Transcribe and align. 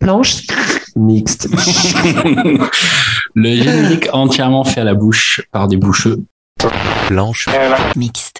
Blanche 0.00 0.42
mixte. 0.96 1.48
Le 3.34 3.56
générique 3.56 4.08
entièrement 4.12 4.64
fait 4.64 4.80
à 4.80 4.84
la 4.84 4.94
bouche 4.94 5.42
par 5.52 5.68
des 5.68 5.76
boucheux. 5.76 6.18
Blanche. 7.08 7.48
Mixte. 7.96 8.38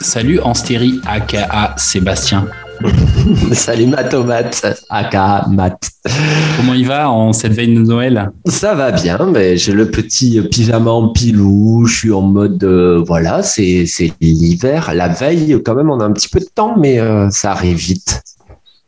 Salut 0.00 0.40
Anstéry 0.40 1.00
aka 1.06 1.74
Sébastien. 1.76 2.46
Salut 3.52 3.86
ma 3.86 4.04
tomate, 4.04 4.64
aka 4.88 5.46
Mat. 5.50 5.78
Comment 6.56 6.72
il 6.72 6.86
va 6.86 7.10
en 7.10 7.34
cette 7.34 7.52
veille 7.52 7.74
de 7.74 7.80
Noël? 7.80 8.30
Ça 8.46 8.74
va 8.74 8.90
bien, 8.90 9.18
mais 9.30 9.58
j'ai 9.58 9.72
le 9.72 9.90
petit 9.90 10.40
pyjama 10.50 10.90
en 10.90 11.08
pilou, 11.08 11.84
je 11.86 11.94
suis 11.94 12.12
en 12.12 12.22
mode, 12.22 12.64
euh, 12.64 13.02
voilà, 13.06 13.42
c'est 13.42 13.84
c'est 13.86 14.12
l'hiver. 14.22 14.92
La 14.94 15.08
veille, 15.08 15.60
quand 15.64 15.74
même, 15.74 15.90
on 15.90 16.00
a 16.00 16.04
un 16.04 16.12
petit 16.12 16.28
peu 16.28 16.40
de 16.40 16.48
temps, 16.54 16.74
mais 16.78 16.98
euh, 16.98 17.28
ça 17.30 17.52
arrive 17.52 17.76
vite. 17.76 18.22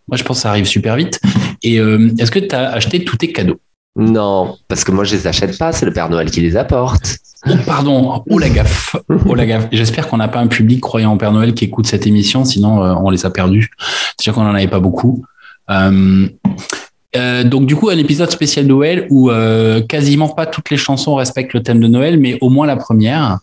Moi 0.08 0.16
je 0.16 0.24
pense 0.24 0.38
que 0.38 0.42
ça 0.42 0.50
arrive 0.50 0.66
super 0.66 0.96
vite. 0.96 1.20
Et 1.62 1.78
euh, 1.78 2.10
est-ce 2.18 2.30
que 2.30 2.38
tu 2.38 2.54
as 2.54 2.70
acheté 2.70 3.04
tous 3.04 3.16
tes 3.16 3.32
cadeaux? 3.32 3.60
Non, 3.96 4.56
parce 4.68 4.84
que 4.84 4.90
moi, 4.90 5.04
je 5.04 5.14
les 5.14 5.26
achète 5.26 5.58
pas, 5.58 5.72
c'est 5.72 5.84
le 5.84 5.92
Père 5.92 6.08
Noël 6.08 6.30
qui 6.30 6.40
les 6.40 6.56
apporte. 6.56 7.18
Oh 7.46 7.52
pardon, 7.66 8.22
oh 8.28 8.38
la 8.38 8.48
gaffe, 8.48 8.96
oh 9.26 9.34
la 9.34 9.44
gaffe. 9.44 9.68
J'espère 9.72 10.08
qu'on 10.08 10.16
n'a 10.16 10.28
pas 10.28 10.38
un 10.38 10.46
public 10.46 10.80
croyant 10.80 11.12
en 11.12 11.16
Père 11.18 11.32
Noël 11.32 11.54
qui 11.54 11.64
écoute 11.64 11.86
cette 11.86 12.06
émission, 12.06 12.44
sinon 12.44 12.82
euh, 12.82 12.94
on 12.94 13.10
les 13.10 13.26
a 13.26 13.30
perdus. 13.30 13.70
Déjà 14.18 14.32
qu'on 14.32 14.46
en 14.46 14.54
avait 14.54 14.68
pas 14.68 14.80
beaucoup. 14.80 15.24
Euh, 15.70 16.28
euh, 17.14 17.44
donc 17.44 17.66
du 17.66 17.76
coup 17.76 17.90
un 17.90 17.98
épisode 17.98 18.30
spécial 18.30 18.66
Noël 18.66 19.06
où 19.10 19.30
euh, 19.30 19.82
quasiment 19.82 20.28
pas 20.28 20.46
toutes 20.46 20.70
les 20.70 20.76
chansons 20.76 21.14
respectent 21.14 21.52
le 21.54 21.62
thème 21.62 21.80
de 21.80 21.88
Noël, 21.88 22.18
mais 22.18 22.38
au 22.40 22.48
moins 22.48 22.66
la 22.66 22.76
première. 22.76 23.38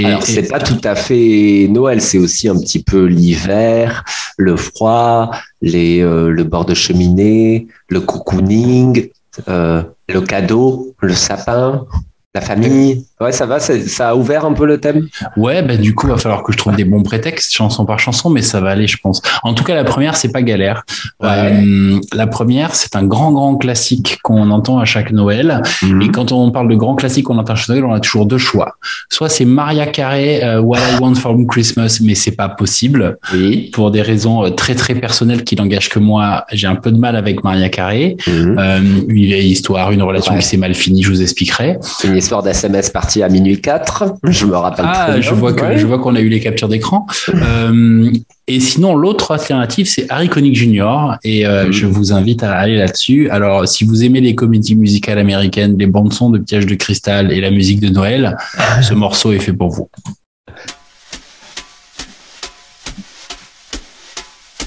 Et, 0.00 0.04
Alors, 0.06 0.22
et- 0.22 0.26
c'est 0.26 0.48
pas 0.48 0.58
tout 0.60 0.80
à 0.84 0.94
fait 0.94 1.66
Noël, 1.70 2.00
c'est 2.00 2.18
aussi 2.18 2.48
un 2.48 2.58
petit 2.58 2.82
peu 2.82 3.04
l'hiver, 3.04 4.04
le 4.38 4.56
froid, 4.56 5.30
les, 5.60 6.00
euh, 6.00 6.30
le 6.30 6.44
bord 6.44 6.64
de 6.64 6.74
cheminée, 6.74 7.66
le 7.88 8.00
cocooning, 8.00 9.08
le 9.46 10.20
cadeau, 10.20 10.94
le 11.00 11.14
sapin, 11.14 11.86
la 12.34 12.40
famille. 12.40 13.04
Ouais, 13.24 13.32
ça 13.32 13.46
va, 13.46 13.58
ça 13.58 14.08
a 14.10 14.14
ouvert 14.14 14.44
un 14.44 14.52
peu 14.52 14.66
le 14.66 14.78
thème? 14.78 15.08
Ouais, 15.36 15.62
bah 15.62 15.76
du 15.78 15.94
coup, 15.94 16.06
il 16.08 16.10
va 16.10 16.18
falloir 16.18 16.42
que 16.42 16.52
je 16.52 16.58
trouve 16.58 16.76
des 16.76 16.84
bons 16.84 17.02
prétextes, 17.02 17.52
chanson 17.52 17.86
par 17.86 17.98
chanson, 17.98 18.28
mais 18.28 18.42
ça 18.42 18.60
va 18.60 18.70
aller, 18.70 18.86
je 18.86 18.98
pense. 18.98 19.22
En 19.42 19.54
tout 19.54 19.64
cas, 19.64 19.74
la 19.74 19.84
première, 19.84 20.14
c'est 20.16 20.30
pas 20.30 20.42
galère. 20.42 20.84
Euh, 21.22 21.98
la 22.12 22.26
première, 22.26 22.74
c'est 22.74 22.96
un 22.96 23.04
grand, 23.04 23.32
grand 23.32 23.56
classique 23.56 24.18
qu'on 24.22 24.50
entend 24.50 24.78
à 24.78 24.84
chaque 24.84 25.10
Noël. 25.10 25.62
Et 26.02 26.08
quand 26.08 26.32
on 26.32 26.50
parle 26.50 26.68
de 26.68 26.74
grand 26.74 26.94
classique 26.96 27.24
qu'on 27.26 27.38
entend 27.38 27.54
à 27.54 27.56
chaque 27.56 27.70
Noël, 27.70 27.84
on 27.84 27.94
a 27.94 28.00
toujours 28.00 28.26
deux 28.26 28.38
choix. 28.38 28.76
Soit 29.10 29.28
c'est 29.28 29.44
Maria 29.46 29.86
Carey, 29.86 30.40
euh, 30.44 30.60
What 30.60 30.78
I 30.78 31.00
Want 31.00 31.14
for 31.14 31.34
Christmas, 31.48 32.00
mais 32.02 32.14
c'est 32.14 32.32
pas 32.36 32.48
possible. 32.48 33.18
Oui. 33.32 33.70
Pour 33.72 33.90
des 33.90 34.02
raisons 34.02 34.44
euh, 34.44 34.50
très, 34.50 34.74
très 34.74 34.94
personnelles 34.94 35.44
qui 35.44 35.56
n'engagent 35.56 35.88
que 35.88 35.98
moi, 35.98 36.44
j'ai 36.52 36.66
un 36.66 36.76
peu 36.76 36.90
de 36.92 36.98
mal 36.98 37.16
avec 37.16 37.42
Maria 37.42 37.68
Carey. 37.68 38.16
Mhm. 38.26 38.56
Euh, 38.58 38.78
une 39.08 39.24
vieille 39.24 39.50
histoire, 39.50 39.90
une 39.92 40.02
relation 40.02 40.34
Ouais. 40.34 40.40
qui 40.40 40.46
s'est 40.46 40.56
mal 40.56 40.74
finie, 40.74 41.02
je 41.02 41.10
vous 41.10 41.22
expliquerai. 41.22 41.78
C'est 41.80 42.08
une 42.08 42.16
histoire 42.16 42.42
d'SMS 42.42 42.90
partie 42.92 43.13
à 43.22 43.28
minuit 43.28 43.60
4. 43.60 44.14
Je 44.24 44.46
me 44.46 44.56
rappelle 44.56 44.84
très 44.86 44.94
Ah, 44.96 45.12
bien. 45.12 45.20
je 45.20 45.34
vois 45.34 45.52
que 45.52 45.62
Ouais. 45.62 45.78
je 45.78 45.86
vois 45.86 45.98
qu'on 45.98 46.14
a 46.16 46.20
eu 46.20 46.28
les 46.28 46.40
captures 46.40 46.68
d'écran. 46.68 47.06
Euh, 47.34 48.10
et 48.46 48.60
sinon, 48.60 48.94
l'autre 48.96 49.30
alternative, 49.32 49.88
c'est 49.88 50.06
Harry 50.10 50.28
Connick 50.28 50.56
Jr. 50.56 51.16
Et 51.24 51.46
euh, 51.46 51.66
Mhm. 51.66 51.72
je 51.72 51.86
vous 51.86 52.12
invite 52.12 52.42
à 52.42 52.52
aller 52.54 52.76
là-dessus. 52.76 53.30
Alors, 53.30 53.66
si 53.68 53.84
vous 53.84 54.04
aimez 54.04 54.20
les 54.20 54.34
comédies 54.34 54.74
musicales 54.76 55.18
américaines, 55.18 55.76
les 55.78 55.86
bandes 55.86 56.12
son 56.12 56.30
de 56.30 56.38
Piège 56.38 56.66
de 56.66 56.74
cristal 56.74 57.32
et 57.32 57.40
la 57.40 57.50
musique 57.50 57.80
de 57.80 57.88
Noël, 57.88 58.36
ce 58.82 58.94
morceau 58.94 59.32
est 59.32 59.38
fait 59.38 59.52
pour 59.52 59.70
vous. 59.70 59.88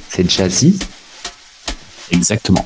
C'est 0.10 0.30
jazzy. 0.30 0.80
Exactement. 2.12 2.66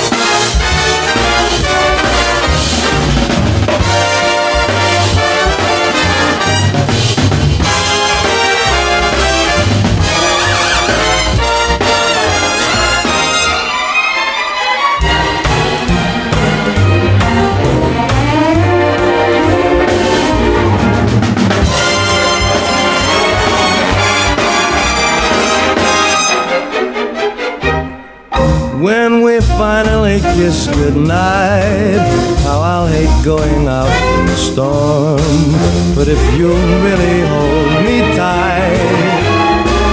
When 28.81 29.21
we 29.21 29.39
finally 29.41 30.19
kiss 30.33 30.65
goodnight, 30.65 32.01
how 32.41 32.61
I'll 32.61 32.87
hate 32.87 33.13
going 33.23 33.67
out 33.67 33.93
in 34.17 34.25
the 34.25 34.35
storm. 34.35 35.21
But 35.93 36.07
if 36.07 36.17
you'll 36.33 36.65
really 36.81 37.21
hold 37.29 37.85
me 37.85 38.01
tight, 38.17 39.21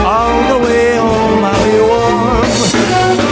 all 0.08 0.40
the 0.48 0.64
way 0.64 0.96
home 0.96 1.44
I'll 1.44 1.64
be 1.68 1.80
warm. 1.84 2.48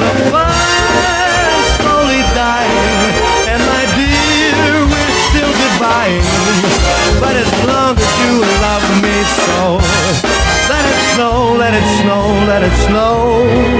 The 0.05 0.29
fire's 0.29 1.69
slowly 1.81 2.21
dying, 2.37 3.17
and 3.49 3.61
my 3.65 3.85
dear, 3.97 4.61
we're 4.93 5.17
still 5.33 5.53
goodbying. 5.57 6.21
But 7.17 7.33
as 7.33 7.49
long 7.65 7.97
as 7.97 8.13
you 8.21 8.45
love 8.61 8.85
me 9.01 9.17
so, 9.41 9.81
let 10.69 10.85
it 10.85 11.01
snow, 11.17 11.57
let 11.57 11.73
it 11.73 11.89
snow, 12.05 12.45
let 12.45 12.63
it 12.63 12.77
snow. 12.85 13.76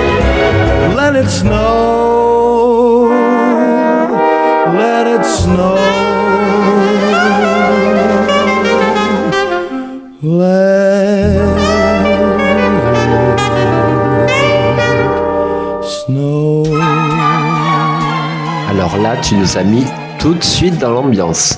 Alors 18.69 18.99
là, 18.99 19.17
tu 19.23 19.37
nous 19.37 19.57
as 19.57 19.63
mis 19.63 19.87
tout 20.19 20.35
de 20.35 20.45
suite 20.45 20.79
dans 20.79 20.91
l'ambiance. 20.91 21.57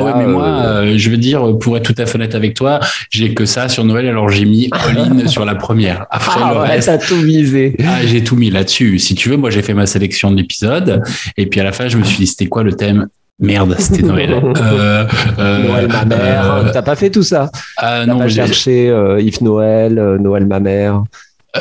Ouais, 0.00 0.10
Là, 0.12 0.16
mais 0.18 0.26
moi, 0.26 0.44
euh, 0.46 0.94
je 0.96 1.10
veux 1.10 1.16
dire, 1.16 1.56
pour 1.58 1.76
être 1.76 1.92
tout 1.92 2.00
à 2.00 2.06
fait 2.06 2.16
honnête 2.16 2.34
avec 2.34 2.54
toi, 2.54 2.80
j'ai 3.10 3.34
que 3.34 3.44
ça 3.44 3.68
sur 3.68 3.84
Noël, 3.84 4.06
alors 4.08 4.28
j'ai 4.28 4.44
mis 4.44 4.68
all-in 4.72 5.26
sur 5.28 5.44
la 5.44 5.54
première. 5.54 6.06
Après 6.10 6.40
ah 6.42 6.52
le 6.54 6.60
ouais, 6.60 6.68
reste, 6.68 7.06
tout 7.08 7.16
misé. 7.16 7.76
ah, 7.86 8.04
j'ai 8.04 8.22
tout 8.24 8.36
mis 8.36 8.50
là-dessus. 8.50 8.98
Si 8.98 9.14
tu 9.14 9.28
veux, 9.28 9.36
moi, 9.36 9.50
j'ai 9.50 9.62
fait 9.62 9.74
ma 9.74 9.86
sélection 9.86 10.30
d'épisodes. 10.30 11.02
Et 11.36 11.46
puis 11.46 11.60
à 11.60 11.64
la 11.64 11.72
fin, 11.72 11.88
je 11.88 11.96
me 11.96 12.04
suis 12.04 12.18
dit, 12.18 12.26
c'était 12.26 12.46
quoi 12.46 12.62
le 12.62 12.72
thème? 12.72 13.08
Merde, 13.40 13.76
c'était 13.78 14.02
Noël. 14.06 14.32
Euh, 14.32 15.06
euh, 15.38 15.68
Noël 15.68 15.88
ma 15.88 16.04
mère. 16.04 16.54
euh, 16.54 16.70
T'as 16.72 16.82
pas 16.82 16.96
fait 16.96 17.10
tout 17.10 17.22
ça? 17.22 17.50
ah, 17.76 18.00
T'as 18.00 18.06
non, 18.06 18.18
pas 18.18 18.26
j'ai- 18.28 18.34
cherché 18.46 18.86
Yves 19.20 19.42
Noël, 19.42 19.98
euh, 19.98 20.18
Noël 20.18 20.44
ma 20.46 20.58
mère. 20.58 21.02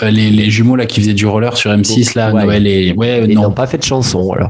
Euh, 0.04 0.10
les, 0.12 0.30
les 0.32 0.50
jumeaux 0.50 0.76
là 0.76 0.86
qui 0.86 1.00
faisaient 1.00 1.14
du 1.14 1.26
roller 1.26 1.56
sur 1.56 1.72
M6 1.72 2.18
là, 2.18 2.34
Ouais. 2.34 2.44
Noël 2.44 2.68
et 2.68 2.94
ouais 2.94 3.24
Ils 3.26 3.36
non, 3.36 3.44
n'ont 3.44 3.52
pas 3.52 3.68
fait 3.68 3.78
de 3.78 3.84
chanson, 3.84 4.32
alors. 4.34 4.50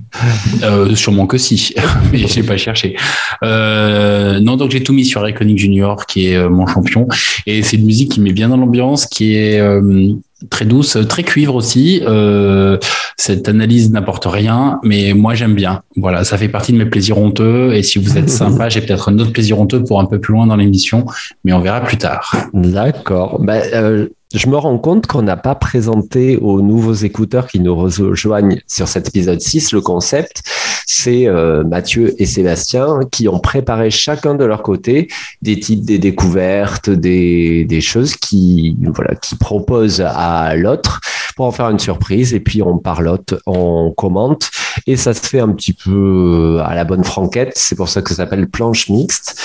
Euh, 0.64 0.96
sûrement 0.96 1.28
que 1.28 1.38
si, 1.38 1.76
mais 2.12 2.28
j'ai 2.28 2.42
pas 2.42 2.58
cherché. 2.58 2.96
Euh, 3.44 4.40
non, 4.40 4.58
donc 4.58 4.72
j'ai 4.72 4.82
tout 4.82 4.94
mis 4.94 5.06
sur 5.06 5.28
Iconic 5.28 5.60
Junior, 5.60 6.08
qui 6.08 6.28
est 6.30 6.38
euh, 6.38 6.50
mon 6.50 6.66
champion, 6.66 7.08
et 7.46 7.62
c'est 7.62 7.78
une 7.78 7.86
musique 7.86 8.14
qui 8.14 8.20
met 8.22 8.34
bien 8.34 8.50
dans 8.50 8.58
l'ambiance, 8.58 9.06
qui 9.06 9.36
est 9.36 9.60
euh, 9.60 10.12
très 10.50 10.66
douce, 10.66 10.98
très 11.08 11.22
cuivre 11.22 11.54
aussi. 11.54 12.02
Euh, 12.06 12.80
cette 13.16 13.48
analyse 13.48 13.92
n'apporte 13.92 14.26
rien, 14.26 14.80
mais 14.84 15.14
moi 15.14 15.36
j'aime 15.36 15.54
bien. 15.54 15.82
Voilà, 15.98 16.24
ça 16.24 16.40
fait 16.40 16.50
partie 16.50 16.74
de 16.74 16.78
mes 16.80 16.86
plaisirs 16.86 17.20
honteux, 17.20 17.76
et 17.76 17.84
si 17.84 18.00
vous 18.00 18.18
êtes 18.18 18.30
sympa, 18.32 18.70
j'ai 18.70 18.82
peut-être 18.82 19.10
un 19.10 19.20
autre 19.20 19.32
plaisir 19.34 19.60
honteux 19.60 19.84
pour 19.84 20.00
un 20.00 20.06
peu 20.06 20.20
plus 20.20 20.34
loin 20.34 20.48
dans 20.48 20.56
l'émission, 20.56 21.06
mais 21.46 21.54
on 21.54 21.60
verra 21.60 21.82
plus 21.82 21.98
tard. 21.98 22.36
D'accord. 22.54 23.40
Ben, 23.40 23.62
euh, 23.74 24.08
je 24.34 24.48
me 24.48 24.58
rends 24.58 24.78
compte 24.78 25.08
qu'on 25.08 25.22
n'a 25.22 25.38
pas 25.38 25.56
présenté 25.56 26.38
aux 26.38 26.62
nouveaux 26.62 26.94
écouteurs 26.94 27.48
qui 27.48 27.60
nous 27.60 27.76
rejoignent 27.76 28.62
sur 28.68 28.88
cet 28.88 29.08
épisode 29.08 29.40
6 29.40 29.72
le 29.72 29.82
concept. 29.82 30.44
C'est 30.90 31.28
euh, 31.28 31.66
Mathieu 31.66 32.16
et 32.18 32.26
Sébastien 32.26 33.02
qui 33.12 33.28
ont 33.28 33.40
préparé 33.40 33.92
chacun 33.92 34.36
de 34.36 34.46
leur 34.46 34.64
côté 34.64 35.10
des 35.42 35.60
titres, 35.60 35.86
des 35.86 36.00
découvertes, 36.00 36.90
des, 36.90 37.66
des 37.66 37.82
choses 37.82 38.16
qui, 38.16 38.78
voilà, 38.94 39.14
qui 39.16 39.36
proposent 39.36 40.02
à 40.02 40.56
l'autre 40.56 41.02
pour 41.36 41.46
en 41.46 41.52
faire 41.52 41.70
une 41.70 41.78
surprise. 41.78 42.34
Et 42.34 42.40
puis 42.40 42.62
on 42.62 42.78
parlote, 42.78 43.36
on 43.46 43.92
commente 43.92 44.50
et 44.86 44.96
ça 44.96 45.14
se 45.14 45.28
fait 45.28 45.42
un 45.42 45.50
petit 45.50 45.74
peu 45.74 46.62
à 46.64 46.74
la 46.74 46.86
bonne 46.86 47.04
franquette. 47.04 47.52
C'est 47.56 47.76
pour 47.76 47.90
ça 47.90 48.02
que 48.02 48.10
ça 48.10 48.16
s'appelle 48.16 48.48
planche 48.48 48.88
mixte. 48.88 49.42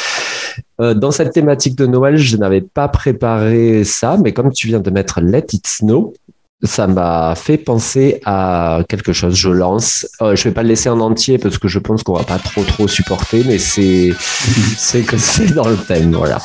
Euh, 0.80 0.94
dans 0.94 1.10
cette 1.10 1.32
thématique 1.32 1.76
de 1.76 1.86
Noël, 1.86 2.16
je 2.18 2.36
n'avais 2.36 2.60
pas 2.60 2.86
préparé 2.86 3.82
ça, 3.82 4.16
mais 4.22 4.32
comme 4.32 4.52
tu 4.52 4.68
viens 4.68 4.80
de 4.80 4.90
mettre 4.90 5.20
Let 5.20 5.46
It 5.52 5.66
Snow, 5.66 6.14
ça 6.62 6.86
m'a 6.86 7.34
fait 7.34 7.58
penser 7.58 8.20
à 8.24 8.80
quelque 8.88 9.12
chose. 9.12 9.34
Je 9.36 9.48
lance. 9.48 10.06
Euh, 10.20 10.36
je 10.36 10.44
vais 10.44 10.52
pas 10.52 10.62
le 10.62 10.68
laisser 10.68 10.88
en 10.88 11.00
entier 11.00 11.38
parce 11.38 11.58
que 11.58 11.68
je 11.68 11.78
pense 11.78 12.02
qu'on 12.02 12.14
va 12.14 12.24
pas 12.24 12.38
trop 12.38 12.62
trop 12.64 12.86
supporter, 12.88 13.44
mais 13.46 13.58
c'est 13.58 14.10
c'est 14.78 15.02
que 15.02 15.18
c'est 15.18 15.52
dans 15.54 15.68
le 15.68 15.76
thème, 15.76 16.14
voilà. 16.14 16.38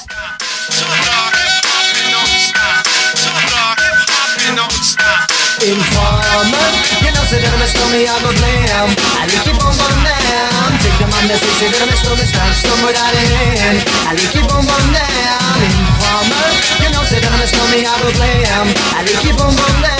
sit 17.07 17.23
down 17.23 17.39
and 17.39 17.47
snow 17.47 17.63
me, 17.71 17.87
I 17.87 17.95
will. 18.03 18.11
I 18.19 18.99
will 19.07 19.19
keep 19.23 19.39
on 19.39 19.55
blame. 19.55 19.97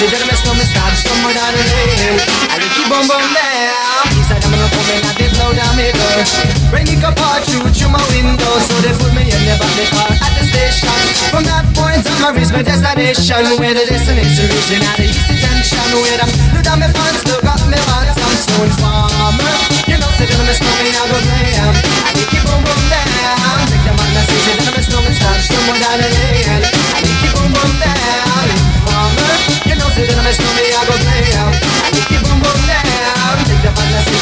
Take 0.00 0.10
that 0.10 0.24
I'm 0.24 0.32
stop 0.64 0.96
somewhere 0.96 1.34
down 1.36 1.52
the 1.52 1.60
lane. 1.60 2.18
I 2.48 2.56
will 2.56 2.72
keep 2.72 2.79
boom 2.90 3.06
boom 3.06 3.26
down. 3.30 4.02
He 4.10 4.22
said 4.26 4.42
I'm 4.42 4.50
gonna 4.50 4.66
come 4.66 4.90
in 4.90 5.00
and 5.06 5.14
they 5.14 5.30
blow 5.38 5.54
down 5.54 5.78
me 5.78 5.94
door. 5.94 6.26
Rain 6.74 6.90
it 6.90 6.98
up 7.06 7.14
all 7.22 7.38
through 7.46 7.70
through 7.70 7.94
my 7.94 8.02
window, 8.10 8.58
so 8.66 8.74
they 8.82 8.90
put 8.98 9.14
me 9.14 9.30
in 9.30 9.42
the 9.46 9.54
of 9.54 9.72
the 9.78 9.86
car 9.94 10.10
at 10.10 10.32
the 10.34 10.42
station. 10.50 10.90
From 11.30 11.46
that 11.46 11.70
point 11.78 12.02
on, 12.02 12.18
I 12.26 12.34
reached 12.34 12.50
my 12.50 12.66
destination, 12.66 13.46
where 13.62 13.78
the 13.78 13.86
destination 13.86 14.50
reaching 14.50 14.82
at 14.82 14.98
the 14.98 15.06
east 15.06 15.30
detention. 15.30 15.86
Where 16.02 16.18
I 16.18 16.26
look 16.50 16.66
down 16.66 16.82
my 16.82 16.90
pants, 16.90 17.22
look 17.30 17.46
up 17.46 17.62
my 17.70 17.78
pants, 17.78 18.18
I'm 18.18 18.34
so 18.34 18.58
informer. 18.66 19.54
You 19.86 19.94
know, 19.94 20.10
say 20.18 20.26
that 20.26 20.34
I'm 20.34 20.50
a 20.50 20.54
snowman, 20.58 20.90
I 20.90 21.02
go 21.06 21.18
glam. 21.22 21.74
I 22.02 22.10
keep 22.18 22.42
boom 22.42 22.58
boom 22.66 22.82
down. 22.90 23.70
Take 23.70 23.86
the 23.86 23.94
man 23.94 24.10
that 24.18 24.26
says 24.26 24.42
say 24.42 24.54
that 24.58 24.66
I'm 24.66 24.74
a 24.74 24.82
snowman, 24.82 25.14
stop 25.14 25.38
somewhere 25.46 25.78
down 25.78 25.96
the 26.02 26.10
lane. 26.10 26.58
I 26.58 27.06
it 27.06 27.22
boom 27.38 27.54
boom 27.54 27.70
down. 27.78 28.46
Informer, 28.50 29.49
I 29.90 30.86
go. 30.86 30.94
I 30.94 31.18
down. 31.32 31.52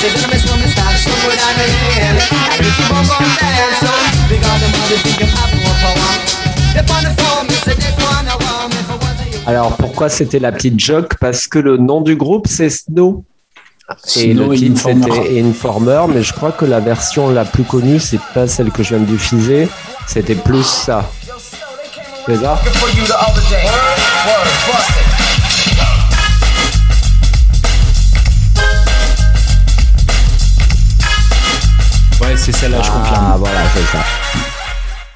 Take 0.00 0.14
the 0.14 0.20
stop 0.68 0.94
somewhere 0.96 1.36
down 1.36 1.54
the. 1.58 1.66
I 1.68 2.56
down. 2.58 3.04
So, 3.78 3.90
the 4.28 4.36
up 6.78 6.90
on 6.90 7.02
the 7.02 7.10
phone, 7.18 7.46
want 8.40 8.72
me 8.72 8.80
for 8.82 8.96
one. 8.96 9.08
Alors 9.46 9.76
pourquoi 9.76 10.08
c'était 10.08 10.38
la 10.38 10.52
petite 10.52 10.78
joke? 10.78 11.16
Parce 11.20 11.46
que 11.46 11.58
le 11.58 11.76
nom 11.76 12.00
du 12.00 12.16
groupe 12.16 12.46
c'est 12.48 12.70
Snow. 12.70 13.24
Et 14.16 14.32
Snow 14.34 14.50
le 14.50 14.56
titre 14.56 14.80
c'était 14.82 15.40
Informer, 15.40 16.02
mais 16.08 16.22
je 16.22 16.32
crois 16.32 16.52
que 16.52 16.64
la 16.64 16.80
version 16.80 17.30
la 17.30 17.44
plus 17.44 17.64
connue, 17.64 17.98
c'est 17.98 18.20
pas 18.34 18.46
celle 18.46 18.70
que 18.70 18.82
je 18.82 18.90
viens 18.90 19.00
de 19.00 19.06
diffuser, 19.10 19.68
c'était 20.06 20.34
plus 20.34 20.64
ça. 20.64 21.10
C'est 22.26 22.36
ça? 22.36 22.60
C'est 32.38 32.52
celle-là, 32.52 32.80
je 32.82 32.90
Ah 32.92 32.98
confirme. 32.98 33.38
voilà, 33.38 33.60
c'est 33.74 33.96
ça. 33.96 34.02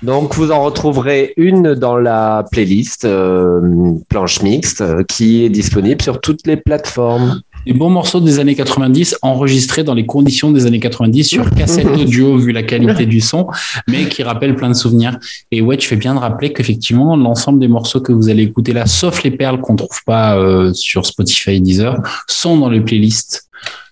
Donc 0.02 0.34
vous 0.34 0.50
en 0.50 0.64
retrouverez 0.64 1.32
une 1.36 1.74
dans 1.74 1.96
la 1.96 2.44
playlist 2.50 3.04
euh, 3.04 3.92
planche 4.08 4.42
mixte 4.42 4.80
euh, 4.80 5.04
qui 5.04 5.44
est 5.44 5.48
disponible 5.48 6.02
sur 6.02 6.20
toutes 6.20 6.44
les 6.46 6.56
plateformes. 6.56 7.40
Des 7.64 7.72
bons 7.72 7.90
morceaux 7.90 8.18
des 8.18 8.40
années 8.40 8.56
90 8.56 9.18
enregistrés 9.22 9.84
dans 9.84 9.94
les 9.94 10.04
conditions 10.04 10.50
des 10.50 10.66
années 10.66 10.80
90 10.80 11.22
sur 11.22 11.48
cassette 11.50 11.86
audio 11.86 12.36
vu 12.36 12.50
la 12.50 12.64
qualité 12.64 13.06
du 13.06 13.20
son, 13.20 13.46
mais 13.86 14.06
qui 14.08 14.24
rappellent 14.24 14.56
plein 14.56 14.70
de 14.70 14.74
souvenirs. 14.74 15.16
Et 15.52 15.60
ouais, 15.60 15.76
tu 15.76 15.86
fais 15.86 15.94
bien 15.94 16.14
de 16.16 16.18
rappeler 16.18 16.52
qu'effectivement, 16.52 17.16
l'ensemble 17.16 17.60
des 17.60 17.68
morceaux 17.68 18.00
que 18.00 18.12
vous 18.12 18.28
allez 18.28 18.42
écouter 18.42 18.72
là, 18.72 18.86
sauf 18.86 19.22
les 19.22 19.30
perles 19.30 19.60
qu'on 19.60 19.76
trouve 19.76 20.02
pas 20.04 20.36
euh, 20.36 20.72
sur 20.74 21.06
Spotify 21.06 21.52
et 21.52 21.60
Deezer, 21.60 22.02
sont 22.26 22.56
dans 22.56 22.68
les 22.68 22.80
playlists 22.80 23.48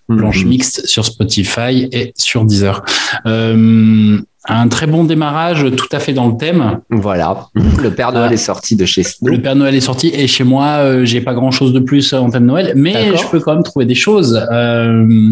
planche 0.07 0.43
Mhm. 0.43 0.49
mixte 0.49 0.85
sur 0.87 1.05
Spotify 1.05 1.87
et 1.91 2.13
sur 2.17 2.43
Deezer. 2.45 2.83
Euh, 3.25 4.17
un 4.49 4.67
très 4.69 4.87
bon 4.87 5.03
démarrage, 5.03 5.67
tout 5.77 5.87
à 5.91 5.99
fait 5.99 6.13
dans 6.13 6.27
le 6.27 6.35
thème. 6.35 6.79
Voilà, 6.89 7.47
le 7.55 7.91
Père 7.91 8.11
Noël 8.11 8.29
Ah. 8.31 8.33
est 8.33 8.37
sorti 8.37 8.75
de 8.75 8.85
chez 8.85 9.03
Snow. 9.03 9.29
Le 9.29 9.39
Père 9.41 9.55
Noël 9.55 9.75
est 9.75 9.81
sorti 9.81 10.07
et 10.13 10.25
chez 10.25 10.43
moi, 10.43 10.65
euh, 10.79 11.05
j'ai 11.05 11.21
pas 11.21 11.35
grand 11.35 11.51
chose 11.51 11.73
de 11.73 11.79
plus 11.79 12.11
en 12.13 12.29
thème 12.31 12.45
Noël, 12.47 12.73
mais 12.75 13.15
je 13.15 13.27
peux 13.29 13.39
quand 13.39 13.53
même 13.53 13.63
trouver 13.63 13.85
des 13.85 13.93
choses. 13.95 14.43
Euh, 14.51 15.31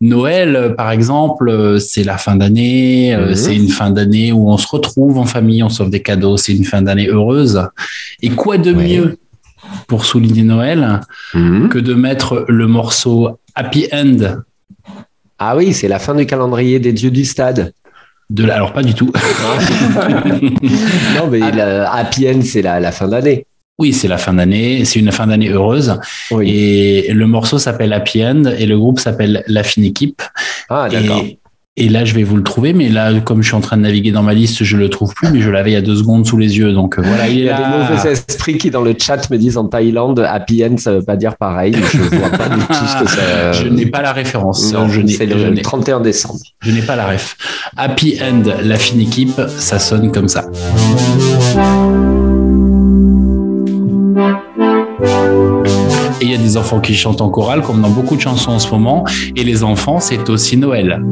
Noël, 0.00 0.74
par 0.76 0.90
exemple, 0.90 1.76
c'est 1.80 2.04
la 2.04 2.18
fin 2.18 2.36
d'année, 2.36 3.14
euh, 3.14 3.28
Mhm. 3.30 3.34
c'est 3.34 3.56
une 3.56 3.68
fin 3.68 3.90
d'année 3.90 4.32
où 4.32 4.50
on 4.50 4.58
se 4.58 4.66
retrouve 4.68 5.18
en 5.18 5.24
famille, 5.24 5.62
on 5.62 5.68
s'offre 5.70 5.90
des 5.90 6.02
cadeaux, 6.02 6.36
c'est 6.36 6.52
une 6.52 6.64
fin 6.64 6.82
d'année 6.82 7.08
heureuse. 7.08 7.62
Et 8.22 8.30
quoi 8.30 8.58
de 8.58 8.72
Ouais. 8.72 8.88
mieux 8.98 9.16
pour 9.86 10.04
souligner 10.04 10.42
Noël 10.42 11.00
Mhm. 11.34 11.68
que 11.68 11.78
de 11.78 11.94
mettre 11.94 12.44
le 12.48 12.66
morceau 12.66 13.38
Happy 13.54 13.86
End 13.92 14.42
Ah 15.38 15.56
oui, 15.56 15.72
c'est 15.72 15.88
la 15.88 15.98
fin 15.98 16.14
du 16.14 16.26
calendrier 16.26 16.78
des 16.80 16.92
dieux 16.92 17.10
du 17.10 17.24
stade. 17.24 17.72
de 18.30 18.44
la... 18.44 18.54
Alors 18.54 18.72
pas 18.72 18.82
du 18.82 18.94
tout. 18.94 19.12
non, 21.16 21.28
mais 21.30 21.40
Ah. 21.42 21.50
la 21.50 21.92
Happy 21.92 22.28
End, 22.28 22.40
c'est 22.42 22.62
la, 22.62 22.80
la 22.80 22.92
fin 22.92 23.08
d'année. 23.08 23.46
Oui, 23.78 23.92
c'est 23.92 24.08
la 24.08 24.18
fin 24.18 24.32
d'année, 24.34 24.84
c'est 24.84 25.00
une 25.00 25.10
fin 25.10 25.26
d'année 25.26 25.50
heureuse. 25.50 25.98
Oui. 26.30 26.48
Et 26.48 27.12
le 27.12 27.26
morceau 27.26 27.58
s'appelle 27.58 27.92
Happy 27.92 28.24
End 28.24 28.44
et 28.56 28.66
le 28.66 28.78
groupe 28.78 29.00
s'appelle 29.00 29.42
La 29.48 29.62
Fine 29.64 29.84
Équipe. 29.84 30.22
Ah, 30.70 30.88
d'accord. 30.90 31.18
Et, 31.24 31.38
et 31.76 31.88
là, 31.88 32.04
je 32.04 32.14
vais 32.14 32.22
vous 32.22 32.36
le 32.36 32.44
trouver, 32.44 32.72
mais 32.72 32.88
là, 32.88 33.12
comme 33.18 33.42
je 33.42 33.48
suis 33.48 33.56
en 33.56 33.60
train 33.60 33.76
de 33.76 33.82
naviguer 33.82 34.12
dans 34.12 34.22
ma 34.22 34.32
liste, 34.32 34.62
je 34.62 34.76
le 34.76 34.88
trouve 34.88 35.12
plus, 35.12 35.28
mais 35.32 35.40
je 35.40 35.50
l'avais 35.50 35.72
il 35.72 35.74
y 35.74 35.76
a 35.76 35.80
deux 35.82 35.96
secondes 35.96 36.24
sous 36.24 36.36
les 36.36 36.56
yeux. 36.56 36.72
Donc 36.72 36.98
euh, 36.98 37.02
voilà, 37.04 37.28
il 37.28 37.40
y 37.40 37.48
a 37.48 37.58
là. 37.58 37.86
des 37.88 37.94
mauvais 37.96 38.12
esprits 38.12 38.58
qui, 38.58 38.70
dans 38.70 38.80
le 38.82 38.94
chat, 38.96 39.28
me 39.28 39.36
disent 39.38 39.56
en 39.56 39.66
Thaïlande, 39.66 40.20
Happy 40.20 40.64
End, 40.64 40.76
ça 40.76 40.92
veut 40.92 41.02
pas 41.02 41.16
dire 41.16 41.36
pareil. 41.36 41.74
Je 41.92 41.98
vois 42.16 42.28
pas 42.30 42.48
du 42.48 42.60
tout 42.60 42.72
ce 42.74 43.02
que 43.02 43.10
ça. 43.10 43.50
Je 43.52 43.66
n'ai 43.66 43.86
pas 43.86 44.02
la 44.02 44.12
référence. 44.12 44.72
Non, 44.72 44.88
je 44.88 45.00
n'ai 45.00 45.14
c'est 45.14 45.26
le 45.26 45.50
n'ai- 45.50 45.62
31 45.62 45.98
décembre. 45.98 46.38
je 46.60 46.70
n'ai 46.70 46.82
pas 46.82 46.94
la 46.94 47.08
ref. 47.08 47.36
Happy 47.76 48.18
End, 48.22 48.42
la 48.62 48.76
fine 48.76 49.00
équipe, 49.00 49.40
ça 49.58 49.80
sonne 49.80 50.12
comme 50.12 50.28
ça. 50.28 50.44
Et 56.20 56.24
il 56.26 56.30
y 56.30 56.34
a 56.34 56.38
des 56.38 56.56
enfants 56.56 56.80
qui 56.80 56.94
chantent 56.94 57.20
en 57.20 57.28
chorale, 57.28 57.62
comme 57.62 57.80
dans 57.82 57.90
beaucoup 57.90 58.16
de 58.16 58.20
chansons 58.20 58.52
en 58.52 58.58
ce 58.58 58.70
moment. 58.70 59.04
Et 59.36 59.44
les 59.44 59.62
enfants, 59.64 60.00
c'est 60.00 60.28
aussi 60.28 60.56
Noël. 60.56 61.02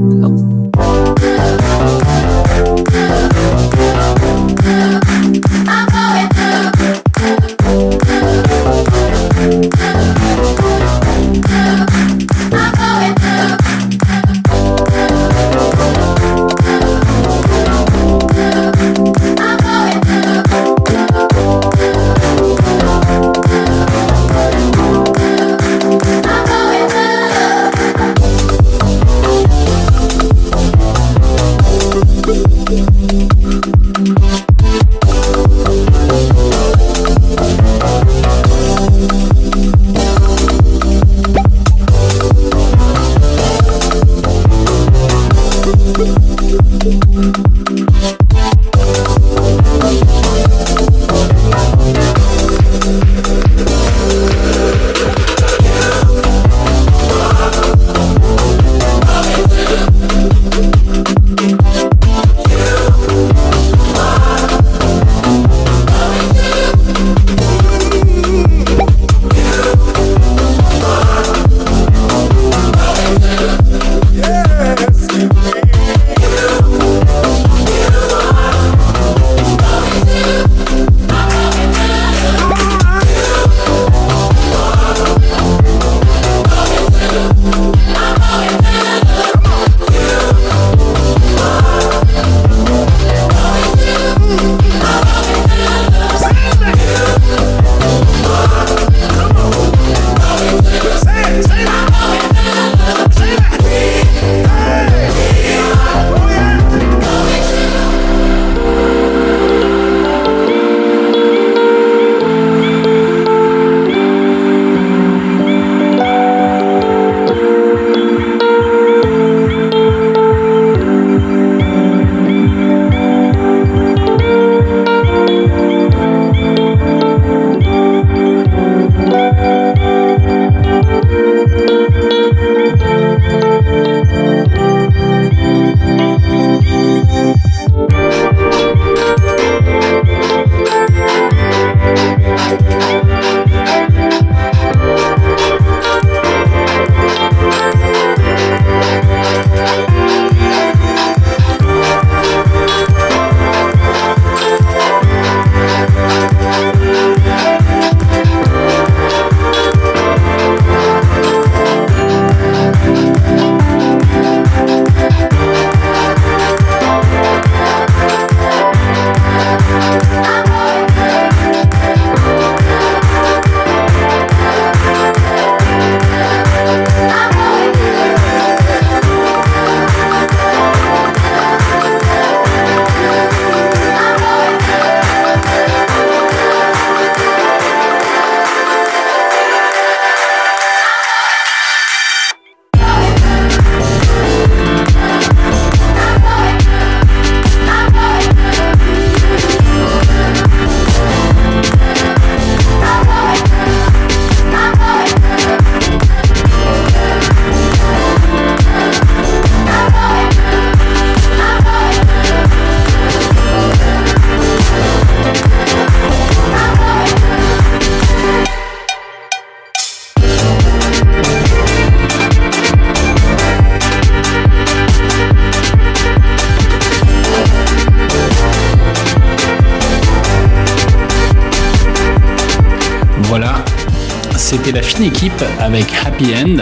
C'était 234.73 234.81
la 234.81 234.83
fine 234.83 235.05
équipe 235.05 235.45
avec 235.61 235.85
Happy 236.05 236.33
End. 236.35 236.57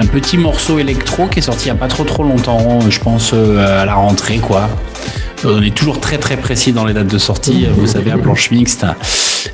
Un 0.00 0.06
petit 0.06 0.36
morceau 0.36 0.78
électro 0.78 1.26
qui 1.28 1.38
est 1.38 1.42
sorti 1.42 1.68
il 1.68 1.72
n'y 1.72 1.78
a 1.78 1.80
pas 1.80 1.88
trop 1.88 2.04
trop 2.04 2.22
longtemps, 2.22 2.80
je 2.90 3.00
pense 3.00 3.30
euh, 3.32 3.80
à 3.82 3.86
la 3.86 3.94
rentrée 3.94 4.36
quoi. 4.38 4.68
On 5.44 5.62
est 5.62 5.74
toujours 5.74 5.98
très 6.00 6.18
très 6.18 6.36
précis 6.36 6.72
dans 6.72 6.84
les 6.84 6.92
dates 6.92 7.06
de 7.06 7.16
sortie, 7.16 7.66
vous 7.74 7.86
savez, 7.86 8.10
à 8.10 8.18
planche 8.18 8.50
mixte. 8.50 8.84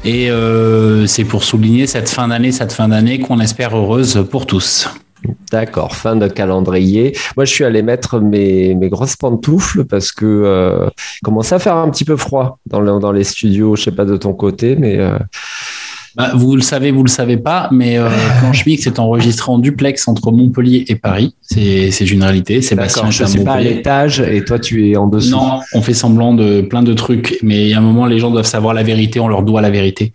Et 0.05 0.29
euh, 0.31 1.07
c'est 1.07 1.23
pour 1.25 1.45
souligner 1.45 1.87
cette 1.87 2.09
fin 2.09 2.27
d'année, 2.29 2.51
cette 2.51 2.73
fin 2.73 2.89
d'année 2.89 3.21
qu'on 3.21 3.39
espère 3.39 3.77
heureuse 3.77 4.27
pour 4.29 4.47
tous. 4.47 4.89
D'accord, 5.53 5.95
fin 5.95 6.17
de 6.17 6.27
calendrier. 6.27 7.17
Moi, 7.37 7.45
je 7.45 7.53
suis 7.53 7.65
allé 7.65 7.83
mettre 7.83 8.19
mes, 8.19 8.75
mes 8.75 8.89
grosses 8.89 9.15
pantoufles 9.17 9.85
parce 9.85 10.11
que 10.11 10.25
euh, 10.27 10.89
commençait 11.23 11.55
à 11.55 11.59
faire 11.61 11.77
un 11.77 11.89
petit 11.91 12.05
peu 12.05 12.17
froid 12.17 12.59
dans, 12.67 12.81
le- 12.81 12.99
dans 12.99 13.13
les 13.13 13.25
studios. 13.25 13.77
Je 13.77 13.85
sais 13.85 13.93
pas 13.93 14.05
de 14.05 14.17
ton 14.17 14.35
côté, 14.35 14.75
mais 14.77 14.99
euh, 14.99 15.17
Bah, 16.17 16.33
vous 16.35 16.57
le 16.57 16.63
savez, 16.63 16.93
vous 16.93 17.03
le 17.03 17.11
savez 17.11 17.37
pas, 17.37 17.69
mais 17.71 17.99
euh, 17.99 18.09
Planche 18.41 18.65
Mix 18.65 18.87
est 18.87 18.99
enregistré 18.99 19.53
en 19.53 19.59
duplex 19.59 20.09
entre 20.09 20.33
Montpellier 20.33 20.87
et 20.89 20.97
Paris. 20.97 21.35
C'est 21.43 21.91
une 22.01 22.23
réalité. 22.23 22.63
Sébastien 22.63 23.11
je 23.11 23.25
suis 23.25 23.45
pas 23.45 23.55
à 23.55 23.61
l'étage 23.61 24.21
et 24.21 24.43
toi, 24.43 24.59
tu 24.59 24.91
es 24.91 24.97
en 24.97 25.09
dessous. 25.09 25.31
Non, 25.31 25.61
on 25.75 25.83
fait 25.83 25.93
semblant 25.93 26.33
de 26.33 26.63
plein 26.63 26.83
de 26.83 26.95
trucs, 26.95 27.39
mais 27.43 27.65
il 27.65 27.69
y 27.69 27.75
a 27.75 27.79
un 27.79 27.83
moment, 27.83 28.07
les 28.07 28.19
gens 28.19 28.31
doivent 28.31 28.47
savoir 28.47 28.73
la 28.73 28.83
vérité, 28.83 29.21
on 29.21 29.29
leur 29.29 29.43
doit 29.43 29.61
la 29.61 29.71
vérité. 29.71 30.13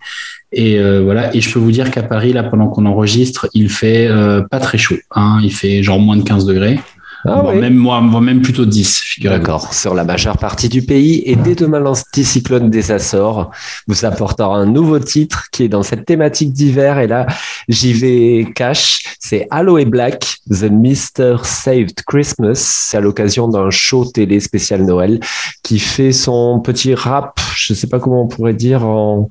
Et 0.52 0.78
euh, 0.78 1.02
voilà. 1.02 1.34
Et 1.34 1.40
je 1.40 1.52
peux 1.52 1.58
vous 1.58 1.70
dire 1.70 1.90
qu'à 1.90 2.02
Paris, 2.02 2.32
là, 2.32 2.42
pendant 2.42 2.68
qu'on 2.68 2.84
enregistre, 2.84 3.48
il 3.54 3.70
fait 3.70 4.06
euh, 4.06 4.42
pas 4.42 4.58
très 4.58 4.78
chaud. 4.78 4.96
Hein. 5.12 5.38
Il 5.42 5.52
fait 5.52 5.82
genre 5.82 5.98
moins 5.98 6.16
de 6.16 6.22
15 6.22 6.44
degrés. 6.44 6.78
Ah 7.24 7.42
oui. 7.44 7.60
même 7.60 7.74
moi, 7.74 8.00
même 8.00 8.42
plutôt 8.42 8.64
10, 8.64 9.00
figurez-vous. 9.00 9.40
D'accord, 9.40 9.72
sur 9.72 9.94
la 9.94 10.04
majeure 10.04 10.38
partie 10.38 10.68
du 10.68 10.82
pays. 10.82 11.22
Et 11.24 11.36
dès 11.36 11.54
demain, 11.54 11.78
l'anticyclone 11.78 12.68
des 12.70 12.90
Açores 12.90 13.50
vous 13.86 14.04
apportera 14.04 14.56
un 14.56 14.66
nouveau 14.66 14.98
titre 14.98 15.46
qui 15.52 15.64
est 15.64 15.68
dans 15.68 15.82
cette 15.82 16.04
thématique 16.04 16.52
d'hiver. 16.52 16.98
Et 16.98 17.06
là, 17.06 17.26
j'y 17.68 17.92
vais 17.92 18.46
cash. 18.54 19.02
C'est 19.20 19.46
Aloe 19.50 19.84
Black, 19.84 20.38
The 20.50 20.70
Mister 20.70 21.36
Saved 21.44 22.02
Christmas. 22.06 22.54
C'est 22.56 22.96
à 22.96 23.00
l'occasion 23.00 23.48
d'un 23.48 23.70
show 23.70 24.04
télé 24.04 24.40
spécial 24.40 24.84
Noël 24.84 25.20
qui 25.62 25.78
fait 25.78 26.12
son 26.12 26.60
petit 26.60 26.94
rap, 26.94 27.38
je 27.56 27.74
sais 27.74 27.86
pas 27.86 27.98
comment 28.00 28.22
on 28.22 28.28
pourrait 28.28 28.54
dire 28.54 28.84
en, 28.84 29.28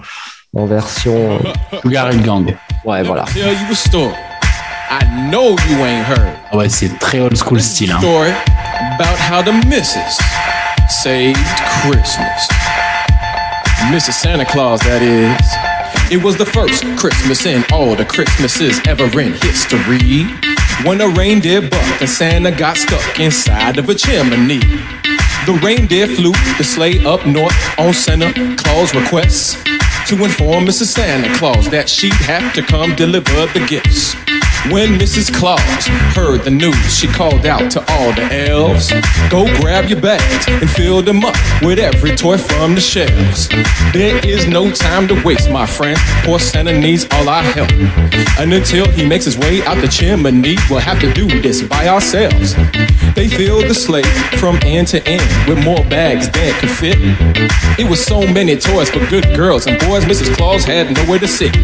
en 0.56 0.66
version. 0.66 1.40
Sugar 1.82 2.12
Hill 2.14 2.24
Gang. 2.24 2.56
Ouais, 2.86 3.04
voilà. 3.04 3.26
I 4.94 5.06
know 5.32 5.56
you 5.70 5.78
ain't 5.86 6.06
heard. 6.06 6.38
Ah 6.52 6.58
Ouais, 6.58 6.68
c'est 6.68 6.90
très 7.00 7.22
old 7.22 7.38
school 7.38 7.62
style. 7.62 7.92
Hein. 7.92 8.02
Story 8.02 8.34
about 8.96 9.18
how 9.18 9.42
the 9.42 9.54
missus 9.66 10.20
saved 10.90 11.40
Christmas. 11.82 12.50
Mrs. 13.90 14.16
Santa 14.20 14.44
Claus, 14.44 14.82
that 14.82 15.02
is. 15.02 16.12
It 16.12 16.22
was 16.22 16.36
the 16.36 16.46
first 16.46 16.84
Christmas 16.98 17.46
in 17.46 17.64
all 17.72 17.96
the 17.96 18.04
Christmases 18.04 18.82
ever 18.86 19.06
in 19.18 19.32
history. 19.32 20.28
When 20.84 21.00
a 21.00 21.08
reindeer 21.08 21.62
bucked 21.62 22.02
and 22.02 22.10
Santa 22.10 22.52
got 22.52 22.76
stuck 22.76 23.18
inside 23.18 23.78
of 23.78 23.88
a 23.88 23.96
chimney. 23.96 24.60
The 25.46 25.58
reindeer 25.64 26.08
flew 26.08 26.34
the 26.58 26.66
sleigh 26.66 27.00
up 27.06 27.26
north 27.26 27.56
on 27.80 27.94
Santa 27.94 28.34
Claus' 28.58 28.94
request 28.94 29.58
to 30.08 30.22
inform 30.22 30.66
Mrs. 30.66 30.88
Santa 30.88 31.34
Claus 31.38 31.70
that 31.70 31.88
she'd 31.88 32.12
have 32.28 32.54
to 32.56 32.62
come 32.62 32.94
deliver 32.96 33.46
the 33.54 33.66
gifts. 33.70 34.18
When 34.70 35.00
Mrs. 35.00 35.34
Claus 35.34 35.88
heard 36.16 36.44
the 36.44 36.52
news, 36.52 36.96
she 36.96 37.08
called 37.08 37.48
out 37.48 37.72
to 37.72 37.80
all 37.92 38.14
the 38.14 38.48
elves 38.48 38.92
Go 39.30 39.46
grab 39.60 39.90
your 39.90 40.00
bags 40.00 40.46
and 40.48 40.70
fill 40.70 41.02
them 41.02 41.26
up 41.26 41.36
with 41.64 41.80
every 41.80 42.16
toy 42.16 42.38
from 42.38 42.76
the 42.76 42.82
shelves. 42.82 43.50
There 43.92 44.24
is 44.26 44.48
no 44.48 44.72
time 44.72 45.08
to 45.08 45.22
waste, 45.24 45.50
my 45.50 45.66
friend. 45.66 45.98
Poor 46.24 46.38
Santa 46.38 46.78
needs 46.78 47.08
all 47.12 47.28
our 47.28 47.42
help. 47.42 47.72
And 48.40 48.54
until 48.54 48.90
he 48.92 49.06
makes 49.06 49.26
his 49.26 49.38
way 49.38 49.64
out 49.64 49.82
the 49.82 49.88
chimney, 49.88 50.58
we'll 50.70 50.80
have 50.80 51.00
to 51.00 51.12
do 51.12 51.28
this 51.42 51.64
by 51.64 51.88
ourselves. 51.88 52.56
They 53.16 53.28
filled 53.28 53.66
the 53.66 53.74
sleigh 53.74 54.04
from 54.38 54.60
end 54.64 54.90
to 54.90 55.06
end 55.08 55.50
with 55.50 55.64
more 55.64 55.84
bags 55.86 56.30
than 56.30 56.54
could 56.60 56.70
fit. 56.70 56.98
It 57.80 57.90
was 57.90 58.04
so 58.04 58.22
many 58.22 58.58
toys 58.58 58.90
for 58.90 59.06
good 59.08 59.26
girls 59.36 59.66
and 59.66 59.80
boys, 59.80 60.06
Mrs. 60.06 60.36
Claus 60.36 60.66
had 60.66 60.94
nowhere 60.94 61.20
to 61.20 61.28
sit. 61.28 61.56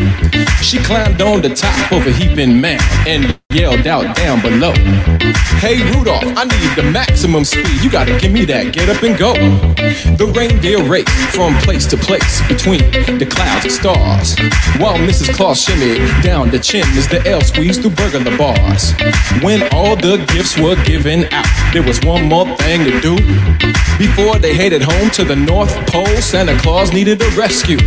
She 0.61 0.79
climbed 0.79 1.21
on 1.21 1.41
the 1.41 1.49
top 1.49 1.91
of 1.91 2.07
a 2.07 2.11
heaping 2.11 2.59
mound 2.59 2.81
and 3.05 3.39
yelled 3.53 3.87
out 3.87 4.13
down 4.15 4.41
below. 4.41 4.73
Hey 5.57 5.81
Rudolph, 5.91 6.25
I 6.35 6.43
need 6.43 6.75
the 6.75 6.89
maximum 6.91 7.45
speed. 7.45 7.81
You 7.81 7.89
gotta 7.89 8.19
give 8.19 8.31
me 8.31 8.43
that. 8.45 8.73
Get 8.73 8.89
up 8.89 9.01
and 9.03 9.17
go. 9.17 9.33
The 10.19 10.31
reindeer 10.35 10.83
raced 10.83 11.09
from 11.33 11.55
place 11.59 11.87
to 11.87 11.97
place 11.97 12.45
between 12.47 12.79
the 13.17 13.25
clouds 13.25 13.63
and 13.63 13.73
stars. 13.73 14.37
While 14.79 14.97
Mrs. 14.97 15.33
Claus 15.33 15.65
shimmied 15.65 16.21
down 16.21 16.51
the 16.51 16.59
chimneys, 16.59 17.07
the 17.07 17.25
elves 17.25 17.47
squeezed 17.47 17.81
through 17.81 17.91
burglar 17.91 18.37
bars. 18.37 18.91
When 19.41 19.63
all 19.73 19.95
the 19.95 20.17
gifts 20.33 20.57
were 20.57 20.75
given 20.83 21.25
out, 21.31 21.47
there 21.71 21.83
was 21.83 22.01
one 22.01 22.25
more 22.25 22.45
thing 22.57 22.83
to 22.83 22.99
do. 22.99 23.15
Before 23.97 24.37
they 24.37 24.53
headed 24.53 24.83
home 24.83 25.09
to 25.11 25.23
the 25.23 25.35
North 25.35 25.73
Pole, 25.87 26.21
Santa 26.21 26.55
Claus 26.59 26.93
needed 26.93 27.21
a 27.21 27.29
rescue. 27.31 27.79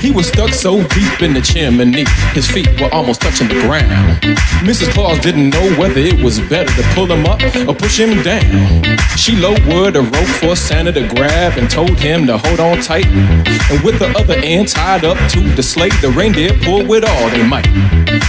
He 0.00 0.10
was 0.10 0.28
stuck 0.28 0.50
so 0.50 0.82
deep 0.88 1.20
in 1.20 1.34
the 1.34 1.42
chimney, 1.42 2.04
his 2.32 2.48
feet 2.50 2.68
were 2.80 2.92
almost 2.94 3.20
touching 3.20 3.48
the 3.48 3.60
ground. 3.60 4.22
Mrs. 4.64 4.75
Claus 4.84 5.18
didn't 5.20 5.50
know 5.50 5.74
whether 5.76 6.00
it 6.00 6.22
was 6.22 6.38
better 6.40 6.70
to 6.70 6.82
pull 6.94 7.06
him 7.06 7.24
up 7.24 7.40
or 7.66 7.74
push 7.74 7.98
him 7.98 8.22
down. 8.22 8.82
She 9.16 9.34
lowered 9.36 9.96
a 9.96 10.02
rope 10.02 10.34
for 10.40 10.54
Santa 10.54 10.92
to 10.92 11.08
grab 11.08 11.56
and 11.56 11.70
told 11.70 11.98
him 11.98 12.26
to 12.26 12.36
hold 12.36 12.60
on 12.60 12.80
tight. 12.82 13.06
And 13.06 13.82
with 13.82 13.98
the 13.98 14.12
other 14.18 14.34
end 14.34 14.68
tied 14.68 15.04
up 15.04 15.16
to 15.30 15.40
the 15.40 15.62
sleigh, 15.62 15.88
the 16.02 16.10
reindeer 16.10 16.52
pulled 16.62 16.88
with 16.88 17.04
all 17.04 17.30
they 17.30 17.46
might. 17.46 17.66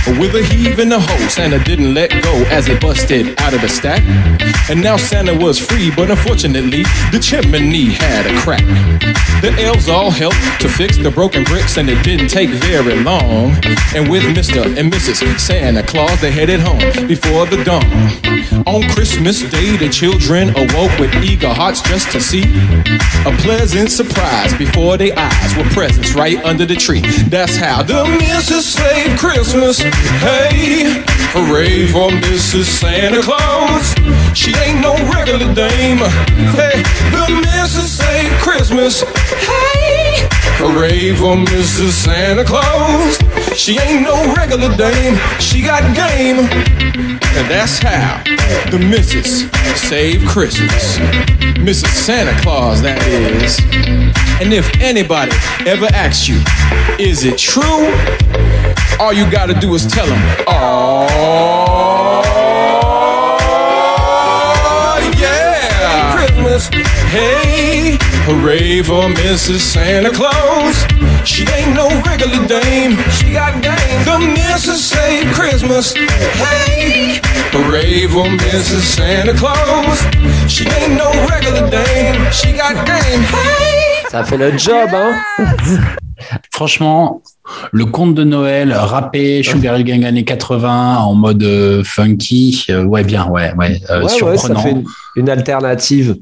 But 0.06 0.18
With 0.20 0.36
a 0.36 0.44
heave 0.44 0.80
and 0.80 0.92
the 0.92 1.00
hole, 1.00 1.30
Santa 1.30 1.60
didn't 1.64 1.94
let 1.94 2.10
go 2.24 2.34
as 2.50 2.70
it 2.70 2.80
busted 2.80 3.40
out 3.42 3.54
of 3.54 3.62
the 3.62 3.68
stack. 3.68 4.02
And 4.70 4.82
now 4.82 4.96
Santa 4.96 5.34
was 5.34 5.60
free, 5.60 5.92
but 5.92 6.10
unfortunately, 6.10 6.84
the 7.12 7.20
chimney 7.20 7.86
had 7.92 8.26
a 8.26 8.40
crack. 8.40 8.66
The 9.42 9.54
elves 9.60 9.88
all 9.88 10.10
helped 10.10 10.62
to 10.62 10.70
fix 10.70 10.98
the 10.98 11.12
broken 11.12 11.44
bricks, 11.44 11.78
and 11.78 11.90
it 11.90 12.04
didn't 12.04 12.30
take 12.30 12.50
very 12.50 12.96
long. 13.04 13.56
And 13.94 14.10
with 14.10 14.24
Mr. 14.24 14.66
and 14.66 14.92
Mrs. 14.92 15.40
Santa 15.40 15.84
Claus, 15.84 16.20
they 16.22 16.32
headed 16.38 16.60
home 16.60 17.08
before 17.08 17.48
the 17.48 17.64
dawn. 17.64 17.84
On 18.68 18.88
Christmas 18.90 19.42
Day, 19.50 19.76
the 19.76 19.90
children 19.90 20.50
awoke 20.50 20.94
with 21.00 21.12
eager 21.24 21.52
hearts 21.52 21.82
just 21.82 22.12
to 22.12 22.22
see 22.22 22.44
a 23.26 23.34
pleasant 23.42 23.90
surprise 23.90 24.54
before 24.54 24.98
their 24.98 25.18
eyes 25.18 25.56
were 25.58 25.68
presents 25.72 26.14
right 26.14 26.38
under 26.46 26.64
the 26.64 26.76
tree. 26.76 27.02
That's 27.28 27.56
how 27.56 27.82
the 27.82 28.06
Mrs. 28.22 28.62
Slave 28.78 29.18
Christmas. 29.18 29.80
Hey, 29.80 31.04
hooray 31.34 31.88
for 31.88 32.12
Mrs. 32.12 32.66
Santa 32.66 33.24
Claus. 33.24 33.96
She 34.38 34.54
ain't 34.58 34.80
no 34.80 34.94
regular 35.12 35.52
dame. 35.56 35.98
Hey, 36.54 36.84
the 37.10 37.26
Mrs. 37.50 37.98
Slave 37.98 38.32
Christmas. 38.42 39.02
Hey, 39.02 40.30
hooray 40.62 41.16
for 41.16 41.36
Mrs. 41.36 41.94
Santa 41.94 42.46
Claus. 42.46 43.18
She 43.58 43.80
ain't 43.80 44.04
no 44.04 44.34
regular 44.36 44.70
dame. 44.78 45.18
She 45.40 45.64
got 45.64 45.82
game. 45.96 46.38
And 46.38 47.50
that's 47.50 47.80
how 47.80 48.22
the 48.70 48.78
Mrs. 48.78 49.50
Save 49.76 50.24
Christmas. 50.28 51.00
Mrs. 51.58 51.88
Santa 51.88 52.40
Claus, 52.42 52.84
that 52.84 53.02
is. 53.08 53.60
And 54.40 54.54
if 54.54 54.72
anybody 54.80 55.32
ever 55.66 55.88
asks 55.88 56.28
you, 56.28 56.40
is 57.04 57.24
it 57.26 57.40
true? 57.40 57.92
All 59.00 59.12
you 59.12 59.30
gotta 59.30 59.56
do 59.56 59.74
is 59.74 59.88
tell 59.88 60.06
them, 60.06 60.22
oh, 60.48 61.10
yeah. 65.20 66.14
Christmas, 66.16 66.68
hey, 67.10 67.67
hooray 68.28 68.84
for 68.84 69.04
Mrs. 69.24 69.60
Santa 69.60 70.10
Claus. 70.12 70.86
She 71.24 71.44
ain't 71.56 71.74
no 71.74 71.88
regular 72.04 72.46
dame, 72.46 72.98
she 73.12 73.32
got 73.32 73.62
game. 73.62 74.04
The 74.04 74.20
Mrs. 74.20 74.80
Save 74.92 75.34
Christmas, 75.34 75.94
hey, 75.94 77.20
hooray 77.54 78.08
for 78.08 78.26
Mrs. 78.28 78.84
Santa 78.96 79.34
Claus. 79.34 80.00
She 80.52 80.66
ain't 80.68 80.98
no 80.98 81.10
regular 81.28 81.70
dame, 81.70 82.30
she 82.32 82.52
got 82.52 82.86
game, 82.86 83.24
hey. 83.24 84.06
Ça 84.10 84.24
fait 84.24 84.38
le 84.38 84.58
job, 84.58 84.90
hein 84.94 85.16
Franchement, 86.52 87.22
le 87.72 87.86
conte 87.86 88.16
de 88.16 88.24
Noël 88.24 88.74
rappé, 88.74 89.44
Sugar 89.44 89.78
Hill 89.78 89.86
Gang 89.86 90.04
années 90.06 90.24
80 90.26 90.98
en 90.98 91.14
mode 91.14 91.44
euh, 91.44 91.84
funky, 91.84 92.66
euh, 92.70 92.84
ouais 92.84 93.04
bien, 93.04 93.28
ouais, 93.28 93.54
ouais, 93.58 93.80
euh, 93.90 94.00
Ouais, 94.04 94.22
ouais, 94.24 94.38
ça 94.38 94.48
surprenant, 94.48 94.62
fait 94.62 94.72
une, 94.72 94.84
une 95.16 95.30
alternative. 95.30 96.16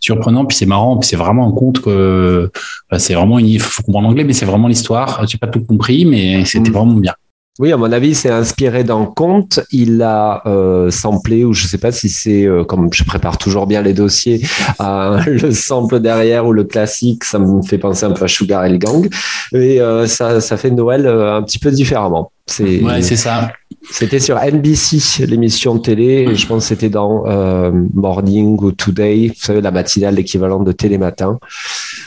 Surprenant, 0.00 0.44
puis 0.44 0.56
c'est 0.56 0.66
marrant, 0.66 0.96
puis 0.96 1.08
c'est 1.08 1.16
vraiment 1.16 1.48
un 1.48 1.52
conte 1.52 1.80
que, 1.80 2.50
bah, 2.90 2.98
c'est 2.98 3.14
vraiment, 3.14 3.38
il 3.38 3.60
faut 3.60 3.82
comprendre 3.82 4.08
l'anglais, 4.08 4.24
mais 4.24 4.32
c'est 4.32 4.46
vraiment 4.46 4.68
l'histoire. 4.68 5.26
J'ai 5.26 5.38
pas 5.38 5.48
tout 5.48 5.64
compris, 5.64 6.04
mais 6.04 6.44
c'était 6.44 6.70
Mm. 6.70 6.72
vraiment 6.72 6.94
bien. 6.94 7.14
Oui, 7.60 7.72
à 7.72 7.76
mon 7.76 7.90
avis, 7.90 8.14
c'est 8.14 8.30
inspiré 8.30 8.84
d'un 8.84 9.04
conte. 9.04 9.58
Il 9.72 10.00
a 10.00 10.42
euh, 10.46 10.92
samplé, 10.92 11.44
ou 11.44 11.52
je 11.54 11.66
sais 11.66 11.78
pas 11.78 11.90
si 11.90 12.08
c'est, 12.08 12.44
euh, 12.46 12.62
comme 12.62 12.88
je 12.92 13.02
prépare 13.02 13.36
toujours 13.36 13.66
bien 13.66 13.82
les 13.82 13.94
dossiers, 13.94 14.40
euh, 14.80 15.20
le 15.26 15.50
sample 15.50 15.98
derrière 15.98 16.46
ou 16.46 16.52
le 16.52 16.62
classique, 16.62 17.24
ça 17.24 17.40
me 17.40 17.60
fait 17.62 17.78
penser 17.78 18.04
un 18.06 18.12
peu 18.12 18.24
à 18.26 18.28
Sugar 18.28 18.64
et 18.64 18.70
le 18.70 18.78
Gang. 18.78 19.08
Et 19.52 19.80
euh, 19.80 20.06
ça, 20.06 20.40
ça 20.40 20.56
fait 20.56 20.70
Noël 20.70 21.04
euh, 21.06 21.36
un 21.38 21.42
petit 21.42 21.58
peu 21.58 21.72
différemment. 21.72 22.30
C'est, 22.50 22.82
Ouais, 22.82 23.02
c'est 23.02 23.16
ça. 23.16 23.52
c'était 23.90 24.20
sur 24.20 24.38
NBC, 24.38 25.26
l'émission 25.26 25.74
de 25.74 25.80
télé, 25.80 26.34
je 26.34 26.46
pense 26.46 26.64
que 26.64 26.68
c'était 26.68 26.88
dans 26.88 27.24
euh, 27.26 27.70
Morning 27.94 28.58
ou 28.60 28.72
Today, 28.72 29.28
vous 29.28 29.34
savez, 29.36 29.60
la 29.60 29.70
matinale, 29.70 30.14
l'équivalent 30.14 30.60
de 30.60 30.72
Télématin, 30.72 31.38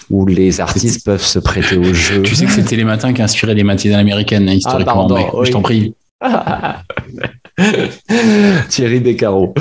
où 0.09 0.25
les 0.25 0.59
artistes 0.59 1.05
peuvent 1.05 1.21
se 1.23 1.39
prêter 1.39 1.77
au 1.77 1.93
jeu. 1.93 2.21
Tu 2.23 2.35
sais 2.35 2.45
que 2.45 2.51
c'est 2.51 2.63
Télématin 2.63 3.13
qui 3.13 3.21
a 3.21 3.25
inspiré 3.25 3.53
les 3.55 3.63
matinales 3.63 3.99
américaines, 3.99 4.49
hein, 4.49 4.53
historiquement. 4.53 5.07
pardon, 5.07 5.15
mais 5.15 5.27
oui. 5.33 5.45
Je 5.47 5.51
t'en 5.51 5.61
prie. 5.61 5.93
Thierry 8.69 8.99
Beccaro. 8.99 9.53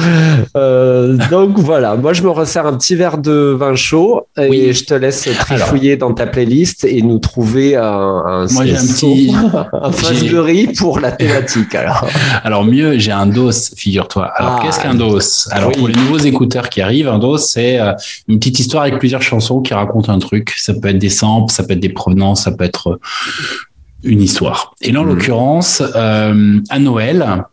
Euh, 0.56 1.16
donc 1.30 1.58
voilà, 1.58 1.96
moi 1.96 2.12
je 2.12 2.22
me 2.22 2.30
resserre 2.30 2.66
un 2.66 2.74
petit 2.76 2.94
verre 2.94 3.18
de 3.18 3.54
vin 3.58 3.74
chaud 3.74 4.26
et 4.38 4.48
Oui. 4.48 4.72
je 4.72 4.84
te 4.84 4.94
laisse 4.94 5.28
trifouiller 5.38 5.96
dans 5.96 6.12
ta 6.14 6.26
playlist 6.26 6.84
et 6.84 7.02
nous 7.02 7.18
trouver 7.18 7.76
un, 7.76 7.82
un, 7.82 8.46
Moi, 8.52 8.62
un 8.62 8.66
petit- 8.86 9.32
un 9.72 10.72
pour 10.78 11.00
la 11.00 11.12
thématique. 11.12 11.74
Alors, 11.74 12.06
Alors 12.44 12.64
mieux, 12.64 12.98
j'ai 12.98 13.12
un 13.12 13.26
dos, 13.26 13.50
figure-toi. 13.76 14.26
Alors 14.36 14.58
Ah. 14.58 14.62
qu'est-ce 14.64 14.80
qu'un 14.80 14.94
dos? 14.94 15.18
Alors 15.50 15.68
Oui. 15.70 15.74
pour 15.78 15.88
les 15.88 15.94
nouveaux 15.94 16.18
écouteurs 16.18 16.68
qui 16.68 16.80
arrivent, 16.80 17.08
un 17.08 17.18
dos 17.18 17.38
c'est 17.38 17.78
euh, 17.80 17.92
une 18.28 18.38
petite 18.38 18.58
histoire 18.60 18.82
avec 18.84 18.98
plusieurs 18.98 19.22
chansons 19.22 19.60
qui 19.60 19.74
racontent 19.74 20.12
un 20.12 20.18
truc. 20.18 20.52
Ça 20.56 20.74
peut 20.74 20.88
être 20.88 20.98
des 20.98 21.08
samples, 21.10 21.52
ça 21.52 21.62
peut 21.64 21.72
être 21.74 21.80
des 21.80 21.88
provenances, 21.88 22.42
ça 22.44 22.52
peut 22.52 22.64
être 22.64 22.90
euh, 22.90 22.98
une 24.04 24.22
histoire. 24.22 24.74
Et 24.80 24.92
là 24.92 25.00
en 25.00 25.04
Mhm. 25.04 25.08
l'occurrence, 25.10 25.82
euh, 25.94 26.58
à 26.70 26.78
Noël, 26.78 27.44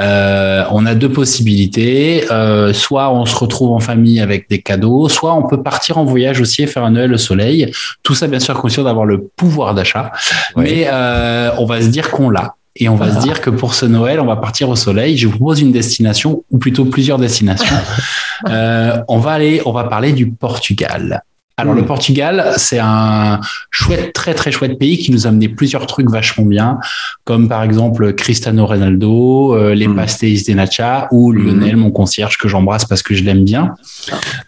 euh, 0.00 0.64
on 0.70 0.86
a 0.86 0.94
deux 0.94 1.08
possibilités. 1.10 2.24
Euh, 2.30 2.72
soit 2.72 3.12
on 3.12 3.24
se 3.26 3.36
retrouve 3.36 3.72
en 3.72 3.80
famille 3.80 4.20
avec 4.20 4.48
des 4.48 4.60
cadeaux, 4.62 5.08
soit 5.08 5.34
on 5.34 5.46
peut 5.48 5.62
partir 5.62 5.98
en 5.98 6.04
voyage 6.04 6.40
aussi 6.40 6.62
et 6.62 6.66
faire 6.66 6.84
un 6.84 6.90
Noël 6.92 7.12
au 7.12 7.18
soleil. 7.18 7.72
Tout 8.02 8.14
ça 8.14 8.26
bien 8.26 8.38
sûr 8.40 8.54
conscient 8.54 8.84
d'avoir 8.84 9.06
le 9.06 9.18
pouvoir 9.36 9.74
d'achat, 9.74 10.12
Oui. 10.56 10.64
mais 10.64 10.86
euh, 10.92 11.50
on 11.58 11.64
va 11.66 11.80
se 11.82 11.88
dire 11.88 12.10
qu'on 12.10 12.30
l'a. 12.30 12.54
Et 12.80 12.88
on 12.88 12.94
va 12.94 13.06
Ah. 13.10 13.14
se 13.20 13.22
dire 13.26 13.40
que 13.40 13.50
pour 13.50 13.74
ce 13.74 13.86
Noël, 13.86 14.20
on 14.20 14.24
va 14.26 14.36
partir 14.36 14.68
au 14.68 14.76
soleil. 14.76 15.16
Je 15.18 15.26
vous 15.26 15.36
propose 15.36 15.60
une 15.60 15.72
destination, 15.72 16.44
ou 16.52 16.58
plutôt 16.58 16.84
plusieurs 16.84 17.18
destinations. 17.18 17.66
Euh, 18.48 18.98
on 19.08 19.18
va 19.18 19.32
aller, 19.32 19.60
on 19.66 19.72
va 19.72 19.82
parler 19.82 20.12
du 20.12 20.30
Portugal. 20.30 21.24
Alors 21.60 21.74
le 21.74 21.84
Portugal, 21.84 22.52
c'est 22.56 22.78
un 22.80 23.40
chouette, 23.70 24.12
très 24.12 24.32
très 24.32 24.52
chouette 24.52 24.78
pays 24.78 24.96
qui 24.96 25.10
nous 25.10 25.26
a 25.26 25.30
amené 25.30 25.48
plusieurs 25.48 25.86
trucs 25.86 26.08
vachement 26.08 26.46
bien, 26.46 26.78
comme 27.24 27.48
par 27.48 27.62
exemple 27.64 28.12
Cristiano 28.14 28.64
Ronaldo, 28.64 29.54
euh, 29.56 29.74
les 29.74 29.88
Mm. 29.88 29.96
pastéis 29.96 30.44
de 30.44 30.52
Nacha 30.54 31.08
ou 31.10 31.32
Lionel, 31.32 31.76
mon 31.76 31.90
concierge 31.90 32.38
que 32.38 32.46
j'embrasse 32.48 32.84
parce 32.84 33.02
que 33.02 33.12
je 33.14 33.24
l'aime 33.24 33.44
bien. 33.44 33.74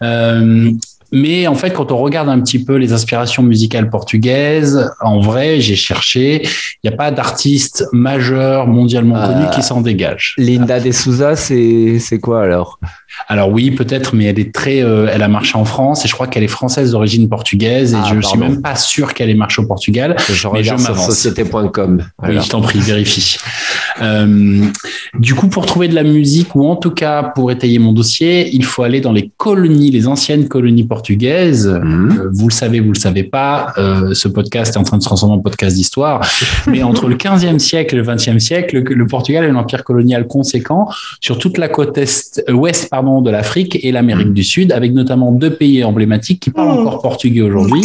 Euh, 0.03 0.71
mais 1.13 1.49
en 1.49 1.57
fait, 1.57 1.73
quand 1.73 1.91
on 1.91 1.97
regarde 1.97 2.29
un 2.29 2.41
petit 2.41 2.65
peu 2.65 2.77
les 2.77 2.93
inspirations 2.93 3.43
musicales 3.43 3.91
portugaises, 3.91 4.89
en 5.01 5.19
vrai, 5.19 5.61
j'ai 5.61 5.75
cherché, 5.75 6.43
il 6.85 6.89
n'y 6.89 6.95
a 6.95 6.97
pas 6.97 7.11
d'artiste 7.11 7.85
majeur 7.93 8.69
mondialement 8.69 9.17
Euh, 9.17 9.27
connu 9.27 9.51
qui 9.53 9.63
s'en 9.65 9.81
dégage. 9.81 10.35
Linda 10.39 10.79
de 10.79 10.93
Souza, 10.93 11.35
c'est 11.35 11.99
c'est 11.99 12.21
quoi 12.21 12.45
alors? 12.45 12.79
Alors 13.29 13.51
oui, 13.51 13.71
peut-être, 13.71 14.15
mais 14.15 14.25
elle 14.25 14.39
est 14.39 14.53
très, 14.53 14.83
euh, 14.83 15.09
elle 15.13 15.23
a 15.23 15.29
marché 15.29 15.57
en 15.57 15.65
France 15.65 16.05
et 16.05 16.09
je 16.09 16.15
crois 16.15 16.27
qu'elle 16.27 16.43
est 16.43 16.49
française 16.49 16.93
d'origine 16.93 17.29
portugaise 17.29 17.93
et 17.93 17.97
Ah, 17.97 18.05
je 18.09 18.21
suis 18.21 18.39
pardon. 18.39 18.55
même 18.55 18.63
pas 18.63 18.77
sûr 18.77 19.15
qu'elle 19.15 19.31
ait 19.31 19.35
marché 19.35 19.61
au 19.63 19.67
Portugal. 19.67 20.17
Je 20.29 20.49
Mais 20.49 20.63
je 20.65 20.71
m'avance. 20.75 21.07
société.com. 21.07 22.03
Oui, 22.23 22.39
je 22.41 22.49
t'en 22.49 22.61
prie, 22.61 22.79
vérifie. 22.81 23.37
Euh, 24.03 24.65
du 25.19 25.35
coup, 25.35 25.49
pour 25.49 25.67
trouver 25.67 25.89
de 25.89 25.95
la 25.95 26.03
musique 26.05 26.55
ou 26.55 26.67
en 26.67 26.77
tout 26.77 26.91
cas 26.91 27.23
pour 27.23 27.51
étayer 27.51 27.79
mon 27.79 27.93
dossier, 27.93 28.49
il 28.55 28.65
faut 28.65 28.83
aller 28.83 29.01
dans 29.01 29.13
les 29.13 29.31
colonies, 29.37 29.91
les 29.91 30.07
anciennes 30.07 30.49
colonies 30.49 30.85
portugaises. 30.85 31.67
Mhm. 31.69 32.19
Euh, 32.21 32.29
vous 32.33 32.49
le 32.49 32.53
savez, 32.55 32.81
vous 32.81 32.93
le 32.93 32.99
savez 32.99 33.25
pas, 33.25 33.73
ce 34.13 34.29
podcast 34.29 34.75
est 34.75 34.79
en 34.79 34.83
train 34.85 34.97
de 34.97 35.03
se 35.03 35.07
transformer 35.09 35.35
en 35.35 35.39
podcast 35.41 35.77
d'histoire. 35.77 36.21
Mais 36.67 36.83
entre 36.83 37.09
le 37.09 37.17
15e 37.17 37.59
siècle 37.59 37.95
et 37.95 37.99
le 37.99 38.05
20e 38.05 38.39
siècle, 38.39 38.79
le, 38.81 38.95
le 38.95 39.07
Portugal 39.07 39.45
a 39.45 39.49
un 39.49 39.57
empire 39.57 39.85
colonial 39.85 40.27
conséquent 40.27 40.89
sur 41.21 41.39
toute 41.39 41.59
la 41.59 41.69
côte 41.69 41.99
est, 41.99 42.43
ouest 42.51 42.89
pardon, 42.91 43.00
de 43.03 43.31
l'Afrique 43.31 43.79
et 43.83 43.93
l'Amérique 43.93 44.33
du 44.33 44.45
Sud, 44.45 44.73
avec 44.73 44.93
notamment 44.93 45.33
deux 45.33 45.55
pays 45.55 45.83
emblématiques 45.85 46.41
qui 46.41 46.51
parlent 46.51 46.79
encore 46.79 47.03
portugais 47.03 47.43
aujourd'hui. 47.43 47.83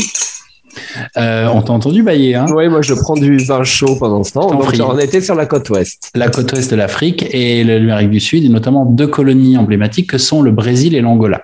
Euh, 1.18 1.48
on 1.54 1.62
t'a 1.62 1.72
entendu 1.72 2.04
bailler, 2.04 2.36
hein? 2.36 2.46
Oui, 2.54 2.68
moi 2.68 2.82
je 2.82 2.94
prends 2.94 3.16
du 3.16 3.38
vin 3.38 3.64
chaud 3.64 3.96
pendant 3.98 4.24
ce 4.24 4.34
temps. 4.34 4.52
Donc 4.52 4.74
on 4.80 5.00
était 5.00 5.22
sur 5.22 5.36
la 5.36 5.46
côte 5.46 5.70
ouest. 5.70 6.12
la 6.16 6.28
côte 6.28 6.52
ouest 6.52 6.70
de 6.70 6.76
l'Afrique 6.76 7.26
et 7.32 7.64
l'Amérique 7.64 8.10
du 8.10 8.20
Sud, 8.20 8.44
et 8.44 8.50
notamment 8.50 8.86
deux 8.86 9.08
colonies 9.08 9.58
emblématiques 9.58 10.10
que 10.10 10.18
sont 10.18 10.42
le 10.42 10.52
Brésil 10.52 10.96
et 10.96 11.02
l'Angola. 11.02 11.44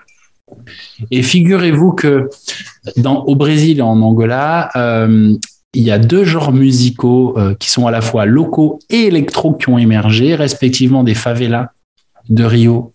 Et 1.12 1.24
figurez-vous 1.24 1.94
que 1.94 2.30
dans, 2.98 3.24
au 3.24 3.36
Brésil 3.36 3.80
et 3.80 3.82
en 3.82 4.02
Angola, 4.02 4.70
euh, 4.76 5.34
il 5.74 5.84
y 5.84 5.92
a 5.92 5.98
deux 5.98 6.26
genres 6.26 6.52
musicaux 6.52 7.38
euh, 7.38 7.56
qui 7.58 7.70
sont 7.70 7.88
à 7.88 7.92
la 7.92 8.02
fois 8.02 8.26
locaux 8.26 8.80
et 8.90 9.04
électro 9.04 9.54
qui 9.54 9.70
ont 9.70 9.78
émergé, 9.78 10.36
respectivement 10.36 11.04
des 11.04 11.14
favelas 11.14 11.70
de 12.30 12.44
Rio 12.44 12.94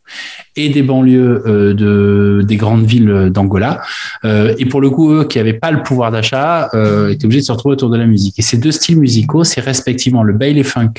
et 0.56 0.68
des 0.68 0.82
banlieues 0.82 1.42
euh, 1.46 1.74
de, 1.74 2.42
des 2.44 2.56
grandes 2.56 2.84
villes 2.84 3.30
d'Angola. 3.30 3.82
Euh, 4.24 4.54
et 4.58 4.66
pour 4.66 4.80
le 4.80 4.90
coup, 4.90 5.12
eux 5.12 5.24
qui 5.24 5.38
n'avaient 5.38 5.54
pas 5.54 5.70
le 5.70 5.82
pouvoir 5.82 6.10
d'achat, 6.10 6.70
euh, 6.74 7.08
étaient 7.10 7.26
obligés 7.26 7.40
de 7.40 7.46
se 7.46 7.52
retrouver 7.52 7.74
autour 7.74 7.90
de 7.90 7.96
la 7.96 8.06
musique. 8.06 8.38
Et 8.38 8.42
ces 8.42 8.58
deux 8.58 8.72
styles 8.72 8.98
musicaux, 8.98 9.44
c'est 9.44 9.60
respectivement 9.60 10.22
le 10.22 10.32
baile 10.32 10.62
funk 10.64 10.92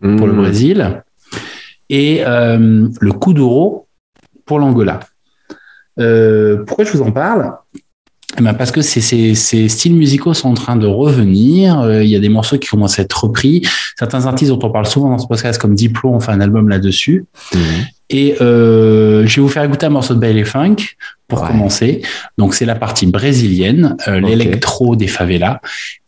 pour 0.00 0.26
le 0.26 0.32
Mhm. 0.32 0.40
Brésil 0.40 1.02
et 1.90 2.22
le 2.24 3.10
kuduro 3.12 3.86
pour 4.46 4.58
l'Angola. 4.58 5.00
Pourquoi 5.96 6.84
je 6.84 6.92
vous 6.92 7.02
en 7.02 7.12
parle? 7.12 7.52
Eh 8.38 8.42
ben, 8.42 8.54
Parce 8.54 8.70
que 8.70 8.80
ces, 8.82 9.00
ces, 9.00 9.34
ces 9.34 9.68
styles 9.68 9.94
musicaux 9.94 10.32
sont 10.34 10.48
en 10.50 10.54
train 10.54 10.76
de 10.76 10.86
revenir. 10.86 11.80
Euh, 11.80 12.02
Il 12.02 12.08
y 12.10 12.16
a 12.16 12.20
des 12.20 12.28
morceaux 12.28 12.58
qui 12.58 12.68
commencent 12.68 12.98
à 12.98 13.02
être 13.02 13.24
repris. 13.24 13.62
Certains 13.98 14.26
artistes 14.26 14.50
dont 14.50 14.58
on 14.66 14.70
parle 14.70 14.86
souvent 14.86 15.10
dans 15.10 15.18
ce 15.18 15.26
podcast, 15.26 15.60
comme 15.60 15.74
Diplo, 15.74 16.10
ont 16.10 16.20
fait 16.20 16.32
un 16.32 16.40
album 16.40 16.68
là-dessus. 16.68 17.26
Mhm. 17.54 17.60
Et 18.10 18.36
euh, 18.42 19.26
je 19.26 19.36
vais 19.36 19.42
vous 19.42 19.48
faire 19.48 19.64
écouter 19.64 19.86
un 19.86 19.90
morceau 19.90 20.14
de 20.14 20.18
baile 20.18 20.44
funk 20.44 20.76
pour 21.28 21.40
Ouais. 21.42 21.48
commencer. 21.48 22.02
Donc 22.36 22.54
c'est 22.54 22.66
la 22.66 22.74
partie 22.74 23.06
brésilienne, 23.06 23.96
euh, 24.08 24.20
l'électro 24.20 24.96
des 24.96 25.06
favelas. 25.06 25.60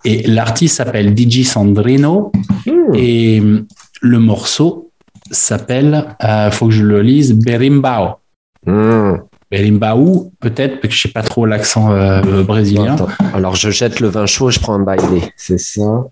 Et 0.05 0.23
l'artiste 0.27 0.77
s'appelle 0.77 1.15
DJ 1.17 1.45
Sandrino. 1.45 2.31
Mhm. 2.67 2.95
Et 2.95 3.41
hum, 3.41 3.67
le 4.03 4.19
morceau 4.19 4.91
s'appelle, 5.31 6.05
euh, 6.23 6.51
faut 6.51 6.67
que 6.67 6.73
je 6.75 6.83
le 6.85 7.01
lise, 7.03 7.33
Berimbau. 7.35 8.17
Mhm. 8.67 9.21
Berimbau, 9.57 10.33
peut-être, 10.41 10.81
parce 10.81 10.89
que 10.89 10.97
je 10.97 11.03
sais 11.03 11.09
pas 11.13 11.23
trop 11.23 11.47
l'accent 11.47 11.93
euh, 11.93 12.43
brésilien. 12.43 12.95
Attends. 12.95 13.09
Alors 13.35 13.55
je 13.55 13.71
jette 13.71 14.01
le 14.01 14.09
vin 14.09 14.27
chaud 14.27 14.49
et 14.51 14.53
je 14.53 14.59
prends 14.61 14.75
un 14.75 14.81
bailé. 14.83 15.23
C'est 15.37 15.59
ça? 15.59 16.05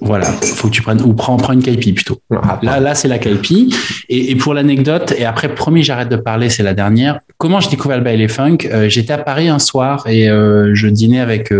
Voilà, 0.00 0.26
faut 0.26 0.68
que 0.68 0.72
tu 0.72 0.82
prennes, 0.82 1.02
ou 1.02 1.12
prends, 1.14 1.36
prends 1.36 1.52
une 1.54 1.62
caipi 1.62 1.92
plutôt. 1.92 2.18
Ah, 2.30 2.60
Là, 2.62 2.80
là, 2.80 2.94
c'est 2.94 3.08
la 3.08 3.18
caipi. 3.18 3.74
Et, 4.08 4.30
et 4.30 4.36
pour 4.36 4.54
l'anecdote, 4.54 5.12
et 5.18 5.24
après, 5.24 5.54
promis, 5.54 5.82
j'arrête 5.82 6.08
de 6.08 6.16
parler, 6.16 6.50
c'est 6.50 6.62
la 6.62 6.74
dernière. 6.74 7.20
Comment 7.38 7.58
j'ai 7.60 7.70
découvert 7.70 7.96
le 7.98 8.04
baile 8.04 8.28
funk? 8.28 8.58
Euh, 8.66 8.88
J'étais 8.88 9.12
à 9.12 9.18
Paris 9.18 9.48
un 9.48 9.58
soir 9.58 10.06
et 10.06 10.28
euh, 10.28 10.70
je 10.74 10.86
dînais 10.86 11.20
avec 11.20 11.52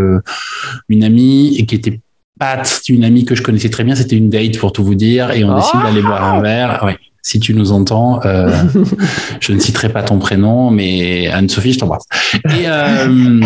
une 0.88 1.04
amie 1.04 1.56
et 1.58 1.66
qui 1.66 1.74
était 1.74 2.00
pas 2.38 2.62
une 2.88 3.04
amie 3.04 3.24
que 3.24 3.34
je 3.34 3.42
connaissais 3.42 3.70
très 3.70 3.84
bien. 3.84 3.94
C'était 3.94 4.16
une 4.16 4.28
date 4.30 4.58
pour 4.58 4.72
tout 4.72 4.84
vous 4.84 4.94
dire 4.94 5.30
et 5.32 5.42
on 5.44 5.54
décide 5.56 5.80
d'aller 5.82 6.02
boire 6.02 6.24
un 6.34 6.40
verre. 6.40 6.82
Ouais. 6.84 6.96
Si 7.26 7.40
tu 7.40 7.54
nous 7.54 7.72
entends, 7.72 8.20
euh, 8.26 8.52
je 9.40 9.52
ne 9.54 9.58
citerai 9.58 9.88
pas 9.88 10.02
ton 10.02 10.18
prénom, 10.18 10.70
mais 10.70 11.28
Anne-Sophie, 11.28 11.72
je 11.72 11.78
t'embrasse. 11.78 12.04
Et 12.34 12.66
euh, 12.68 13.40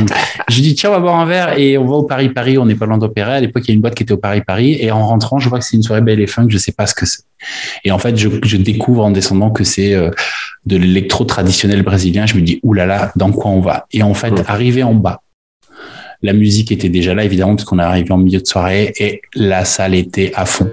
je 0.49 0.61
dis 0.61 0.75
tiens, 0.75 0.91
on 0.91 0.95
va 0.95 0.99
boire 0.99 1.15
un 1.15 1.27
verre 1.27 1.57
et 1.57 1.79
on 1.79 1.87
va 1.87 1.95
au 1.95 2.03
Paris 2.03 2.29
Paris. 2.29 2.59
On 2.59 2.67
n'est 2.67 2.75
pas 2.75 2.87
loin 2.87 2.99
d'opéra. 2.99 3.35
À 3.35 3.41
l'époque, 3.41 3.63
il 3.67 3.69
y 3.69 3.71
a 3.71 3.75
une 3.75 3.81
boîte 3.81 3.95
qui 3.95 4.03
était 4.03 4.13
au 4.13 4.19
Paris 4.19 4.43
Paris 4.45 4.77
et 4.81 4.91
en 4.91 5.07
rentrant, 5.07 5.39
je 5.39 5.49
vois 5.49 5.61
que 5.61 5.65
c'est 5.65 5.77
une 5.77 5.85
soirée 5.85 6.01
belle 6.01 6.19
et 6.19 6.27
funk. 6.27 6.47
Je 6.49 6.59
sais 6.59 6.73
pas 6.73 6.89
ce 6.89 6.95
que 6.95 7.07
c'est. 7.07 7.23
Et 7.85 7.93
en 7.93 7.99
fait, 7.99 8.17
je, 8.17 8.29
je 8.43 8.57
découvre 8.57 9.05
en 9.05 9.13
descendant 9.13 9.51
que 9.51 9.63
c'est 9.63 9.95
euh, 9.95 10.11
de 10.67 10.77
l'électro 10.77 11.25
traditionnel 11.25 11.83
brésilien. 11.83 12.27
Je 12.27 12.35
me 12.35 12.41
dis 12.41 12.59
oulala, 12.65 13.13
dans 13.15 13.31
quoi 13.31 13.53
on 13.53 13.61
va? 13.61 13.87
Et 13.93 14.03
en 14.03 14.15
fait, 14.15 14.35
arrivé 14.49 14.83
en 14.83 14.95
bas, 14.95 15.23
la 16.21 16.33
musique 16.33 16.73
était 16.73 16.89
déjà 16.89 17.15
là 17.15 17.23
évidemment 17.23 17.55
parce 17.55 17.65
qu'on 17.65 17.79
est 17.79 17.83
arrivé 17.83 18.11
en 18.11 18.19
milieu 18.19 18.41
de 18.41 18.47
soirée 18.47 18.93
et 18.99 19.23
la 19.37 19.65
salle 19.65 19.95
était 19.95 20.33
à 20.35 20.47
fond. 20.47 20.69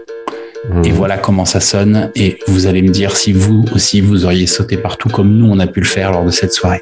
Et 0.84 0.89
Mhm. 0.89 0.95
voilà 0.95 1.17
comment 1.17 1.45
ça 1.45 1.60
sonne. 1.60 2.12
Et 2.15 2.39
vous 2.47 2.67
allez 2.67 2.82
me 2.82 2.89
dire 2.89 3.15
si 3.15 3.34
vous 3.34 3.65
aussi 3.73 4.01
vous 4.01 4.25
auriez 4.25 4.47
sauté 4.47 4.78
partout 4.78 5.10
comme 5.10 5.32
nous 5.38 5.47
on 5.49 5.60
a 5.60 5.67
pu 5.67 5.80
le 5.80 5.86
faire 5.86 6.12
lors 6.12 6.25
de 6.25 6.32
cette 6.32 6.54
soirée. 6.54 6.82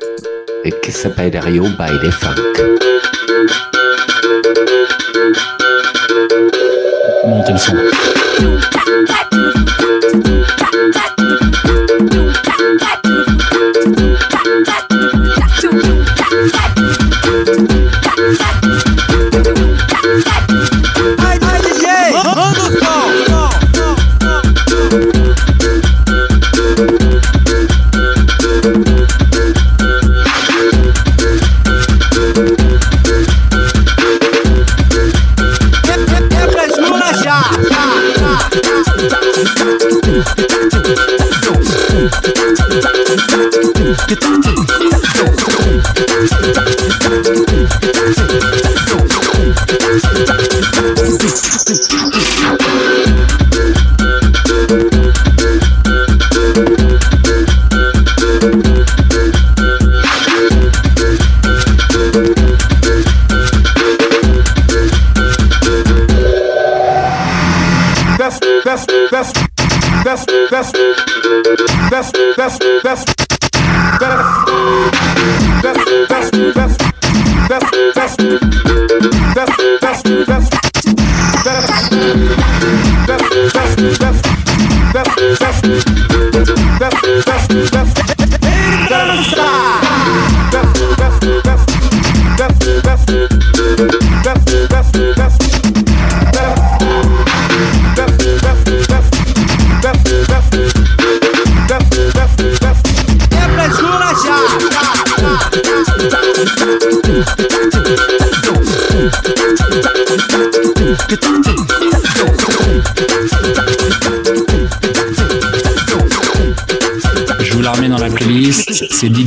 Et 0.64 0.72
que 0.72 0.92
s'appelle 0.92 1.38
Rio 1.38 1.66
Baile 1.78 2.12
Funk. 2.12 2.36
Montez 7.26 7.52
le 7.54 7.58
son. 7.58 7.74
Get 43.34 44.22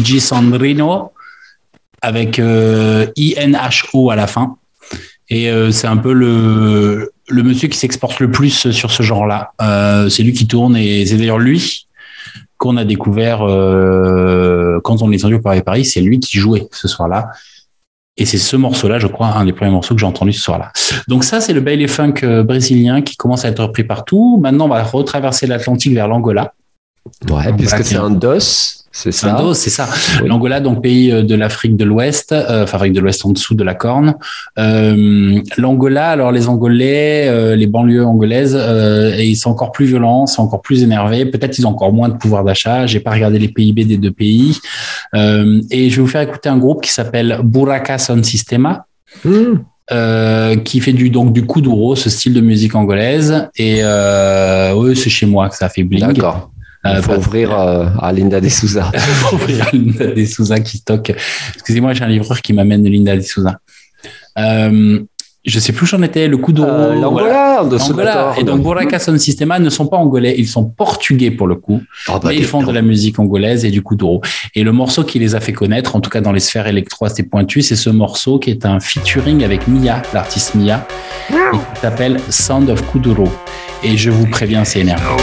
DJ 0.06 0.18
Sandrino 0.18 1.12
avec 2.02 2.38
euh, 2.38 3.06
INHO 3.16 4.10
à 4.10 4.16
la 4.16 4.26
fin. 4.26 4.56
Et 5.28 5.50
euh, 5.50 5.72
c'est 5.72 5.86
un 5.86 5.96
peu 5.96 6.12
le, 6.12 7.12
le 7.28 7.42
monsieur 7.42 7.68
qui 7.68 7.78
s'exporte 7.78 8.20
le 8.20 8.30
plus 8.30 8.70
sur 8.70 8.90
ce 8.90 9.02
genre-là. 9.02 9.52
Euh, 9.60 10.08
c'est 10.08 10.22
lui 10.22 10.32
qui 10.32 10.46
tourne 10.46 10.76
et 10.76 11.04
c'est 11.06 11.16
d'ailleurs 11.16 11.38
lui 11.38 11.88
qu'on 12.58 12.76
a 12.76 12.84
découvert 12.84 13.42
euh, 13.42 14.80
quand 14.82 15.02
on 15.02 15.10
est 15.10 15.24
entendu 15.24 15.40
par 15.40 15.60
Paris. 15.62 15.84
C'est 15.84 16.00
lui 16.00 16.20
qui 16.20 16.38
jouait 16.38 16.68
ce 16.72 16.88
soir-là. 16.88 17.28
Et 18.18 18.24
c'est 18.24 18.38
ce 18.38 18.56
morceau-là, 18.56 18.98
je 18.98 19.08
crois, 19.08 19.26
un 19.26 19.44
des 19.44 19.52
premiers 19.52 19.72
morceaux 19.72 19.94
que 19.94 20.00
j'ai 20.00 20.06
entendu 20.06 20.32
ce 20.32 20.40
soir-là. 20.40 20.72
Donc 21.06 21.22
ça, 21.22 21.42
c'est 21.42 21.52
le 21.52 21.60
baile 21.60 21.86
funk 21.86 22.14
brésilien 22.44 23.02
qui 23.02 23.16
commence 23.16 23.44
à 23.44 23.48
être 23.48 23.62
repris 23.62 23.84
partout. 23.84 24.38
Maintenant, 24.40 24.64
on 24.64 24.68
va 24.68 24.82
retraverser 24.82 25.46
l'Atlantique 25.46 25.92
vers 25.92 26.08
l'Angola. 26.08 26.54
Ouais, 27.30 27.52
puisque 27.52 27.84
c'est 27.84 27.96
un 27.96 28.10
dos, 28.10 28.38
c'est 28.96 29.12
ça. 29.12 29.38
C'est 29.52 29.68
ça. 29.68 29.86
Oui. 30.22 30.28
L'Angola, 30.28 30.60
donc 30.60 30.82
pays 30.82 31.12
euh, 31.12 31.22
de 31.22 31.34
l'Afrique 31.34 31.76
de 31.76 31.84
l'Ouest, 31.84 32.32
euh, 32.32 32.62
enfin 32.62 32.78
Afrique 32.78 32.94
de 32.94 33.00
l'Ouest 33.00 33.26
en 33.26 33.32
dessous 33.32 33.54
de 33.54 33.62
la 33.62 33.74
Corne. 33.74 34.14
Euh, 34.58 35.38
L'Angola, 35.58 36.08
alors 36.08 36.32
les 36.32 36.48
Angolais, 36.48 37.28
euh, 37.28 37.56
les 37.56 37.66
banlieues 37.66 38.06
angolaises, 38.06 38.56
et 38.56 39.26
ils 39.26 39.36
sont 39.36 39.50
encore 39.50 39.72
plus 39.72 39.84
violents, 39.84 40.26
sont 40.26 40.42
encore 40.42 40.62
plus 40.62 40.82
énervés. 40.82 41.26
Peut-être 41.26 41.58
ils 41.58 41.66
ont 41.66 41.70
encore 41.70 41.92
moins 41.92 42.08
de 42.08 42.16
pouvoir 42.16 42.42
d'achat. 42.42 42.86
J'ai 42.86 43.00
pas 43.00 43.10
regardé 43.10 43.38
les 43.38 43.48
PIB 43.48 43.84
des 43.84 43.98
deux 43.98 44.12
pays. 44.12 44.58
Et 45.14 45.90
je 45.90 45.96
vais 45.96 46.02
vous 46.02 46.06
faire 46.06 46.22
écouter 46.22 46.48
un 46.48 46.56
groupe 46.56 46.82
qui 46.82 46.90
s'appelle 46.90 47.40
Buraka 47.44 47.98
Sound 47.98 48.24
Sistema. 48.24 48.86
Hmm. 49.24 49.60
euh, 49.92 50.56
qui 50.56 50.80
fait 50.80 50.92
du 50.92 51.08
donc 51.10 51.32
du 51.32 51.46
kuduro, 51.46 51.96
ce 51.96 52.10
style 52.10 52.34
de 52.34 52.40
musique 52.40 52.74
angolaise. 52.74 53.48
Et 53.56 53.78
euh, 53.80 54.74
oui, 54.74 54.96
c'est 54.96 55.10
chez 55.10 55.26
moi 55.26 55.48
que 55.48 55.56
ça 55.56 55.68
fait 55.68 55.84
bling. 55.84 56.12
D'accord. 56.12 56.50
Il 56.92 56.96
Euh, 56.98 57.02
faut 57.02 57.08
parce- 57.12 57.26
ouvrir 57.26 57.58
euh, 57.58 57.86
à 58.00 58.12
Linda 58.12 58.40
de 58.40 58.48
Souza. 58.48 58.90
pour 59.22 59.34
ouvrir 59.34 59.66
Linda 59.72 60.06
de 60.06 60.24
Souza 60.24 60.60
qui 60.60 60.78
stocke. 60.78 61.12
Excusez-moi, 61.54 61.92
j'ai 61.94 62.04
un 62.04 62.08
livreur 62.08 62.40
qui 62.40 62.52
m'amène 62.52 62.82
de 62.82 62.88
Linda 62.88 63.16
de 63.16 63.20
Souza. 63.22 63.58
Euh, 64.38 65.00
je 65.44 65.60
sais 65.60 65.72
plus 65.72 65.84
où 65.84 65.86
j'en 65.86 66.02
étais, 66.02 66.26
le 66.26 66.36
Kuduro. 66.38 66.66
Euh. 66.68 66.94
L'Angola, 67.00 67.62
de 67.64 67.78
ce 67.78 67.92
Angola. 67.92 68.04
d'accord. 68.14 68.34
Et 68.38 68.42
donc, 68.42 68.62
Boraka 68.62 68.98
Sound 68.98 69.18
Systema 69.20 69.60
ne 69.60 69.70
sont 69.70 69.86
pas 69.86 69.96
angolais, 69.96 70.34
ils 70.36 70.48
sont 70.48 70.64
portugais 70.64 71.30
pour 71.30 71.46
le 71.46 71.54
coup, 71.54 71.80
Ah 72.08 72.18
bah, 72.18 72.30
mais 72.30 72.36
ils 72.36 72.44
font 72.44 72.64
de 72.64 72.72
la 72.72 72.82
musique 72.82 73.20
angolaise 73.20 73.64
et 73.64 73.70
du 73.70 73.80
kuduro. 73.80 74.20
Et 74.56 74.64
le 74.64 74.72
morceau 74.72 75.04
qui 75.04 75.20
les 75.20 75.36
a 75.36 75.40
fait 75.40 75.52
connaître, 75.52 75.94
en 75.94 76.00
tout 76.00 76.10
cas 76.10 76.20
dans 76.20 76.32
les 76.32 76.40
sphères 76.40 76.66
électro 76.66 77.04
assez 77.06 77.22
pointues, 77.22 77.62
c'est 77.62 77.76
ce 77.76 77.90
morceau 77.90 78.40
qui 78.40 78.50
est 78.50 78.66
un 78.66 78.80
featuring 78.80 79.44
avec 79.44 79.68
Mia, 79.68 80.02
l'artiste 80.12 80.56
Mia, 80.56 80.84
et 81.30 81.34
qui 81.74 81.80
s'appelle 81.80 82.18
Sound 82.28 82.68
of 82.68 82.82
Kuduro. 82.90 83.28
Et 83.84 83.96
je 83.96 84.10
vous 84.10 84.26
préviens, 84.26 84.64
c'est 84.64 84.80
énervant. 84.80 85.16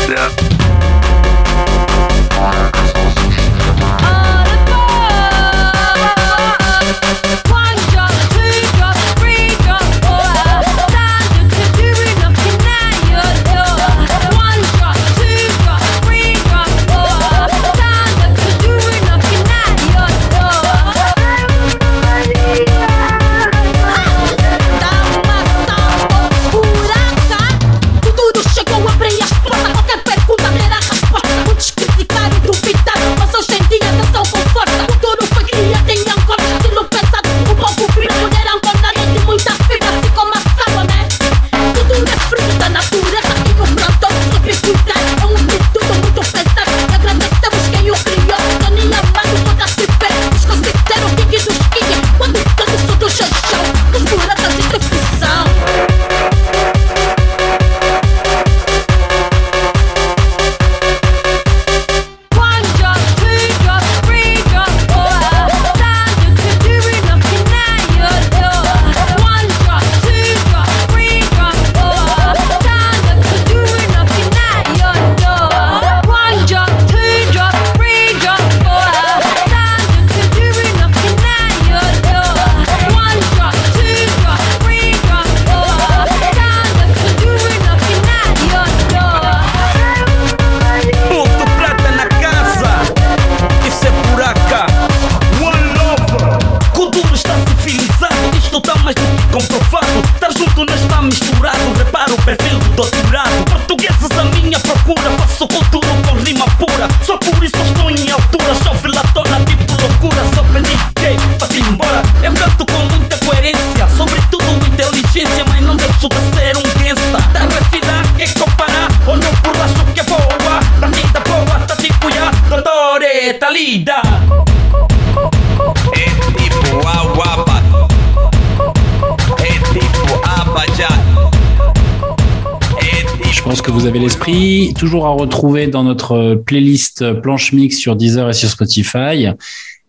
À 135.03 135.09
retrouver 135.09 135.67
dans 135.67 135.83
notre 135.83 136.35
playlist 136.35 137.13
planche 137.21 137.51
mix 137.51 137.77
sur 137.77 137.97
Deezer 137.97 138.29
et 138.29 138.33
sur 138.33 138.47
Spotify. 138.47 139.27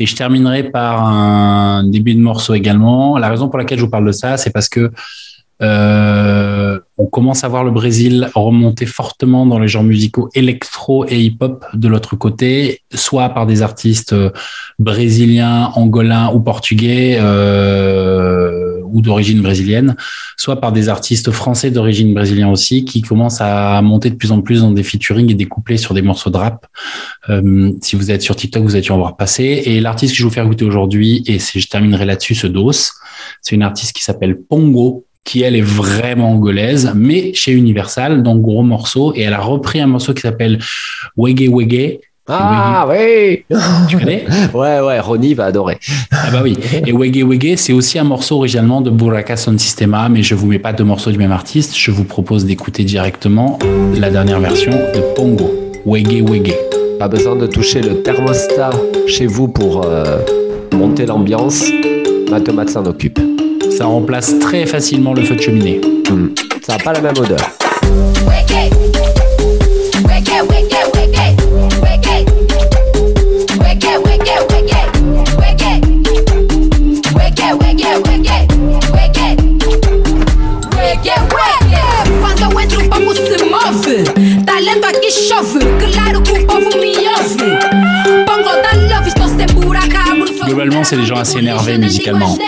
Et 0.00 0.06
je 0.06 0.16
terminerai 0.16 0.64
par 0.64 1.06
un 1.06 1.84
début 1.84 2.14
de 2.14 2.20
morceau 2.20 2.54
également. 2.54 3.16
La 3.16 3.28
raison 3.28 3.48
pour 3.48 3.58
laquelle 3.58 3.78
je 3.78 3.84
vous 3.84 3.90
parle 3.90 4.06
de 4.06 4.12
ça, 4.12 4.36
c'est 4.36 4.50
parce 4.50 4.68
que 4.68 4.90
euh, 5.62 6.80
on 6.98 7.06
commence 7.06 7.44
à 7.44 7.48
voir 7.48 7.62
le 7.62 7.70
Brésil 7.70 8.28
remonter 8.34 8.86
fortement 8.86 9.46
dans 9.46 9.60
les 9.60 9.68
genres 9.68 9.84
musicaux 9.84 10.28
électro 10.34 11.06
et 11.06 11.20
hip-hop 11.20 11.64
de 11.74 11.86
l'autre 11.86 12.16
côté, 12.16 12.80
soit 12.92 13.28
par 13.28 13.46
des 13.46 13.62
artistes 13.62 14.14
euh, 14.14 14.30
brésiliens, 14.80 15.70
angolins 15.76 16.32
ou 16.34 16.40
portugais 16.40 17.18
euh, 17.20 18.63
ou 18.94 19.02
d'origine 19.02 19.42
brésilienne, 19.42 19.96
soit 20.38 20.60
par 20.60 20.72
des 20.72 20.88
artistes 20.88 21.30
français 21.30 21.70
d'origine 21.70 22.14
brésilienne 22.14 22.48
aussi, 22.48 22.86
qui 22.86 23.02
commencent 23.02 23.42
à 23.42 23.82
monter 23.82 24.08
de 24.08 24.14
plus 24.14 24.32
en 24.32 24.40
plus 24.40 24.60
dans 24.60 24.70
des 24.70 24.82
featuring 24.82 25.30
et 25.30 25.34
des 25.34 25.44
couplets 25.46 25.76
sur 25.76 25.92
des 25.92 26.02
morceaux 26.02 26.30
de 26.30 26.38
rap. 26.38 26.66
Euh, 27.28 27.72
si 27.82 27.96
vous 27.96 28.10
êtes 28.10 28.22
sur 28.22 28.36
TikTok, 28.36 28.62
vous 28.62 28.76
êtes 28.76 28.84
dû 28.84 28.92
en 28.92 28.98
voir 28.98 29.16
passer. 29.16 29.62
Et 29.66 29.80
l'artiste 29.80 30.14
que 30.14 30.18
je 30.18 30.24
vous 30.24 30.30
faire 30.30 30.44
écouter 30.44 30.64
aujourd'hui, 30.64 31.22
et 31.26 31.38
je 31.38 31.66
terminerai 31.66 32.06
là-dessus, 32.06 32.34
ce 32.34 32.46
dos, 32.46 32.72
c'est 33.42 33.54
une 33.54 33.62
artiste 33.62 33.94
qui 33.94 34.02
s'appelle 34.02 34.38
Pongo, 34.40 35.04
qui 35.24 35.42
elle 35.42 35.56
est 35.56 35.62
vraiment 35.62 36.32
angolaise, 36.32 36.92
mais 36.94 37.32
chez 37.34 37.52
Universal, 37.52 38.22
donc 38.22 38.42
gros 38.42 38.62
morceau, 38.62 39.14
et 39.14 39.22
elle 39.22 39.32
a 39.32 39.40
repris 39.40 39.80
un 39.80 39.86
morceau 39.86 40.14
qui 40.14 40.20
s'appelle 40.20 40.58
Wege 41.16 41.48
Wege. 41.48 41.98
Ah 42.26 42.86
oui 42.88 43.44
Tu 43.88 43.98
connais 43.98 44.24
Ouais, 44.54 44.80
ouais, 44.80 44.98
Ronnie 45.00 45.34
va 45.34 45.46
adorer. 45.46 45.78
Ah 46.10 46.30
bah 46.32 46.40
oui. 46.42 46.56
Et 46.86 46.92
Wege 46.92 47.22
Wege, 47.22 47.56
c'est 47.56 47.74
aussi 47.74 47.98
un 47.98 48.04
morceau 48.04 48.36
originalement 48.36 48.80
de 48.80 48.88
Buraka 48.90 49.36
Sound 49.36 49.60
Systema, 49.60 50.08
mais 50.08 50.22
je 50.22 50.34
vous 50.34 50.46
mets 50.46 50.58
pas 50.58 50.72
deux 50.72 50.84
morceaux 50.84 51.10
du 51.10 51.18
même 51.18 51.32
artiste. 51.32 51.76
Je 51.76 51.90
vous 51.90 52.04
propose 52.04 52.46
d'écouter 52.46 52.84
directement 52.84 53.58
la 53.98 54.10
dernière 54.10 54.40
version 54.40 54.72
de 54.72 55.00
Pongo. 55.14 55.52
Wege 55.84 56.22
Wege. 56.22 56.54
Pas 56.98 57.08
besoin 57.08 57.36
de 57.36 57.46
toucher 57.46 57.82
le 57.82 58.02
thermostat 58.02 58.70
chez 59.06 59.26
vous 59.26 59.48
pour 59.48 59.84
euh, 59.84 60.20
monter 60.72 61.04
l'ambiance. 61.04 61.66
Ma 62.30 62.40
tomate 62.40 62.70
s'en 62.70 62.86
occupe. 62.86 63.18
Ça 63.76 63.84
remplace 63.84 64.38
très 64.38 64.64
facilement 64.64 65.12
le 65.12 65.22
feu 65.22 65.36
de 65.36 65.42
cheminée. 65.42 65.80
Hmm. 66.08 66.28
Ça 66.62 66.76
n'a 66.76 66.82
pas 66.82 66.92
la 66.94 67.00
même 67.02 67.18
odeur. 67.18 67.40
Talento 83.74 84.86
aqui 84.86 85.10
chove 85.10 85.58
Claro 85.92 86.22
que 86.22 86.30
o 86.30 86.46
povo 86.46 86.70
me 86.78 86.96
ouve 87.08 87.58
Pongo 88.24 88.62
da 88.62 88.70
love 88.94 89.08
Estou 89.08 89.28
sem 89.28 89.46
buraco 89.46 89.96
abro 89.96 90.28
fogo 90.28 90.44
Globalement, 90.46 90.84
c'est 90.84 90.96
des 90.96 91.06
gens 91.06 91.18
assez 91.18 91.38
énervés 91.40 91.76
musicalement. 91.76 92.38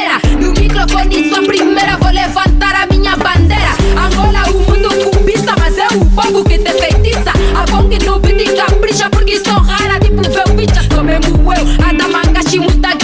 No 0.40 0.52
microfone 0.52 1.28
sou 1.28 1.38
a 1.38 1.42
primeira 1.42 1.96
Vou 1.96 2.12
levantar 2.12 2.76
a 2.80 2.86
minha 2.86 3.16
bandeira 3.16 3.74
Angola 3.98 4.48
o 4.50 4.70
mundo 4.70 4.88
cobiça 5.10 5.52
Mas 5.58 5.76
é 5.76 5.88
o 5.96 6.04
povo 6.04 6.44
que 6.44 6.58
te 6.58 6.72
feitiça 6.72 7.32
A 7.56 7.66
bom 7.72 7.88
que 7.88 7.98
no 8.04 8.20
beat 8.20 8.54
capricha 8.54 9.10
Porque 9.10 9.40
sou 9.40 9.54
rara 9.54 9.98
tipo 9.98 10.22
velvicha 10.22 10.82
Sou 10.94 11.02
mesmo 11.02 11.52
eu 11.52 11.84
A 11.84 11.92
da 11.92 12.06
mangachi 12.06 12.60
muito 12.60 12.95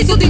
piso 0.00 0.29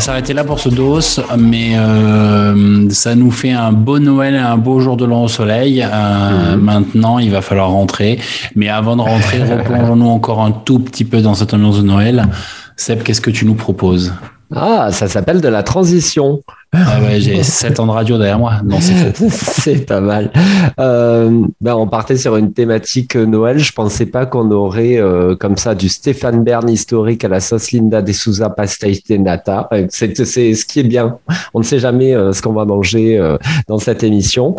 va 0.00 0.06
s'arrêter 0.06 0.32
là 0.32 0.44
pour 0.44 0.58
ce 0.58 0.70
dos, 0.70 0.98
mais 1.38 1.72
euh, 1.74 2.88
ça 2.88 3.14
nous 3.14 3.30
fait 3.30 3.50
un 3.50 3.70
beau 3.70 3.98
Noël 3.98 4.34
et 4.34 4.38
un 4.38 4.56
beau 4.56 4.80
jour 4.80 4.96
de 4.96 5.04
l'an 5.04 5.24
au 5.24 5.28
soleil. 5.28 5.82
Euh, 5.82 6.56
Maintenant, 6.56 7.18
il 7.18 7.30
va 7.30 7.42
falloir 7.42 7.68
rentrer. 7.68 8.18
Mais 8.56 8.70
avant 8.70 8.96
de 8.96 9.02
rentrer, 9.02 9.42
replongeons-nous 9.58 10.08
encore 10.08 10.40
un 10.40 10.52
tout 10.52 10.78
petit 10.78 11.04
peu 11.04 11.20
dans 11.20 11.34
cette 11.34 11.52
ambiance 11.52 11.76
de 11.76 11.82
Noël. 11.82 12.28
Seb, 12.76 13.02
qu'est-ce 13.02 13.20
que 13.20 13.30
tu 13.30 13.44
nous 13.44 13.54
proposes? 13.54 14.14
Ah, 14.54 14.90
ça 14.90 15.08
s'appelle 15.08 15.40
de 15.40 15.48
la 15.48 15.62
transition. 15.62 16.42
Ah 16.72 17.00
ouais, 17.02 17.20
j'ai 17.20 17.42
7 17.42 17.80
ans 17.80 17.86
de 17.86 17.90
radio 17.90 18.16
derrière 18.16 18.38
moi. 18.38 18.54
Non, 18.64 18.78
c'est 19.30 19.86
pas 19.86 20.00
mal. 20.00 20.30
Euh, 20.78 21.42
ben, 21.60 21.74
on 21.74 21.88
partait 21.88 22.16
sur 22.16 22.36
une 22.36 22.52
thématique 22.52 23.16
euh, 23.16 23.26
Noël. 23.26 23.58
Je 23.58 23.72
pensais 23.72 24.06
pas 24.06 24.26
qu'on 24.26 24.50
aurait 24.52 24.96
euh, 24.96 25.34
comme 25.34 25.56
ça 25.56 25.74
du 25.74 25.88
Stéphane 25.88 26.44
Bern 26.44 26.68
historique 26.68 27.24
à 27.24 27.28
la 27.28 27.40
sauce 27.40 27.72
Linda 27.72 28.02
de 28.02 28.12
Souza 28.12 28.50
Pasteite 28.50 29.10
Nata. 29.10 29.68
C'est 29.88 30.14
ce 30.14 30.64
qui 30.64 30.80
est 30.80 30.84
bien. 30.84 31.18
On 31.54 31.58
ne 31.60 31.64
sait 31.64 31.80
jamais 31.80 32.14
euh, 32.14 32.32
ce 32.32 32.40
qu'on 32.40 32.52
va 32.52 32.64
manger 32.64 33.18
euh, 33.18 33.36
dans 33.66 33.78
cette 33.78 34.04
émission. 34.04 34.54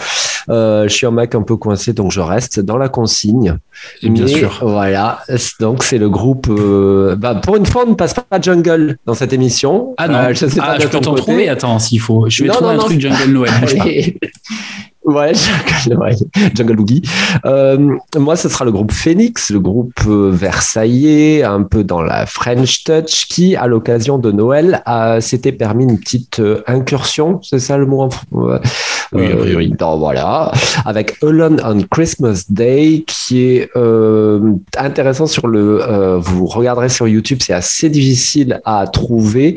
Euh, 0.49 0.83
je 0.87 0.93
suis 0.93 1.05
un 1.05 1.11
mec 1.11 1.35
un 1.35 1.41
peu 1.43 1.55
coincé, 1.57 1.93
donc 1.93 2.11
je 2.11 2.19
reste 2.19 2.59
dans 2.59 2.77
la 2.77 2.89
consigne. 2.89 3.57
Et 4.01 4.09
bien 4.09 4.25
Mais, 4.25 4.31
sûr. 4.31 4.59
Voilà. 4.61 5.21
Donc 5.59 5.83
c'est 5.83 5.97
le 5.97 6.09
groupe. 6.09 6.47
euh, 6.49 7.15
bah, 7.15 7.35
pour 7.35 7.55
une 7.55 7.65
fois, 7.65 7.83
on 7.85 7.91
ne 7.91 7.95
passe 7.95 8.13
pas 8.13 8.41
jungle 8.41 8.97
dans 9.05 9.13
cette 9.13 9.33
émission. 9.33 9.93
Ah 9.97 10.07
non, 10.07 10.17
Euh, 10.17 10.33
je 10.33 10.45
sais 10.47 10.59
pas 10.59 10.67
ah, 10.71 10.77
de 10.77 10.83
je 10.83 10.87
peux 10.87 10.99
t'en 10.99 11.15
trouver. 11.15 11.49
Attends, 11.49 11.77
s'il 11.79 11.99
faut. 11.99 12.25
Je 12.29 12.43
vais 12.43 12.49
Non, 12.49 12.55
trouver 12.55 12.69
non, 12.69 12.73
un 12.73 12.81
non. 12.83 12.85
truc 12.85 12.99
Jungle 13.01 13.31
Noël. 13.31 13.51
Ouais, 15.03 15.31
Jungle, 15.83 15.97
ouais, 15.99 16.15
Jungle 16.53 16.75
Boogie. 16.75 17.01
Euh, 17.45 17.95
moi, 18.17 18.35
ce 18.35 18.49
sera 18.49 18.65
le 18.65 18.71
groupe 18.71 18.91
Phoenix, 18.91 19.49
le 19.49 19.59
groupe 19.59 19.93
euh, 20.07 20.29
versaillais, 20.31 21.43
un 21.43 21.63
peu 21.63 21.83
dans 21.83 22.01
la 22.01 22.25
French 22.25 22.83
Touch, 22.83 23.25
qui, 23.27 23.55
à 23.55 23.67
l'occasion 23.67 24.17
de 24.19 24.31
Noël, 24.31 24.83
s'était 25.19 25.51
permis 25.51 25.85
une 25.85 25.99
petite 25.99 26.39
euh, 26.39 26.61
incursion, 26.67 27.39
c'est 27.41 27.59
ça 27.59 27.77
le 27.77 27.85
mot 27.87 28.09
ouais. 28.31 28.59
Oui, 29.13 29.25
a 29.29 29.35
priori. 29.35 29.73
dans- 29.77 29.97
voilà, 29.97 30.51
avec 30.85 31.17
Alone 31.21 31.61
on 31.65 31.81
Christmas 31.91 32.43
Day, 32.49 33.03
qui 33.07 33.41
est 33.41 33.69
euh, 33.75 34.53
intéressant 34.77 35.25
sur 35.27 35.47
le. 35.47 35.79
euh, 35.81 36.17
vous 36.19 36.45
regarderez 36.45 36.87
sur 36.89 37.07
YouTube, 37.09 37.39
c'est 37.41 37.51
assez 37.53 37.89
difficile 37.89 38.61
à 38.63 38.87
trouver. 38.87 39.55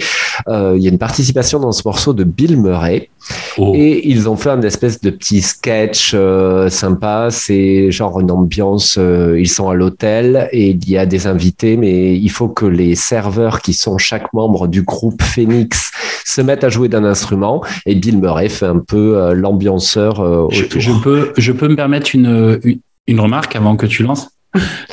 Euh, 0.48 0.72
Il 0.76 0.82
y 0.82 0.86
a 0.86 0.90
une 0.90 0.98
participation 0.98 1.60
dans 1.60 1.70
ce 1.70 1.82
morceau 1.84 2.12
de 2.14 2.24
Bill 2.24 2.56
Murray. 2.56 3.10
Oh. 3.56 3.72
Et 3.76 4.08
ils 4.08 4.28
ont 4.28 4.36
fait 4.36 4.50
un 4.50 4.60
espèce 4.62 5.00
de 5.00 5.08
petit 5.10 5.33
sketch 5.42 6.12
euh, 6.14 6.68
sympa. 6.68 7.28
C'est 7.30 7.90
genre 7.90 8.20
une 8.20 8.30
ambiance. 8.30 8.96
euh, 8.98 9.38
ils 9.38 9.48
sont 9.48 9.68
à 9.68 9.74
l'hôtel 9.74 10.48
et 10.52 10.70
il 10.70 10.88
y 10.88 10.96
a 10.98 11.06
des 11.06 11.26
invités, 11.26 11.76
mais 11.76 12.16
il 12.16 12.28
faut 12.30 12.48
que 12.48 12.66
les 12.66 12.94
serveurs 12.94 13.60
qui 13.60 13.72
sont 13.72 13.98
chaque 13.98 14.32
membre 14.32 14.66
du 14.68 14.82
groupe 14.82 15.22
Phoenix 15.22 15.90
se 16.24 16.40
mettent 16.40 16.64
à 16.64 16.68
jouer 16.68 16.88
d'un 16.88 17.04
instrument. 17.04 17.62
Et 17.86 17.94
Bill 17.94 18.18
Murray 18.18 18.48
fait 18.48 18.66
un 18.66 18.78
peu 18.78 19.16
euh, 19.18 19.34
l'ambianceur 19.34 20.20
euh, 20.20 20.46
Je, 20.50 20.64
autour. 20.64 20.80
je 20.80 20.92
peux, 21.02 21.32
je 21.36 21.52
peux 21.52 21.68
me 21.68 21.76
permettre 21.76 22.10
une, 22.14 22.60
une, 22.64 22.78
une 23.06 23.20
remarque 23.20 23.56
avant 23.56 23.76
que 23.76 23.86
tu 23.86 24.02
lances. 24.02 24.28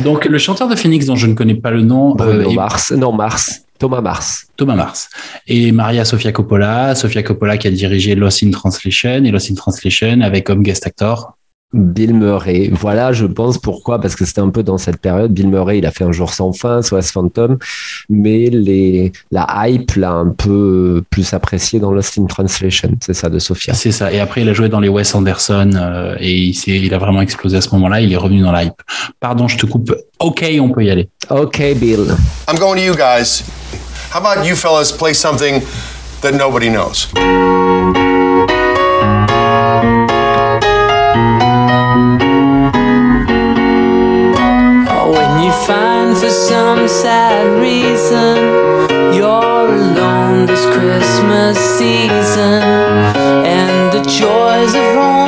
Donc, 0.04 0.26
le 0.26 0.38
chanteur 0.40 0.68
de 0.68 0.76
Phoenix, 0.76 1.06
dont 1.06 1.16
je 1.16 1.28
ne 1.28 1.34
connais 1.36 1.54
pas 1.54 1.70
le 1.70 1.82
nom, 1.84 2.16
Bruno 2.16 2.50
euh, 2.50 2.54
Mars, 2.54 2.92
non 2.92 3.12
Mars, 3.14 3.62
Thomas 3.82 4.02
Mars. 4.02 4.46
Thomas 4.58 4.76
Mars. 4.76 5.10
Et 5.48 5.72
Maria 5.72 6.06
Sofia 6.06 6.32
Coppola, 6.32 6.94
Sofia 6.94 7.24
Coppola 7.24 7.58
qui 7.58 7.67
a 7.67 7.72
dirigé 7.72 8.13
Lost 8.13 8.44
in 8.44 8.52
Translation 8.52 9.24
et 9.26 9.32
Lost 9.32 9.50
in 9.52 9.56
Translation 9.56 10.22
avec 10.22 10.46
comme 10.46 10.62
guest 10.62 10.86
actor. 10.86 11.36
Bill 11.74 12.13
Murray. 12.13 12.70
Voilà, 12.74 13.13
je 13.13 13.26
pense 13.26 13.58
pourquoi, 13.58 14.02
parce 14.02 14.13
que 14.17 14.26
c'était 14.26 14.41
un 14.41 14.50
peu 14.50 14.62
dans 14.62 14.78
cette 14.78 14.98
période. 15.00 15.32
Bill 15.32 15.48
Murray, 15.48 15.78
il 15.78 15.86
a 15.86 15.91
fait 15.91 16.04
un 16.04 16.12
jour 16.12 16.34
sans 16.34 16.52
fin, 16.52 16.82
soit 16.82 17.02
Phantom, 17.02 17.58
mais 18.10 18.50
les, 18.50 19.13
la 19.32 19.48
hype 19.70 19.94
l'a 19.96 20.12
un 20.12 20.28
peu 20.28 21.02
plus 21.10 21.34
apprécié 21.34 21.80
dans 21.80 21.94
Lost 21.94 22.17
in 22.20 22.26
Translation. 22.26 22.91
C'est 23.00 23.13
ça 23.13 23.30
de 23.30 23.39
Sophia. 23.39 23.74
C'est 23.74 23.94
ça. 23.94 24.12
Et 24.12 24.20
après, 24.20 24.41
il 24.41 24.50
a 24.50 24.54
joué 24.54 24.67
dans 24.67 24.82
les 24.82 24.89
Wes 24.89 25.15
Anderson 25.15 25.72
euh, 25.76 26.15
et 26.20 26.36
il, 26.38 26.54
s'est- 26.54 26.72
il 26.72 26.94
a 26.94 26.98
vraiment 26.98 27.22
explosé 27.22 27.56
à 27.56 27.62
ce 27.62 27.70
moment-là. 27.76 28.02
Il 28.02 28.12
est 28.12 28.17
revenu 28.17 28.41
dans 28.41 28.52
la 28.52 28.65
hype. 28.65 28.82
Pardon, 29.22 29.48
je 29.48 29.58
te 29.58 29.65
coupe. 29.65 29.96
Ok, 30.20 30.46
on 30.60 30.70
peut 30.72 30.84
y 30.84 30.89
aller. 30.89 31.08
Ok, 31.30 31.58
Bill. 31.78 32.02
I'm 32.50 32.60
going 32.60 32.76
to 32.76 32.82
you 32.84 32.96
guys. 32.96 33.46
How 34.12 34.19
about 34.19 34.45
you 34.45 34.58
fellas 34.58 34.91
play 34.91 35.13
something 35.13 35.62
that 36.19 36.34
nobody 36.34 36.67
knows? 36.67 37.08
Oh, 44.91 45.13
you 45.41 45.52
find 45.65 46.17
for 46.17 46.30
some 46.30 46.89
sad 46.89 47.58
reason 47.62 49.15
you're 49.15 49.69
alone 49.76 50.45
this 50.45 50.65
Christmas 50.65 51.58
season, 51.78 52.63
and 53.47 53.93
the 53.93 54.01
joys 54.09 54.76
of 54.76 54.95
home 54.95 55.20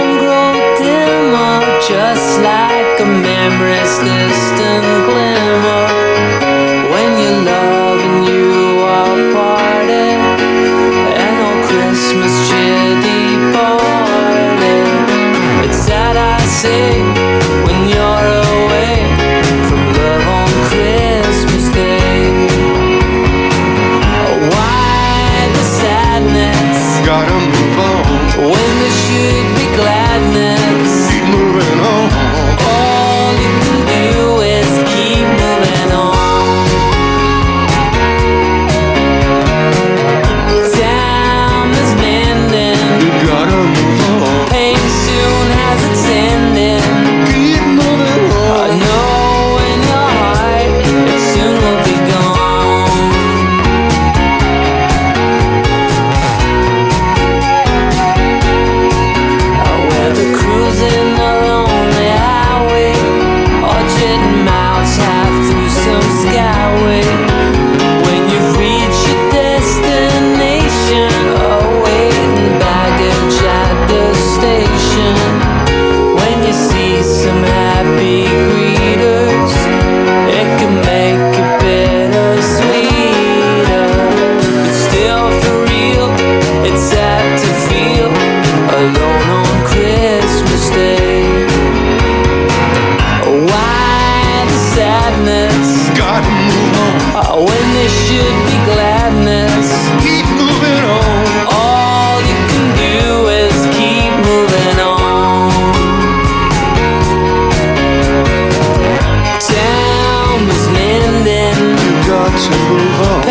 move 112.33 112.99
on, 113.01 113.21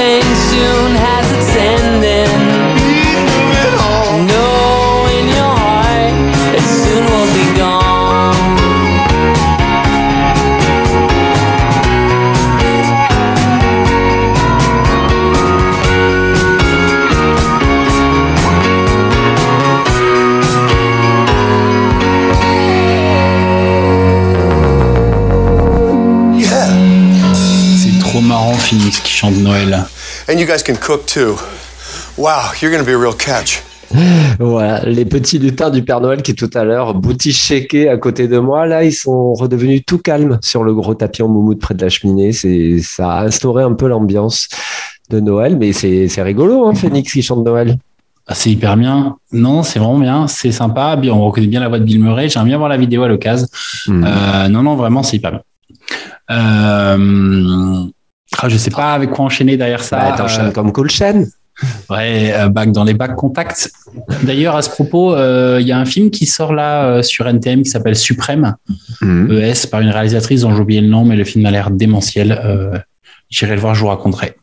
And 30.32 30.38
you 30.38 30.46
guys 30.46 30.62
can 30.62 30.76
cook 30.76 31.04
too. 31.04 31.36
Wow, 32.16 32.52
you're 32.58 32.70
gonna 32.70 32.84
be 32.84 32.94
a 32.94 32.98
real 32.98 33.12
catch. 33.12 33.62
Voilà, 34.38 34.82
les 34.86 35.04
petits 35.04 35.38
lutins 35.38 35.68
du 35.68 35.82
Père 35.82 36.00
Noël 36.00 36.22
qui 36.22 36.34
tout 36.34 36.48
à 36.54 36.64
l'heure 36.64 36.94
boutichéquaient 36.94 37.88
à 37.88 37.98
côté 37.98 38.28
de 38.28 38.38
moi, 38.38 38.64
là, 38.64 38.82
ils 38.82 38.94
sont 38.94 39.34
redevenus 39.34 39.82
tout 39.86 39.98
calmes 39.98 40.38
sur 40.40 40.64
le 40.64 40.72
gros 40.72 40.94
tapis 40.94 41.22
en 41.22 41.28
moumoute 41.28 41.60
près 41.60 41.74
de 41.74 41.82
la 41.82 41.90
cheminée. 41.90 42.32
C'est, 42.32 42.78
ça 42.78 43.12
a 43.12 43.24
instauré 43.26 43.62
un 43.62 43.74
peu 43.74 43.88
l'ambiance 43.88 44.48
de 45.10 45.20
Noël, 45.20 45.58
mais 45.58 45.74
c'est, 45.74 46.08
c'est 46.08 46.22
rigolo, 46.22 46.66
hein, 46.66 46.74
Phoenix 46.74 47.12
qui 47.12 47.20
chante 47.20 47.44
Noël. 47.44 47.76
Ah, 48.26 48.34
c'est 48.34 48.48
hyper 48.48 48.78
bien. 48.78 49.16
Non, 49.32 49.62
c'est 49.62 49.80
vraiment 49.80 49.98
bien. 49.98 50.28
C'est 50.28 50.52
sympa. 50.52 50.96
Bien, 50.96 51.12
on 51.12 51.26
reconnaît 51.26 51.46
bien 51.46 51.60
la 51.60 51.68
voix 51.68 51.78
de 51.78 51.84
Bill 51.84 52.02
Murray. 52.02 52.30
J'aime 52.30 52.44
bien 52.44 52.56
voir 52.56 52.70
la 52.70 52.78
vidéo 52.78 53.02
à 53.02 53.08
l'occasion. 53.08 53.48
Hmm. 53.86 54.02
Euh, 54.06 54.48
non, 54.48 54.62
non, 54.62 54.76
vraiment, 54.76 55.02
c'est 55.02 55.18
hyper 55.18 55.32
bien. 55.32 55.42
Euh, 56.30 57.84
ah, 58.40 58.48
je 58.48 58.56
sais 58.56 58.70
pas 58.70 58.94
avec 58.94 59.10
quoi 59.10 59.24
enchaîner 59.24 59.56
derrière 59.56 59.82
ça. 59.84 59.98
Bah, 59.98 60.14
t'enchaînes 60.16 60.46
Euh, 60.46 60.50
comme 60.52 60.72
Cool 60.72 60.90
Chain. 60.90 61.24
ouais, 61.90 62.32
euh, 62.34 62.48
back 62.48 62.72
dans 62.72 62.84
les 62.84 62.94
bacs 62.94 63.14
contacts. 63.14 63.70
D'ailleurs, 64.22 64.56
à 64.56 64.62
ce 64.62 64.70
propos, 64.70 65.14
euh, 65.14 65.58
il 65.60 65.66
y 65.66 65.72
a 65.72 65.78
un 65.78 65.84
film 65.84 66.10
qui 66.10 66.26
sort 66.26 66.52
là 66.54 67.02
sur 67.02 67.26
NTM 67.28 67.62
qui 67.62 67.70
s'appelle 67.70 67.94
Suprême, 67.96 68.54
Hmm. 69.00 69.30
ES, 69.30 69.66
par 69.70 69.80
une 69.80 69.90
réalisatrice 69.90 70.40
dont 70.42 70.54
j'ai 70.54 70.60
oublié 70.62 70.80
le 70.80 70.88
nom, 70.88 71.04
mais 71.04 71.16
le 71.16 71.24
film 71.24 71.44
a 71.46 71.50
l'air 71.50 71.70
démentiel. 71.70 72.40
J'irai 73.28 73.54
le 73.54 73.60
voir, 73.60 73.74
je 73.74 73.80
vous 73.80 73.88
raconterai. 73.88 74.34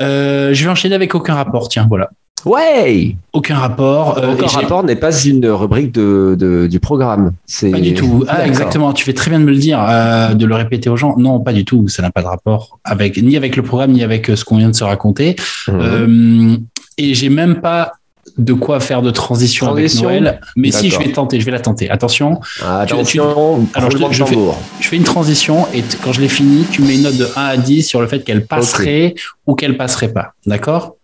Je 0.00 0.62
vais 0.64 0.68
enchaîner 0.70 0.94
avec 0.94 1.14
aucun 1.14 1.34
rapport. 1.34 1.68
Tiens, 1.68 1.86
voilà. 1.88 2.10
Ouais! 2.44 3.16
Aucun 3.32 3.56
rapport. 3.56 4.18
Euh, 4.18 4.34
Aucun 4.34 4.46
rapport 4.46 4.84
n'est 4.84 4.94
pas 4.96 5.10
une 5.24 5.46
rubrique 5.48 5.90
de, 5.92 6.36
de- 6.38 6.66
du 6.68 6.78
programme. 6.78 7.32
C'est... 7.46 7.70
Pas 7.70 7.80
du 7.80 7.94
tout. 7.94 8.24
Ah, 8.28 8.46
exactement. 8.46 8.92
Tu 8.92 9.04
fais 9.04 9.12
très 9.14 9.30
bien 9.30 9.40
de 9.40 9.44
me 9.44 9.50
le 9.50 9.56
dire, 9.56 9.84
euh, 9.88 10.34
de 10.34 10.46
le 10.46 10.54
répéter 10.54 10.88
aux 10.88 10.96
gens. 10.96 11.16
Non, 11.18 11.40
pas 11.40 11.52
du 11.52 11.64
tout. 11.64 11.88
Ça 11.88 12.02
n'a 12.02 12.10
pas 12.12 12.22
de 12.22 12.28
rapport 12.28 12.78
avec 12.84 13.16
ni 13.20 13.36
avec 13.36 13.56
le 13.56 13.62
programme 13.62 13.92
ni 13.92 14.04
avec 14.04 14.30
euh, 14.30 14.36
ce 14.36 14.44
qu'on 14.44 14.58
vient 14.58 14.68
de 14.70 14.76
se 14.76 14.84
raconter. 14.84 15.34
Mhm. 15.68 15.80
Euh, 15.80 16.56
et 16.98 17.14
j'ai 17.14 17.28
même 17.30 17.56
pas 17.60 17.92
de 18.38 18.52
quoi 18.52 18.80
faire 18.80 19.02
de 19.02 19.10
transition, 19.10 19.66
Transition 19.66 20.08
avec 20.08 20.20
Noël. 20.22 20.40
Mais 20.56 20.70
si, 20.70 20.90
je 20.90 20.98
vais 20.98 21.10
tenter. 21.12 21.40
Je 21.40 21.46
vais 21.46 21.52
la 21.52 21.60
tenter. 21.60 21.88
Attention. 21.90 22.40
Ah, 22.62 22.84
tu- 22.86 22.92
Attention, 22.94 23.66
Alors, 23.74 23.90
je, 23.90 23.96
je 24.10 24.24
fais, 24.24 24.36
je 24.80 24.88
fais 24.88 24.96
une 24.96 25.04
transition 25.04 25.66
et 25.74 25.80
t- 25.82 25.96
quand 26.02 26.12
je 26.12 26.20
l'ai 26.20 26.28
fini, 26.28 26.64
tu 26.70 26.82
mets 26.82 26.96
une 26.96 27.02
note 27.04 27.16
de 27.16 27.26
1 27.34 27.40
à 27.42 27.56
10 27.56 27.82
sur 27.82 28.00
le 28.00 28.06
fait 28.06 28.20
qu'elle 28.24 28.44
passerait 28.46 29.14
ou 29.46 29.54
qu'elle 29.54 29.76
passerait 29.76 30.12
pas. 30.12 30.32
D'accord? 30.44 30.95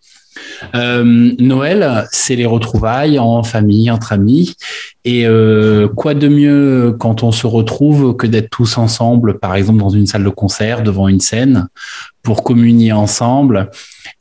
Euh, 0.75 1.31
Noël, 1.39 2.07
c'est 2.11 2.35
les 2.35 2.45
retrouvailles 2.45 3.19
en 3.19 3.43
famille, 3.43 3.89
entre 3.91 4.13
amis. 4.13 4.55
Et 5.05 5.25
euh, 5.25 5.87
quoi 5.87 6.13
de 6.13 6.27
mieux 6.27 6.95
quand 6.99 7.23
on 7.23 7.31
se 7.31 7.47
retrouve 7.47 8.15
que 8.15 8.27
d'être 8.27 8.49
tous 8.49 8.77
ensemble, 8.77 9.39
par 9.39 9.55
exemple 9.55 9.79
dans 9.79 9.89
une 9.89 10.07
salle 10.07 10.23
de 10.23 10.29
concert, 10.29 10.83
devant 10.83 11.07
une 11.07 11.19
scène, 11.19 11.67
pour 12.21 12.43
communier 12.43 12.91
ensemble 12.91 13.69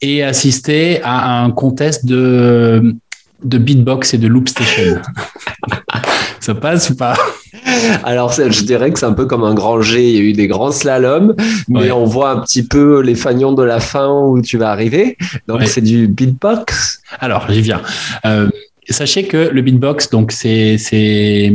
et 0.00 0.22
assister 0.22 1.00
à 1.02 1.42
un 1.42 1.50
contest 1.50 2.04
de, 2.04 2.94
de 3.44 3.58
beatbox 3.58 4.14
et 4.14 4.18
de 4.18 4.26
loop 4.26 4.48
station? 4.48 5.00
Ça 6.40 6.54
passe 6.54 6.90
ou 6.90 6.96
pas? 6.96 7.16
Alors, 8.04 8.32
je 8.32 8.64
dirais 8.64 8.90
que 8.92 8.98
c'est 8.98 9.06
un 9.06 9.12
peu 9.12 9.26
comme 9.26 9.44
un 9.44 9.54
grand 9.54 9.80
G. 9.80 10.08
Il 10.10 10.14
y 10.16 10.18
a 10.18 10.22
eu 10.22 10.32
des 10.32 10.46
grands 10.48 10.72
slaloms, 10.72 11.34
mais 11.68 11.80
Ouais. 11.80 11.90
on 11.92 12.04
voit 12.04 12.30
un 12.30 12.40
petit 12.40 12.62
peu 12.66 13.00
les 13.00 13.14
fagnons 13.14 13.52
de 13.52 13.62
la 13.62 13.80
fin 13.80 14.08
où 14.10 14.40
tu 14.42 14.58
vas 14.58 14.70
arriver. 14.70 15.16
Donc, 15.48 15.60
Ouais. 15.60 15.66
c'est 15.66 15.80
du 15.80 16.08
beatbox. 16.08 17.00
Alors, 17.20 17.46
j'y 17.50 17.60
viens. 17.62 17.80
Euh, 18.26 18.48
sachez 18.90 19.24
que 19.24 19.48
le 19.52 19.62
beatbox, 19.62 20.10
donc 20.10 20.32
c'est 20.32 20.76
c'est 20.78 21.52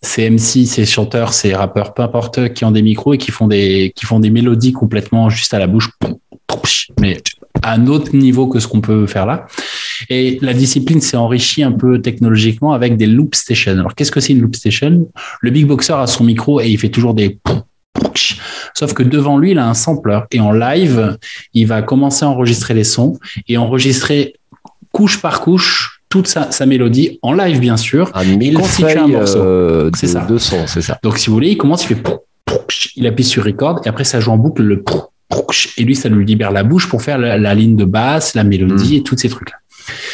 c'est 0.00 0.30
MC, 0.30 0.64
c'est 0.66 0.84
chanteurs, 0.86 1.32
c'est 1.32 1.54
rappeurs, 1.54 1.92
peu 1.94 2.02
importe, 2.02 2.52
qui 2.54 2.64
ont 2.64 2.70
des 2.70 2.82
micros 2.82 3.14
et 3.14 3.18
qui 3.18 3.30
font 3.30 3.46
des 3.48 3.92
qui 3.96 4.06
font 4.06 4.20
des 4.20 4.30
mélodies 4.30 4.72
complètement 4.72 5.28
juste 5.30 5.54
à 5.54 5.58
la 5.58 5.66
bouche, 5.66 5.90
mais 7.00 7.18
à 7.62 7.74
un 7.74 7.86
autre 7.86 8.14
niveau 8.14 8.46
que 8.46 8.60
ce 8.60 8.68
qu'on 8.68 8.80
peut 8.80 9.06
faire 9.06 9.26
là. 9.26 9.46
Et 10.10 10.38
la 10.42 10.54
discipline 10.54 11.00
s'est 11.00 11.16
enrichie 11.16 11.62
un 11.62 11.72
peu 11.72 12.00
technologiquement 12.00 12.72
avec 12.72 12.96
des 12.96 13.06
loop 13.06 13.34
stations. 13.34 13.72
Alors, 13.72 13.94
qu'est-ce 13.94 14.12
que 14.12 14.20
c'est 14.20 14.32
une 14.32 14.40
loop 14.40 14.54
station? 14.56 15.08
Le 15.40 15.50
big 15.50 15.66
boxer 15.66 15.94
a 15.94 16.06
son 16.06 16.24
micro 16.24 16.60
et 16.60 16.68
il 16.68 16.78
fait 16.78 16.88
toujours 16.90 17.14
des 17.14 17.38
Sauf 18.74 18.92
que 18.94 19.02
devant 19.02 19.38
lui, 19.38 19.52
il 19.52 19.58
a 19.58 19.68
un 19.68 19.74
sampler 19.74 20.20
et 20.30 20.40
en 20.40 20.52
live, 20.52 21.16
il 21.52 21.66
va 21.66 21.82
commencer 21.82 22.24
à 22.24 22.28
enregistrer 22.28 22.74
les 22.74 22.84
sons 22.84 23.18
et 23.48 23.56
enregistrer 23.56 24.34
couche 24.92 25.20
par 25.20 25.40
couche 25.40 26.00
toute 26.08 26.26
sa, 26.28 26.50
sa 26.52 26.64
mélodie 26.64 27.18
en 27.22 27.32
live, 27.32 27.58
bien 27.60 27.76
sûr. 27.76 28.10
Un 28.14 28.38
Constitue 28.54 28.98
un 28.98 29.08
morceau. 29.08 29.38
euh, 29.38 29.90
C'est 29.94 30.06
de, 30.06 30.12
ça. 30.12 30.24
de 30.26 30.38
son, 30.38 30.66
c'est 30.66 30.80
ça. 30.80 30.98
Donc, 31.02 31.18
si 31.18 31.26
vous 31.26 31.34
voulez, 31.34 31.50
il 31.50 31.56
commence, 31.58 31.84
il 31.84 31.96
fait 31.96 32.02
il 32.96 33.06
appuie 33.06 33.24
sur 33.24 33.44
record 33.44 33.80
et 33.84 33.88
après, 33.88 34.04
ça 34.04 34.20
joue 34.20 34.30
en 34.30 34.38
boucle 34.38 34.62
le 34.62 34.82
et 35.76 35.84
lui, 35.84 35.94
ça 35.94 36.08
lui 36.08 36.24
libère 36.24 36.50
la 36.50 36.62
bouche 36.62 36.88
pour 36.88 37.02
faire 37.02 37.18
la, 37.18 37.36
la 37.38 37.54
ligne 37.54 37.76
de 37.76 37.84
basse, 37.84 38.34
la 38.34 38.44
mélodie 38.44 38.96
et 38.96 39.02
tous 39.02 39.16
ces 39.16 39.28
trucs-là. 39.28 39.56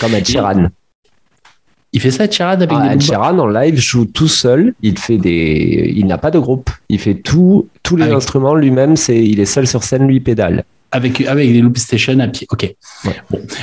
Comme 0.00 0.14
Ed 0.14 0.26
Sheeran. 0.26 0.66
Il 1.92 2.00
fait 2.00 2.10
ça, 2.10 2.28
Charade, 2.28 2.62
avec 2.62 2.76
Ah, 2.80 2.88
des 2.88 2.94
Ed 2.94 3.00
Sheeran 3.02 3.38
en 3.38 3.46
live 3.46 3.78
joue 3.78 4.04
tout 4.06 4.26
seul. 4.26 4.74
Il 4.82 4.98
fait 4.98 5.16
des, 5.18 5.92
il 5.94 6.06
n'a 6.06 6.18
pas 6.18 6.32
de 6.32 6.40
groupe. 6.40 6.68
Il 6.88 6.98
fait 6.98 7.14
tout, 7.14 7.68
tous 7.84 7.96
les 7.96 8.04
Avec- 8.04 8.16
instruments 8.16 8.54
lui-même. 8.56 8.96
C'est, 8.96 9.24
il 9.24 9.38
est 9.38 9.44
seul 9.44 9.66
sur 9.68 9.84
scène, 9.84 10.06
lui 10.08 10.18
pédale. 10.18 10.64
Avec, 10.94 11.20
avec 11.22 11.52
des 11.52 11.60
loop 11.60 11.76
stations 11.76 12.20
à 12.20 12.28
pied. 12.28 12.46
Ok. 12.50 12.72
Bon. 13.04 13.12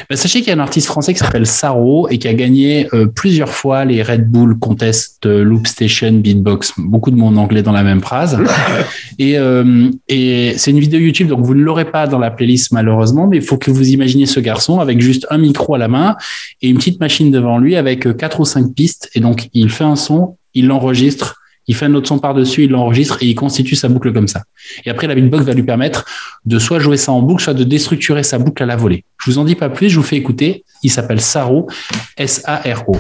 Bah, 0.10 0.18
sachez 0.18 0.40
qu'il 0.42 0.50
y 0.50 0.52
a 0.52 0.56
un 0.56 0.60
artiste 0.60 0.88
français 0.88 1.14
qui 1.14 1.20
s'appelle 1.20 1.48
Saro 1.48 2.10
et 2.10 2.18
qui 2.18 2.28
a 2.28 2.34
gagné 2.34 2.88
euh, 2.94 3.06
plusieurs 3.06 3.50
fois 3.50 3.86
les 3.86 4.04
Red 4.04 4.30
Bull 4.30 4.60
Contest 4.60 5.26
euh, 5.26 5.42
Loop 5.42 5.66
Station 5.66 6.12
Beatbox. 6.12 6.74
Beaucoup 6.78 7.10
de 7.10 7.16
mon 7.16 7.38
anglais 7.38 7.64
dans 7.64 7.72
la 7.72 7.84
même 7.84 8.02
phrase. 8.02 8.38
et 9.20 9.38
euh, 9.38 9.90
et 10.10 10.56
c'est 10.58 10.72
une 10.72 10.80
vidéo 10.82 11.00
YouTube, 11.00 11.30
donc 11.30 11.40
vous 11.46 11.56
ne 11.56 11.64
l'aurez 11.64 11.86
pas 11.86 12.06
dans 12.06 12.20
la 12.20 12.32
playlist 12.32 12.74
malheureusement, 12.74 13.28
mais 13.28 13.38
il 13.38 13.44
faut 13.44 13.58
que 13.58 13.72
vous 13.72 13.90
imaginiez 13.92 14.26
ce 14.26 14.42
garçon 14.42 14.82
avec 14.82 15.00
juste 15.00 15.26
un 15.30 15.38
micro 15.38 15.76
à 15.76 15.78
la 15.78 15.88
main 15.88 16.18
et 16.62 16.68
une 16.68 16.78
petite 16.78 17.00
machine 17.00 17.32
devant 17.32 17.60
lui 17.60 17.78
avec 17.78 18.08
euh, 18.08 18.14
quatre 18.14 18.42
ou 18.42 18.46
cinq 18.46 18.74
pistes. 18.76 19.10
Et 19.16 19.22
donc 19.22 19.48
il 19.54 19.70
fait 19.70 19.86
un 19.86 19.96
son, 19.96 20.36
il 20.54 20.68
l'enregistre. 20.68 21.41
Il 21.68 21.76
fait 21.76 21.86
un 21.86 21.94
autre 21.94 22.08
son 22.08 22.20
par-dessus, 22.20 22.64
il 22.64 22.72
l'enregistre 22.72 23.18
et 23.22 23.28
il 23.28 23.36
constitue 23.36 23.76
sa 23.76 23.88
boucle 23.88 24.12
comme 24.12 24.28
ça. 24.28 24.44
Et 24.86 24.90
après, 24.90 25.08
la 25.08 25.16
beatbox 25.16 25.46
va 25.46 25.54
lui 25.54 25.64
permettre 25.64 26.06
de 26.46 26.60
soit 26.60 26.80
jouer 26.80 26.98
ça 26.98 27.12
en 27.12 27.22
boucle, 27.22 27.44
soit 27.44 27.54
de 27.54 27.64
déstructurer 27.64 28.24
sa 28.24 28.40
boucle 28.40 28.64
à 28.64 28.66
la 28.66 28.76
volée. 28.76 29.06
Je 29.24 29.32
vous 29.32 29.38
en 29.38 29.46
dis 29.46 29.56
pas 29.56 29.70
plus, 29.70 29.90
je 29.90 29.98
vous 29.98 30.04
fais 30.04 30.18
écouter. 30.18 30.64
Il 30.84 30.90
s'appelle 30.90 31.22
Saro, 31.22 31.68
S-A-R-O. 32.18 32.98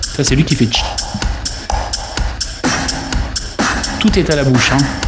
Ça, 0.00 0.24
c'est 0.24 0.34
lui 0.34 0.44
qui 0.44 0.56
fait 0.56 0.66
tch. 0.66 0.82
Tout 4.00 4.18
est 4.18 4.30
à 4.30 4.36
la 4.36 4.44
bouche. 4.44 4.72
Hein. 4.72 5.07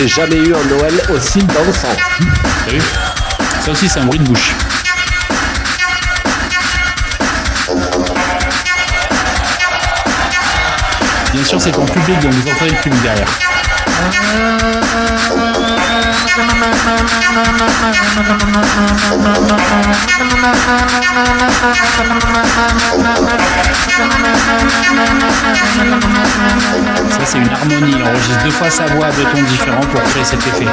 J'ai 0.00 0.08
jamais 0.08 0.36
eu 0.36 0.54
un 0.54 0.64
Noël 0.64 0.94
aussi 1.10 1.40
dansant. 1.40 1.94
T'as 2.64 2.72
vu? 2.72 2.80
Ça 3.62 3.70
aussi, 3.70 3.86
c'est 3.86 4.00
un 4.00 4.06
bruit 4.06 4.18
de 4.18 4.24
bouche. 4.24 4.54
Bien 11.34 11.44
sûr, 11.44 11.60
c'est 11.60 11.76
en 11.76 11.84
public, 11.84 12.18
donc 12.20 12.32
vous 12.32 12.50
entendez 12.50 12.70
le 12.82 12.96
derrière. 13.02 13.28
Ça, 16.30 16.36
c'est 27.26 27.38
une 27.38 27.48
harmonie. 27.48 27.96
Il 27.96 28.02
enregistre 28.04 28.44
deux 28.44 28.50
fois 28.50 28.70
sa 28.70 28.86
voix 28.86 29.06
à 29.06 29.12
deux 29.12 29.24
tons 29.24 29.42
différents 29.42 29.80
pour 29.80 30.02
créer 30.04 30.24
cet 30.24 30.46
effet. 30.46 30.66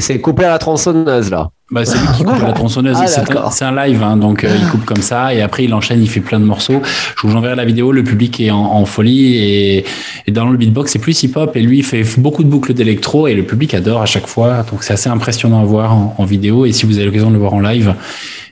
C'est 0.00 0.20
coupé 0.20 0.44
à 0.44 0.50
la 0.50 0.58
tronçonneuse 0.58 1.30
là. 1.30 1.50
Bah, 1.70 1.86
c'est 1.86 1.96
lui 1.96 2.06
qui 2.18 2.22
coupe 2.22 2.42
la 2.42 2.52
tronçonneuse. 2.52 2.98
Ah, 3.00 3.06
c'est, 3.06 3.20
un, 3.20 3.24
d'accord. 3.24 3.50
c'est 3.50 3.64
un 3.64 3.74
live, 3.74 4.02
hein, 4.02 4.18
donc 4.18 4.44
euh, 4.44 4.54
il 4.60 4.68
coupe 4.68 4.84
comme 4.84 5.00
ça 5.00 5.32
et 5.32 5.40
après 5.40 5.64
il 5.64 5.72
enchaîne, 5.72 6.02
il 6.02 6.08
fait 6.08 6.20
plein 6.20 6.38
de 6.38 6.44
morceaux. 6.44 6.82
Je 7.16 7.26
vous 7.26 7.34
enverrai 7.34 7.56
la 7.56 7.64
vidéo. 7.64 7.92
Le 7.92 8.04
public 8.04 8.40
est 8.40 8.50
en, 8.50 8.58
en 8.58 8.84
folie 8.84 9.36
et, 9.36 9.84
et 10.26 10.30
dans 10.32 10.50
le 10.50 10.58
beatbox 10.58 10.92
c'est 10.92 10.98
plus 10.98 11.22
hip-hop 11.22 11.56
et 11.56 11.62
lui 11.62 11.78
il 11.78 11.84
fait 11.84 12.04
beaucoup 12.18 12.44
de 12.44 12.48
boucles 12.48 12.74
d'électro 12.74 13.26
et 13.26 13.34
le 13.34 13.42
public 13.42 13.72
adore 13.72 14.02
à 14.02 14.06
chaque 14.06 14.26
fois. 14.26 14.64
Donc 14.70 14.82
c'est 14.82 14.92
assez 14.92 15.08
impressionnant 15.08 15.62
à 15.62 15.64
voir 15.64 15.94
en, 15.94 16.14
en 16.18 16.24
vidéo 16.26 16.66
et 16.66 16.72
si 16.72 16.84
vous 16.84 16.96
avez 16.98 17.06
l'occasion 17.06 17.28
de 17.28 17.34
le 17.34 17.40
voir 17.40 17.54
en 17.54 17.60
live, 17.60 17.94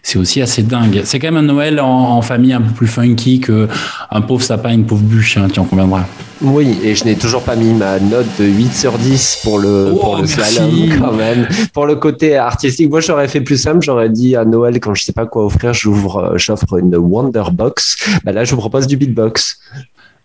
c'est 0.02 0.18
aussi 0.18 0.40
assez 0.40 0.62
dingue. 0.62 1.02
C'est 1.04 1.18
quand 1.18 1.30
même 1.30 1.44
un 1.44 1.52
Noël 1.52 1.78
en, 1.78 2.16
en 2.16 2.22
famille 2.22 2.54
un 2.54 2.62
peu 2.62 2.72
plus 2.72 2.86
funky 2.86 3.40
que 3.40 3.68
un 4.10 4.22
pauvre 4.22 4.42
sapin, 4.42 4.70
une 4.72 4.86
pauvre 4.86 5.02
bûche. 5.02 5.36
Hein, 5.36 5.48
tu 5.52 5.60
en 5.60 5.64
conviendras. 5.64 6.06
Oui, 6.42 6.78
et 6.82 6.94
je 6.94 7.04
n'ai 7.04 7.16
toujours 7.16 7.42
pas 7.42 7.54
mis 7.54 7.72
ma 7.74 7.98
note 7.98 8.26
de 8.38 8.44
8 8.44 8.72
sur 8.72 8.96
10 8.96 9.40
pour 9.44 9.58
le, 9.58 9.92
Oh, 9.92 9.96
pour 9.96 10.16
le 10.16 10.26
slalom 10.26 10.98
quand 10.98 11.12
même. 11.12 11.46
Pour 11.74 11.86
le 11.86 11.96
côté 11.96 12.36
artistique, 12.36 12.88
moi 12.88 13.00
j'aurais 13.00 13.28
fait 13.28 13.42
plus 13.42 13.58
simple, 13.58 13.80
j'aurais 13.82 14.08
dit 14.08 14.36
à 14.36 14.44
Noël 14.44 14.80
quand 14.80 14.94
je 14.94 15.04
sais 15.04 15.12
pas 15.12 15.26
quoi 15.26 15.44
offrir, 15.44 15.74
j'ouvre, 15.74 16.16
euh, 16.16 16.38
j'offre 16.38 16.78
une 16.78 16.96
Wonderbox. 16.96 18.20
Bah 18.24 18.32
là, 18.32 18.44
je 18.44 18.54
vous 18.54 18.60
propose 18.60 18.86
du 18.86 18.96
beatbox. 18.96 19.60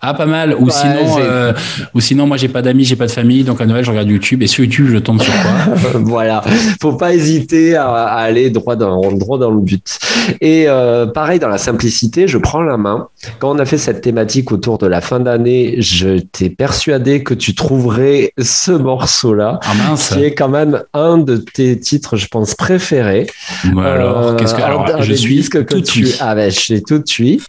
Ah, 0.05 0.13
pas 0.13 0.25
mal. 0.25 0.55
Ou 0.59 0.65
Ouais, 0.65 0.71
sinon, 0.71 1.17
euh, 1.19 1.53
ou 1.93 1.99
sinon, 2.01 2.27
moi, 2.27 2.37
j'ai 2.37 2.47
pas 2.47 2.61
d'amis, 2.61 2.83
j'ai 2.85 2.95
pas 2.95 3.07
de 3.07 3.11
famille, 3.11 3.43
donc 3.43 3.59
à 3.61 3.65
Noël, 3.65 3.83
je 3.83 3.89
regarde 3.91 4.07
YouTube. 4.09 4.43
Et 4.43 4.47
sur 4.47 4.63
YouTube, 4.63 4.87
je 4.91 4.97
tombe 4.97 5.21
sur 5.21 5.33
quoi? 5.33 5.51
Voilà, 6.01 6.43
faut 6.81 6.93
pas 6.93 7.13
hésiter 7.13 7.75
à, 7.75 7.87
à 7.91 8.17
aller 8.21 8.49
droit 8.49 8.75
dans, 8.75 9.11
droit 9.13 9.37
dans 9.37 9.51
le 9.51 9.59
but. 9.61 9.97
Et 10.41 10.65
euh, 10.67 11.05
pareil, 11.07 11.39
dans 11.39 11.47
la 11.47 11.57
simplicité, 11.57 12.27
je 12.27 12.37
prends 12.37 12.61
la 12.61 12.77
main. 12.77 13.07
Quand 13.39 13.55
on 13.55 13.59
a 13.59 13.65
fait 13.65 13.77
cette 13.77 14.01
thématique 14.01 14.51
autour 14.51 14.77
de 14.77 14.87
la 14.87 15.01
fin 15.01 15.19
d'année, 15.19 15.75
je 15.79 16.19
t'ai 16.19 16.49
persuadé 16.49 17.23
que 17.23 17.33
tu 17.33 17.55
trouverais 17.55 18.31
ce 18.41 18.71
morceau-là, 18.71 19.59
Ah 19.63 19.95
qui 19.95 20.23
est 20.23 20.33
quand 20.33 20.49
même 20.49 20.83
un 20.93 21.17
de 21.17 21.37
tes 21.37 21.79
titres, 21.79 22.17
je 22.17 22.27
pense, 22.27 22.55
préférés. 22.55 23.27
Bah 23.73 23.93
alors, 23.93 24.17
Euh, 24.17 24.35
qu'est-ce 24.35 24.53
que 24.55 24.61
alors, 24.61 24.85
un 24.93 25.01
je 25.01 25.13
suis 25.13 25.35
disques 25.37 25.63
que 25.65 25.75
tout 25.75 25.81
tu... 25.81 26.07
Ah 26.19 26.35
ben, 26.35 26.51
je 26.51 26.59
sais 26.59 26.81
tout 26.81 26.99
de 26.99 27.07
suite. 27.07 27.43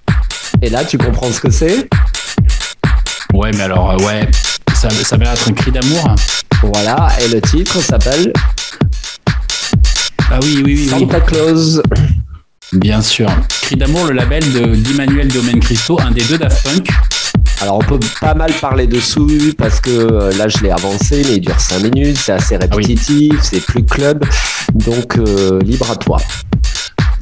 Et 0.63 0.71
là, 0.71 0.85
tu 0.85 0.97
comprends 0.99 1.31
ce 1.31 1.41
que 1.41 1.51
c'est? 1.51 1.89
Ouais, 3.35 3.51
mais 3.55 3.63
alors, 3.63 3.91
euh, 3.93 4.05
ouais, 4.05 4.29
ça, 4.75 4.89
ça 4.91 5.17
va 5.17 5.33
être 5.33 5.49
un 5.49 5.53
cri 5.53 5.71
d'amour. 5.73 6.15
Voilà, 6.63 7.09
et 7.23 7.29
le 7.29 7.41
titre 7.41 7.81
s'appelle 7.81 8.33
Ah 10.31 10.39
oui, 10.43 10.57
oui, 10.57 10.63
oui, 10.65 10.75
oui. 10.83 10.89
Santa 10.89 11.21
Claus. 11.21 11.81
Bien 12.73 13.01
sûr. 13.03 13.31
Cri 13.63 13.77
d'amour, 13.77 14.07
le 14.07 14.15
label 14.15 14.43
de 14.53 14.75
Guy 14.75 14.95
Manuel 14.95 15.29
Domaine 15.29 15.61
Christo, 15.61 15.99
un 16.01 16.11
des 16.11 16.25
deux 16.25 16.39
Daft 16.39 16.65
Punk. 16.65 16.89
Alors 17.63 17.77
on 17.79 17.81
peut 17.81 18.01
pas 18.21 18.35
mal 18.35 18.53
parler 18.53 18.87
dessous 18.87 19.27
parce 19.57 19.81
que 19.81 19.91
euh, 19.91 20.33
là 20.37 20.47
je 20.47 20.59
l'ai 20.59 20.71
avancé 20.71 21.23
mais 21.27 21.37
il 21.37 21.41
dure 21.41 21.59
5 21.59 21.83
minutes, 21.85 22.19
c'est 22.19 22.33
assez 22.33 22.55
Ah 22.55 22.59
répétitif, 22.61 23.33
c'est 23.41 23.65
plus 23.65 23.83
club, 23.83 24.25
donc 24.75 25.17
euh, 25.17 25.59
libre 25.63 25.91
à 25.91 25.97
toi. 25.97 26.19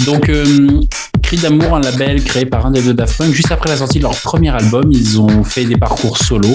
Donc, 0.04 0.28
euh, 0.28 0.80
Cri 1.22 1.38
d'amour, 1.38 1.74
un 1.74 1.80
label 1.80 2.22
créé 2.22 2.44
par 2.44 2.66
un 2.66 2.70
des 2.70 2.82
deux 2.82 2.92
Daft. 2.92 3.22
Juste 3.32 3.50
après 3.50 3.70
la 3.70 3.78
sortie 3.78 3.98
de 3.98 4.02
leur 4.02 4.14
premier 4.14 4.50
album, 4.50 4.84
ils 4.90 5.18
ont 5.18 5.42
fait 5.42 5.64
des 5.64 5.76
parcours 5.76 6.18
solo. 6.18 6.50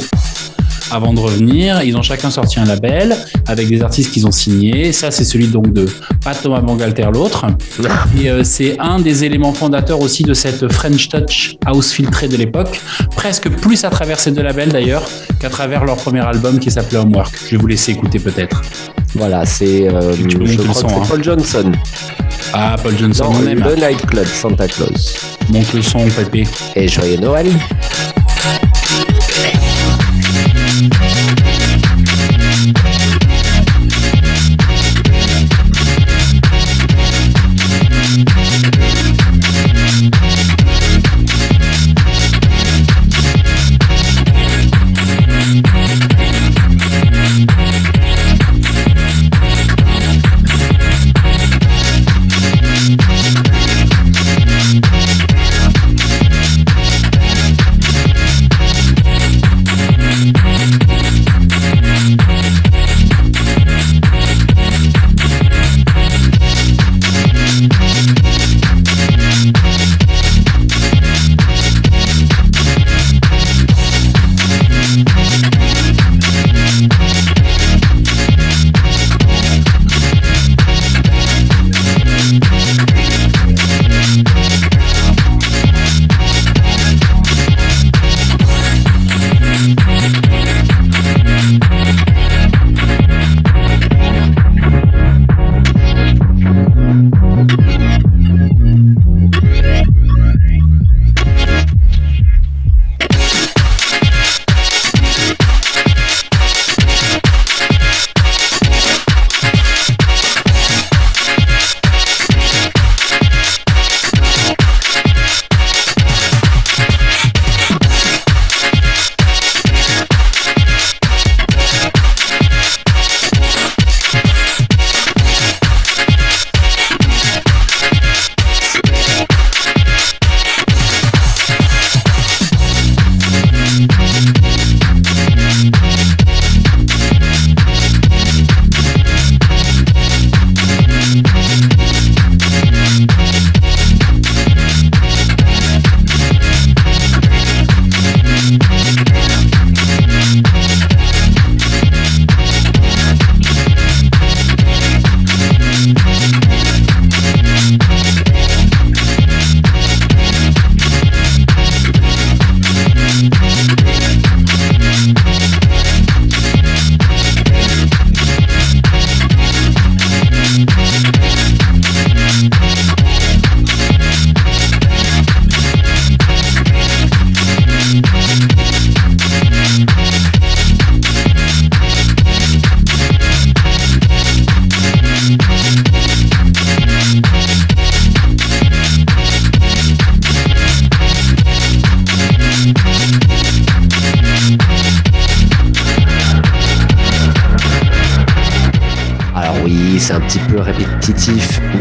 Avant 0.91 1.13
de 1.13 1.19
revenir, 1.19 1.83
ils 1.83 1.95
ont 1.95 2.01
chacun 2.01 2.31
sorti 2.31 2.59
un 2.59 2.65
label 2.65 3.15
avec 3.47 3.67
des 3.69 3.81
artistes 3.81 4.11
qu'ils 4.11 4.25
ont 4.25 4.31
signés. 4.31 4.91
Ça, 4.91 5.11
c'est 5.11 5.23
celui 5.23 5.47
donc 5.47 5.71
de 5.71 5.85
pas 6.23 6.33
Thomas 6.33 6.61
Bangalter, 6.61 7.07
l'autre. 7.13 7.45
Et 8.21 8.29
euh, 8.29 8.43
c'est 8.43 8.77
un 8.79 8.99
des 8.99 9.23
éléments 9.23 9.53
fondateurs 9.53 9.99
aussi 10.01 10.23
de 10.23 10.33
cette 10.33 10.71
French 10.71 11.09
Touch 11.09 11.55
house 11.65 11.91
filtrée 11.91 12.27
de 12.27 12.37
l'époque. 12.37 12.79
Presque 13.15 13.49
plus 13.49 13.83
à 13.85 13.89
travers 13.89 14.19
ces 14.19 14.31
deux 14.31 14.41
labels 14.41 14.69
d'ailleurs 14.69 15.03
qu'à 15.39 15.49
travers 15.49 15.85
leur 15.85 15.97
premier 15.97 16.21
album 16.25 16.59
qui 16.59 16.71
s'appelait 16.71 16.97
Homework. 16.99 17.33
Je 17.45 17.51
vais 17.51 17.57
vous 17.57 17.67
laisser 17.67 17.91
écouter 17.91 18.19
peut-être. 18.19 18.61
Voilà, 19.15 19.45
c'est 19.45 19.87
euh, 19.87 20.13
je 20.15 20.37
crois 20.37 20.73
son, 20.73 20.87
que 20.87 20.93
c'est 20.93 20.97
hein. 20.97 21.03
Paul 21.09 21.23
Johnson 21.23 21.71
Ah, 22.53 22.75
Paul 22.81 22.97
Johnson, 22.97 23.25
on 23.29 23.47
aime. 23.47 23.63
le 23.63 23.75
nightclub 23.75 24.25
Santa 24.25 24.67
Claus. 24.67 25.17
Monte 25.51 25.73
le 25.73 25.81
son, 25.81 26.07
Pépé. 26.09 26.47
Et 26.75 26.87
joyeux 26.87 27.17
Noël. 27.17 27.47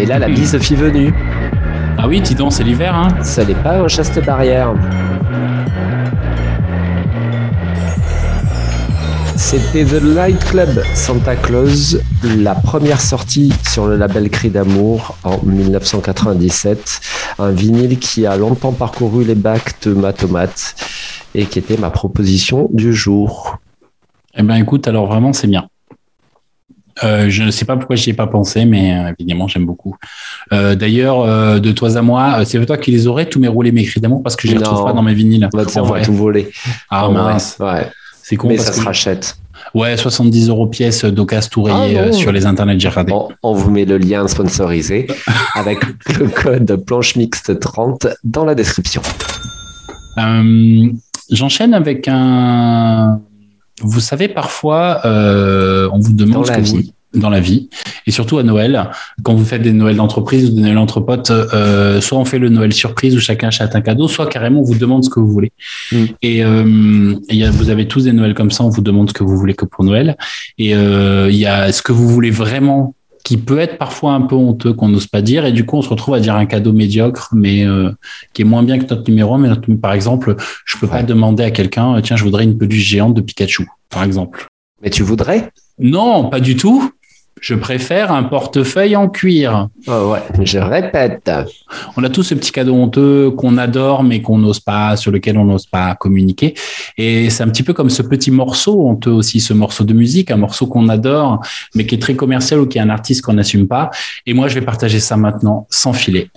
Là, 0.09 0.19
la 0.19 0.29
bise 0.29 0.59
fit 0.59 0.75
venue. 0.75 1.13
Ah 1.99 2.09
oui, 2.09 2.21
dis 2.21 2.35
donc, 2.35 2.53
c'est 2.53 2.65
l'hiver, 2.65 2.95
hein 2.95 3.09
Ça 3.23 3.45
n'est 3.45 3.55
pas 3.55 3.79
un 3.79 3.89
chaste 3.89 4.25
barrière. 4.25 4.75
C'était 9.37 9.85
The 9.85 10.03
Light 10.03 10.45
Club 10.47 10.83
Santa 10.95 11.37
Claus, 11.37 11.99
la 12.23 12.55
première 12.55 13.01
sortie 13.01 13.53
sur 13.69 13.87
le 13.87 13.97
label 13.97 14.31
Cri 14.31 14.51
d'amour 14.51 15.17
en 15.25 15.39
1997. 15.43 17.01
Un 17.39 17.51
vinyle 17.51 17.99
qui 17.99 18.27
a 18.27 18.37
longtemps 18.37 18.73
parcouru 18.73 19.25
les 19.25 19.35
bacs 19.35 19.75
de 19.85 19.93
ma 19.93 20.13
tomate 20.13 20.75
et 21.35 21.45
qui 21.45 21.59
était 21.59 21.77
ma 21.77 21.91
proposition 21.91 22.69
du 22.73 22.95
jour. 22.95 23.59
Eh 24.35 24.43
ben 24.43 24.57
écoute, 24.57 24.89
alors 24.89 25.07
vraiment, 25.07 25.33
c'est 25.33 25.49
bien. 25.49 25.69
Euh, 27.05 27.27
je 27.29 27.45
ne 27.45 27.51
sais 27.51 27.65
pas 27.65 27.77
pourquoi 27.77 27.97
j'y 27.97 28.11
ai 28.11 28.15
pas 28.15 28.27
pensé, 28.27 28.65
mais 28.65 28.93
euh, 28.97 29.13
évidemment, 29.19 29.47
j'aime 29.49 29.67
beaucoup. 29.67 29.97
Euh, 30.53 30.75
D'ailleurs, 30.75 31.61
de 31.61 31.73
toi 31.73 31.97
à 31.97 32.03
moi, 32.03 32.45
c'est 32.45 32.65
toi 32.67 32.77
qui 32.79 32.91
les 32.91 33.07
aurais, 33.07 33.27
tous 33.27 33.39
mes 33.41 33.49
roulés, 33.49 33.73
mes 33.73 33.85
cris 33.85 34.01
d'amour, 34.01 34.23
parce 34.23 34.37
que 34.37 34.47
je 34.49 34.53
les 34.55 34.59
Non. 34.59 34.71
retrouve 34.71 34.85
pas 34.87 34.93
dans 34.93 35.03
mes 35.03 35.15
vinyles. 35.15 35.49
Bah, 35.53 35.65
on 35.77 35.83
va 35.83 36.01
tout 36.01 36.13
voler. 36.15 36.51
Ah 36.91 37.09
En 37.09 37.13
mince, 37.13 37.57
Ouais. 37.61 37.89
c'est 38.23 38.37
con. 38.37 38.49
Mais 38.49 38.57
parce 38.57 38.69
ça 38.69 38.73
que- 38.75 38.81
se 38.81 38.85
rachète. 38.85 39.37
Ouais, 39.75 39.97
70 39.97 40.49
euros 40.49 40.67
pièce 40.69 41.05
rayé 41.65 41.99
Ah, 41.99 42.13
sur 42.13 42.31
les 42.33 42.47
internets, 42.47 42.79
j'ai 42.79 42.89
regardé. 42.89 43.13
On, 43.13 43.29
on 43.43 43.53
vous 43.55 43.71
met 43.71 43.85
le 43.85 43.99
lien 43.99 44.27
sponsorisé 44.29 45.09
avec 45.55 45.81
le 46.19 46.29
code 46.29 46.77
planche 46.87 47.17
mixte 47.17 47.59
30 47.59 48.07
dans 48.25 48.45
la 48.45 48.55
description. 48.55 49.03
J'enchaîne 51.31 51.75
avec 51.75 52.09
un. 52.09 53.21
Vous 53.83 54.01
savez, 54.01 54.29
parfois, 54.29 55.01
euh, 55.05 55.89
on 55.93 55.99
vous 55.99 56.13
demande 56.13 56.35
Dans 56.43 56.45
ce 56.45 56.51
la 56.53 56.57
que 56.61 56.67
vous- 56.67 56.77
vie. 56.79 56.93
dans 57.15 57.31
la 57.31 57.41
vie, 57.41 57.71
et 58.07 58.11
surtout 58.11 58.37
à 58.37 58.43
Noël, 58.43 58.91
quand 59.23 59.35
vous 59.35 59.45
faites 59.45 59.63
des 59.63 59.73
Noëls 59.73 59.97
d'entreprise 59.97 60.51
ou 60.51 60.55
des 60.55 60.61
Noëls 60.61 60.77
entre 60.77 61.01
potes, 61.01 61.31
euh, 61.31 62.03
soit 62.03 62.19
on 62.19 62.27
fait 62.27 62.39
le 62.39 62.51
Noël 62.51 62.71
surprise 62.75 63.17
où 63.17 63.19
chacun 63.21 63.49
achète 63.49 63.75
un 63.75 63.81
cadeau, 63.81 64.09
soit 64.09 64.27
carrément 64.27 64.61
on 64.61 64.65
vous 64.65 64.75
demande 64.75 65.05
ce 65.05 65.09
que 65.11 65.19
vous 65.19 65.29
voulez. 65.31 65.51
Mm. 65.91 66.05
Et 66.21 66.45
euh, 66.45 67.15
y 67.31 67.45
a, 67.45 67.51
vous 67.51 67.71
avez 67.71 67.89
tous 67.89 68.05
des 68.05 68.13
Noëls 68.13 68.35
comme 68.35 68.51
ça, 68.51 68.63
on 68.63 68.69
vous 68.69 68.83
demande 68.83 69.09
ce 69.09 69.15
que 69.15 69.25
vous 69.25 69.39
voulez 69.39 69.55
que 69.55 69.65
pour 69.65 69.85
Noël. 69.85 70.17
Et 70.59 70.75
euh, 70.75 71.29
il 71.31 71.37
y 71.39 71.47
a 71.47 71.73
ce 71.73 71.81
que 71.81 71.93
vous 71.93 72.09
voulez 72.09 72.31
vraiment 72.31 72.95
qui 73.25 73.37
peut 73.37 73.59
être 73.59 73.79
parfois 73.79 74.13
un 74.13 74.23
peu 74.23 74.35
honteux 74.37 74.73
qu'on 74.73 74.89
n'ose 74.89 75.07
pas 75.07 75.23
dire. 75.23 75.45
Et 75.45 75.53
du 75.53 75.65
coup 75.67 75.77
on 75.77 75.83
se 75.83 75.89
retrouve 75.89 76.15
à 76.15 76.21
dire 76.21 76.35
un 76.37 76.47
cadeau 76.47 76.73
médiocre 76.73 77.31
mais 77.35 77.65
euh, 77.67 77.91
qui 78.33 78.43
est 78.43 78.45
moins 78.45 78.63
bien 78.63 78.79
que 78.79 78.87
notre 78.89 79.09
numéro. 79.11 79.37
Mais 79.39 79.49
notre- 79.49 79.73
par 79.75 79.93
exemple 79.93 80.37
je 80.65 80.77
peux 80.79 80.87
pas 80.87 81.03
demander 81.03 81.45
à 81.45 81.51
quelqu'un 81.51 82.01
tiens 82.03 82.17
je 82.17 82.25
voudrais 82.25 82.45
une 82.45 82.57
peluche 82.57 82.85
géante 82.85 83.15
de 83.15 83.21
Pikachu 83.21 83.69
par 83.91 84.03
exemple. 84.05 84.47
Mais 84.83 84.91
tu 84.91 85.03
voudrais? 85.03 85.51
Non 85.79 86.29
pas 86.31 86.41
du 86.41 86.57
tout 86.57 86.93
je 87.41 87.55
préfère 87.55 88.13
un 88.13 88.23
portefeuille 88.25 88.97
en 88.97 89.09
cuir 89.09 89.69
Ah 89.87 90.07
ouais, 90.07 90.19
je 90.43 90.59
répète. 90.59 91.31
on 91.97 92.05
a 92.05 92.09
tous 92.09 92.23
ce 92.23 92.35
petit 92.35 92.53
cadeau 92.53 92.75
honteux 92.75 93.31
qu'on 93.31 93.59
adore 93.59 94.03
mais 94.03 94.21
qu'on 94.23 94.39
n'ose 94.39 94.61
pas, 94.61 94.97
sur 94.97 95.11
lequel 95.11 95.39
on 95.39 95.45
n'ose 95.45 95.67
pas 95.67 95.95
communiquer. 95.95 96.55
Et 96.97 97.31
c'est 97.31 97.43
un 97.43 97.49
petit 97.49 97.63
peu 97.63 97.73
comme 97.73 97.91
ce 97.91 98.03
petit 98.03 98.31
morceau 98.31 98.89
honteux 98.89 99.11
aussi, 99.13 99.41
ce 99.41 99.53
morceau 99.53 99.85
de 99.85 99.93
musique, 99.93 100.31
un 100.31 100.37
morceau 100.37 100.67
qu'on 100.67 100.89
adore 100.89 101.41
mais 101.75 101.87
qui 101.87 101.95
est 101.95 101.99
très 102.03 102.15
commercial 102.15 102.61
ou 102.61 102.67
qui 102.67 102.79
est 102.79 102.81
un 102.81 102.91
artiste 102.91 103.23
qu'on 103.23 103.35
n'assume 103.35 103.67
pas. 103.69 103.91
Et 104.27 104.35
moi, 104.35 104.49
je 104.49 104.55
vais 104.59 104.65
partager 104.65 105.01
ça 105.01 105.17
maintenant 105.17 105.67
sans 105.71 105.93
filet. 105.93 106.29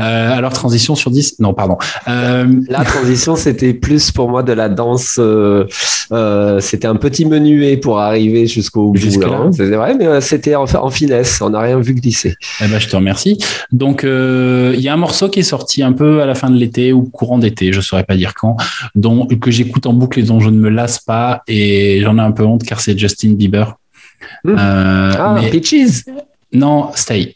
Euh, 0.00 0.32
alors 0.36 0.52
transition 0.52 0.94
sur 0.94 1.10
10 1.10 1.40
Non, 1.40 1.54
pardon. 1.54 1.76
Euh, 2.08 2.46
La 2.68 2.84
transition, 2.84 3.36
c'était 3.36 3.74
plus 3.74 4.10
pour 4.10 4.28
moi 4.28 4.42
de 4.42 4.52
la 4.52 4.68
danse. 4.68 5.16
euh, 5.18 5.64
euh, 6.12 6.58
c'était 6.60 6.86
un 6.88 6.96
petit 6.96 7.24
menuet 7.24 7.76
pour 7.76 8.00
arriver 8.00 8.46
jusqu'au 8.46 8.90
bout. 8.90 9.24
Hein. 9.24 9.50
C'est 9.52 9.70
vrai, 9.70 9.94
mais 9.96 10.06
euh, 10.06 10.20
en, 10.54 10.64
en 10.64 10.90
finesse. 10.90 11.40
On 11.40 11.50
n'a 11.50 11.60
rien 11.60 11.78
vu 11.80 11.94
glisser. 11.94 12.34
Eh 12.60 12.68
ben, 12.68 12.78
je 12.78 12.88
te 12.88 12.96
remercie. 12.96 13.38
Donc, 13.72 14.04
euh, 14.04 14.72
il 14.76 14.80
y 14.80 14.88
a 14.88 14.94
un 14.94 14.96
morceau 14.98 15.28
qui 15.28 15.40
est 15.40 15.44
sorti 15.44 15.82
un 15.82 15.92
peu 15.92 16.22
à 16.22 16.26
la 16.26 16.34
fin 16.34 16.50
de 16.50 16.56
l'été 16.56 16.92
ou 16.92 17.02
courant 17.04 17.38
d'été, 17.38 17.72
je 17.72 17.80
saurais 17.80 18.04
pas 18.04 18.16
dire 18.16 18.34
quand, 18.34 18.56
dont 18.94 19.26
que 19.26 19.50
j'écoute 19.50 19.86
en 19.86 19.92
boucle 19.92 20.20
et 20.20 20.22
dont 20.22 20.40
je 20.40 20.50
ne 20.50 20.58
me 20.58 20.68
lasse 20.68 20.98
pas 21.00 21.42
et 21.48 22.00
j'en 22.02 22.18
ai 22.18 22.22
un 22.22 22.32
peu 22.32 22.44
honte 22.44 22.62
car 22.64 22.80
c'est 22.80 22.98
Justin 22.98 23.32
Bieber. 23.34 23.76
Euh, 24.46 24.54
Ah, 25.18 25.38
mais- 25.40 25.50
Peaches. 25.50 26.04
non, 26.52 26.90
Stay. 26.94 27.34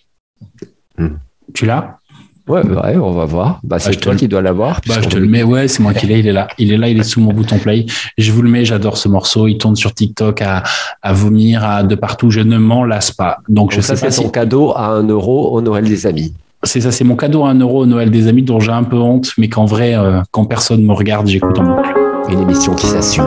Hmm. 0.99 1.17
Tu 1.53 1.67
l'as? 1.67 1.99
Ouais, 2.47 2.61
ouais, 2.63 2.97
on 2.99 3.13
va 3.13 3.25
voir. 3.25 3.61
Bah, 3.65 3.79
c'est 3.79 3.89
Ah, 3.91 3.95
te 3.95 4.01
toi 4.01 4.13
le- 4.13 4.19
qui 4.19 4.29
dois 4.29 4.43
l'avoir. 4.43 4.81
Bah, 4.87 4.97
je 5.03 5.09
te 5.09 5.17
le 5.17 5.27
mets. 5.27 5.43
Ouais, 5.43 5.67
c'est 5.67 5.83
moi 5.83 5.95
qui 5.95 6.07
l'ai. 6.07 6.19
Il 6.19 6.27
est 6.27 6.33
là. 6.33 6.47
Il 6.59 6.73
est 6.73 6.77
là. 6.77 6.89
Il 6.91 7.01
est 7.01 7.03
sous 7.05 7.21
mon 7.21 7.33
bouton 7.33 7.57
play. 7.59 7.87
Je 8.19 8.33
vous 8.33 8.43
le 8.43 8.51
mets. 8.51 8.67
J'adore 8.67 8.99
ce 8.99 9.09
morceau. 9.09 9.47
Il 9.49 9.57
tourne 9.57 9.77
sur 9.77 9.95
TikTok 9.95 10.43
à, 10.43 10.63
à 11.01 11.13
vomir 11.15 11.65
à, 11.65 11.83
de 11.83 11.95
partout. 11.95 12.31
Je 12.31 12.41
ne 12.41 12.59
m'en 12.59 12.85
lasse 12.85 13.13
pas. 13.13 13.39
Donc, 13.49 13.73
je 13.73 13.81
ça, 13.81 13.97
sais 13.97 14.05
pas 14.07 14.11
c'est 14.11 14.19
si 14.19 14.25
ton 14.25 14.31
cadeau 14.31 14.73
à 14.77 14.89
un 14.89 15.05
euro 15.09 15.53
au 15.57 15.63
Noël 15.63 15.85
des 15.85 16.07
amis. 16.07 16.35
c'est 16.65 16.83
ça. 16.83 16.93
C'est 16.93 17.05
mon 17.05 17.17
cadeau 17.17 17.45
à 17.45 17.49
un 17.51 17.59
euro 17.59 17.81
au 17.83 17.87
Noël 17.87 18.11
des 18.11 18.29
amis 18.29 18.43
dont 18.43 18.61
j'ai 18.61 18.73
un 18.73 18.85
peu 18.85 18.99
honte, 18.99 19.33
mais 19.39 19.49
qu'en 19.49 19.65
vrai, 19.65 19.95
euh, 19.95 20.21
quand 20.31 20.45
personne 20.45 20.85
me 20.85 20.93
regarde, 20.93 21.27
j'écoute 21.27 21.59
en 21.59 21.65
boucle. 21.65 21.95
Une 22.29 22.41
émission 22.41 22.75
qui 22.75 22.87
s'assume. 22.87 23.25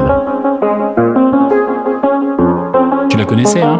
Tu 3.10 3.18
la 3.18 3.26
connaissais, 3.26 3.62
hein? 3.64 3.80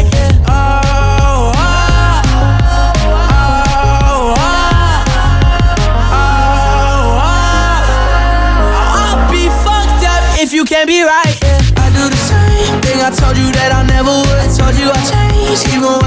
Changed, 15.55 15.75
even 15.75 15.83
when 15.83 16.00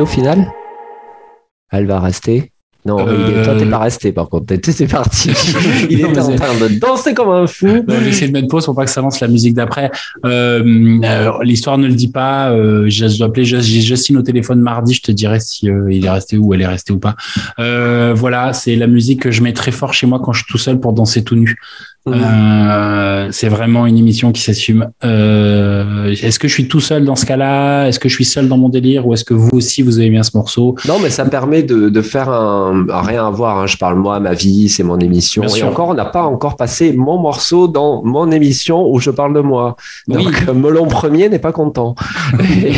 au 0.00 0.06
final? 0.06 0.52
Elle 1.70 1.86
va 1.86 2.00
rester? 2.00 2.52
Non, 2.86 3.06
Euh, 3.06 3.44
toi, 3.44 3.54
t'es 3.56 3.66
pas 3.66 3.78
resté, 3.78 4.12
par 4.12 4.28
contre. 4.30 4.54
T'es 4.56 4.86
parti. 4.86 5.30
Il 5.90 6.00
Non, 6.00 6.08
était 6.10 6.20
en 6.20 6.34
train 6.36 6.54
de 6.54 6.78
danser 6.78 7.12
comme 7.12 7.28
un 7.28 7.46
fou. 7.46 7.82
Bah, 7.86 7.94
J'ai 8.02 8.08
essayé 8.08 8.28
de 8.28 8.32
mettre 8.32 8.48
pause 8.48 8.64
pour 8.64 8.74
pas 8.74 8.84
que 8.84 8.90
ça 8.90 9.02
lance 9.02 9.20
la 9.20 9.28
musique 9.28 9.52
d'après. 9.54 9.90
Euh, 10.24 10.98
euh, 11.04 11.32
L'histoire 11.42 11.76
ne 11.76 11.86
le 11.86 11.92
dit 11.94 12.08
pas. 12.10 12.50
Euh, 12.52 12.88
je 12.88 13.18
dois 13.18 13.26
appeler 13.26 13.44
j'ai 13.44 13.60
Justine 13.60 14.16
au 14.16 14.22
téléphone 14.22 14.60
mardi. 14.60 14.94
Je 14.94 15.02
te 15.02 15.12
dirai 15.12 15.40
si 15.40 15.68
euh, 15.68 15.92
il 15.92 16.06
est 16.06 16.10
resté 16.10 16.38
ou 16.38 16.54
elle 16.54 16.62
est 16.62 16.66
restée 16.66 16.92
ou 16.94 16.98
pas. 16.98 17.16
Euh, 17.58 18.14
voilà, 18.16 18.52
c'est 18.54 18.76
la 18.76 18.86
musique 18.86 19.20
que 19.22 19.30
je 19.32 19.42
mets 19.42 19.52
très 19.52 19.72
fort 19.72 19.92
chez 19.92 20.06
moi 20.06 20.20
quand 20.24 20.32
je 20.32 20.44
suis 20.44 20.50
tout 20.50 20.58
seul 20.58 20.80
pour 20.80 20.92
danser 20.94 21.22
tout 21.24 21.34
nu. 21.36 21.56
Euh, 22.14 23.28
c'est 23.30 23.48
vraiment 23.48 23.86
une 23.86 23.98
émission 23.98 24.32
qui 24.32 24.40
s'assume. 24.42 24.88
Euh, 25.04 26.10
est-ce 26.22 26.38
que 26.38 26.48
je 26.48 26.52
suis 26.54 26.68
tout 26.68 26.80
seul 26.80 27.04
dans 27.04 27.16
ce 27.16 27.26
cas-là? 27.26 27.86
Est-ce 27.88 27.98
que 27.98 28.08
je 28.08 28.14
suis 28.14 28.24
seul 28.24 28.48
dans 28.48 28.56
mon 28.58 28.68
délire? 28.68 29.06
Ou 29.06 29.14
est-ce 29.14 29.24
que 29.24 29.34
vous 29.34 29.50
aussi 29.52 29.82
vous 29.82 29.98
avez 29.98 30.10
bien 30.10 30.22
ce 30.22 30.30
morceau? 30.36 30.74
Non, 30.86 30.98
mais 31.02 31.10
ça 31.10 31.24
permet 31.24 31.62
de, 31.62 31.88
de 31.88 32.02
faire 32.02 32.28
un, 32.30 32.86
rien 32.88 33.26
à 33.26 33.30
voir. 33.30 33.58
hein. 33.58 33.66
Je 33.66 33.76
parle 33.76 33.98
moi, 33.98 34.20
ma 34.20 34.34
vie, 34.34 34.68
c'est 34.68 34.82
mon 34.82 34.98
émission. 34.98 35.42
Bien 35.42 35.50
Et 35.54 35.58
sûr. 35.58 35.68
encore, 35.68 35.88
on 35.88 35.94
n'a 35.94 36.04
pas 36.04 36.22
encore 36.22 36.56
passé 36.56 36.92
mon 36.92 37.18
morceau 37.18 37.68
dans 37.68 38.02
mon 38.02 38.30
émission 38.30 38.88
où 38.90 38.98
je 39.00 39.10
parle 39.10 39.34
de 39.34 39.40
moi. 39.40 39.76
Oui. 40.08 40.24
Donc, 40.24 40.44
euh, 40.48 40.54
Melon 40.54 40.86
premier 40.86 41.28
n'est 41.28 41.38
pas 41.38 41.52
content. 41.52 41.94
Et, 42.40 42.72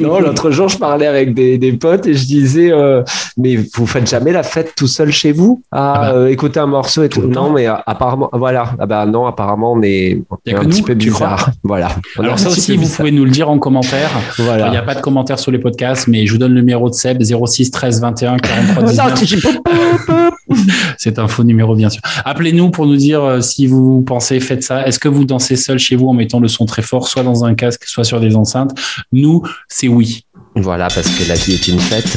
non, 0.02 0.20
l'autre 0.20 0.50
jour, 0.50 0.68
je 0.68 0.78
parlais 0.78 1.06
avec 1.06 1.34
des, 1.34 1.58
des 1.58 1.72
potes 1.72 2.06
et 2.06 2.14
je 2.14 2.24
disais, 2.26 2.70
euh, 2.70 3.02
mais 3.36 3.56
vous 3.74 3.86
faites 3.86 4.08
jamais 4.08 4.32
la 4.32 4.42
fête 4.42 4.72
tout 4.76 4.86
seul 4.86 5.10
chez 5.10 5.32
vous 5.32 5.62
à 5.72 5.92
Ah 5.94 6.12
bah. 6.12 6.30
écouter 6.30 6.60
un 6.60 6.66
morceau 6.66 7.02
et 7.02 7.08
tout? 7.08 7.22
le 7.22 7.28
Non, 7.28 7.50
mais 7.50 7.66
apparemment, 7.66 8.28
voilà. 8.32 8.51
Ah 8.56 8.86
bah 8.86 9.06
non, 9.06 9.26
apparemment, 9.26 9.72
on 9.72 9.82
est, 9.82 10.22
on 10.30 10.36
un 10.56 10.64
petit 10.64 10.82
peu 10.82 10.94
bizarre. 10.94 11.50
Voilà. 11.64 11.90
On 12.18 12.22
Alors 12.24 12.38
ça 12.38 12.48
aussi, 12.48 12.74
vous 12.74 12.82
bizarre. 12.82 12.96
pouvez 12.98 13.12
nous 13.12 13.24
le 13.24 13.30
dire 13.30 13.48
en 13.48 13.58
commentaire. 13.58 14.10
Voilà. 14.38 14.66
Il 14.66 14.70
n'y 14.72 14.76
a 14.76 14.82
pas 14.82 14.94
de 14.94 15.00
commentaires 15.00 15.38
sur 15.38 15.50
les 15.50 15.58
podcasts, 15.58 16.08
mais 16.08 16.26
je 16.26 16.32
vous 16.32 16.38
donne 16.38 16.52
le 16.52 16.60
numéro 16.60 16.88
de 16.88 16.94
Seb 16.94 17.22
06 17.22 17.70
13 17.70 18.00
21 18.00 18.36
43 18.38 18.82
Non, 18.82 18.88
19. 18.90 19.14
tu 19.14 19.24
dis 19.24 19.40
pop, 19.40 19.54
pop, 19.64 19.74
pop. 20.06 20.34
C'est 20.98 21.18
un 21.18 21.28
faux 21.28 21.44
numéro, 21.44 21.74
bien 21.74 21.88
sûr. 21.90 22.02
Appelez-nous 22.24 22.70
pour 22.70 22.86
nous 22.86 22.96
dire 22.96 23.22
euh, 23.22 23.40
si 23.40 23.66
vous 23.66 24.02
pensez, 24.02 24.40
faites 24.40 24.62
ça. 24.62 24.86
Est-ce 24.86 24.98
que 24.98 25.08
vous 25.08 25.24
dansez 25.24 25.56
seul 25.56 25.78
chez 25.78 25.96
vous 25.96 26.08
en 26.08 26.14
mettant 26.14 26.40
le 26.40 26.48
son 26.48 26.66
très 26.66 26.82
fort, 26.82 27.08
soit 27.08 27.22
dans 27.22 27.44
un 27.44 27.54
casque, 27.54 27.84
soit 27.86 28.04
sur 28.04 28.20
des 28.20 28.36
enceintes? 28.36 28.72
Nous, 29.12 29.42
c'est 29.68 29.88
oui. 29.88 30.26
Voilà, 30.56 30.88
parce 30.88 31.08
que 31.08 31.26
la 31.28 31.34
vie 31.34 31.54
est 31.54 31.68
une 31.68 31.78
fête. 31.80 32.16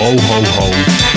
Oh, 0.00 0.14
oh, 0.16 0.44
oh. 0.60 1.07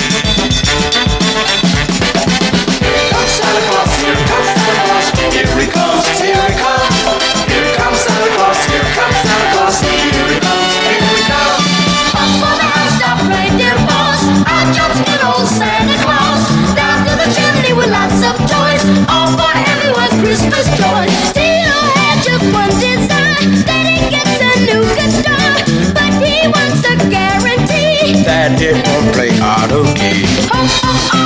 Play 29.72 31.12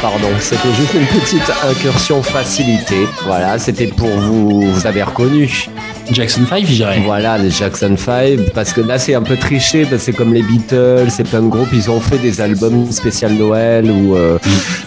pardon, 0.00 0.28
c'était 0.40 0.72
juste 0.74 0.94
une 0.94 1.06
petite 1.06 1.52
incursion 1.68 2.22
facilitée. 2.22 3.06
Voilà, 3.26 3.58
c'était 3.58 3.86
pour 3.86 4.08
vous, 4.08 4.62
vous 4.62 4.86
avez 4.86 5.02
reconnu. 5.02 5.68
Jackson 6.10 6.42
5, 6.48 6.64
je 6.66 6.72
dirais. 6.72 7.02
Voilà, 7.04 7.38
les 7.38 7.50
Jackson 7.50 7.94
5, 7.96 8.50
parce 8.54 8.72
que 8.72 8.80
là 8.80 8.98
c'est 8.98 9.14
un 9.14 9.22
peu 9.22 9.36
triché, 9.36 9.82
parce 9.82 9.96
que 9.96 9.98
c'est 9.98 10.12
comme 10.12 10.32
les 10.32 10.42
Beatles, 10.42 11.08
c'est 11.10 11.28
plein 11.28 11.42
de 11.42 11.48
groupes, 11.48 11.68
ils 11.72 11.90
ont 11.90 12.00
fait 12.00 12.18
des 12.18 12.40
albums 12.40 12.90
spécial 12.90 13.32
Noël, 13.34 13.90
ou 13.90 14.16
euh, 14.16 14.38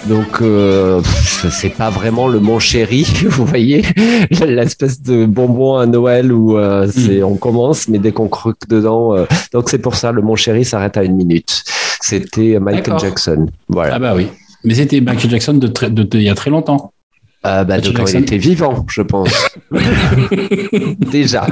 donc 0.07 0.41
euh, 0.41 1.01
c'est 1.49 1.69
pas 1.69 1.89
vraiment 1.89 2.27
le 2.27 2.39
Mon 2.39 2.59
Chéri, 2.59 3.07
vous 3.25 3.45
voyez, 3.45 3.83
l'espèce 4.45 5.01
de 5.01 5.25
bonbon 5.25 5.77
à 5.77 5.85
Noël 5.85 6.31
où 6.31 6.57
euh, 6.57 6.87
c'est 6.93 7.23
on 7.23 7.35
commence, 7.35 7.87
mais 7.87 7.99
dès 7.99 8.11
qu'on 8.11 8.27
croque 8.27 8.67
dedans, 8.67 9.15
euh, 9.15 9.25
donc 9.51 9.69
c'est 9.69 9.79
pour 9.79 9.95
ça 9.95 10.11
le 10.11 10.21
Mon 10.21 10.35
Chéri 10.35 10.65
s'arrête 10.65 10.97
à 10.97 11.03
une 11.03 11.15
minute. 11.15 11.63
C'était 12.01 12.59
Michael. 12.59 12.99
Jackson, 12.99 13.45
voilà. 13.69 13.95
Ah 13.95 13.99
bah 13.99 14.13
oui. 14.13 14.27
Mais 14.63 14.75
c'était 14.75 15.01
Michael 15.01 15.29
Jackson 15.29 15.53
de, 15.55 15.67
de- 15.67 16.03
de- 16.03 16.17
il 16.17 16.23
y 16.23 16.29
a 16.29 16.35
très 16.35 16.49
longtemps. 16.49 16.93
Euh, 17.45 17.63
bah, 17.65 17.79
de 17.79 17.89
quand 17.91 18.09
il 18.11 18.19
était 18.21 18.37
vivant, 18.37 18.85
je 18.89 19.01
pense. 19.01 19.29
Déjà. 21.11 21.45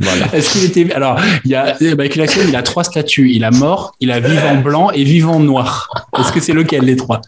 Voilà. 0.00 0.26
Est-ce 0.34 0.52
qu'il 0.52 0.64
était 0.64 0.92
alors 0.94 1.18
il 1.44 1.50
y 1.50 1.54
a 1.54 1.74
Michael 1.80 2.12
Jackson, 2.26 2.40
il 2.48 2.56
a 2.56 2.62
trois 2.62 2.84
statuts. 2.84 3.30
Il 3.32 3.44
a 3.44 3.50
mort, 3.50 3.94
il 4.00 4.10
a 4.10 4.20
vivant 4.20 4.56
blanc 4.62 4.90
et 4.90 5.04
vivant 5.04 5.40
noir. 5.40 5.88
Est-ce 6.18 6.32
que 6.32 6.40
c'est 6.40 6.52
lequel 6.52 6.84
les 6.84 6.96
trois? 6.96 7.20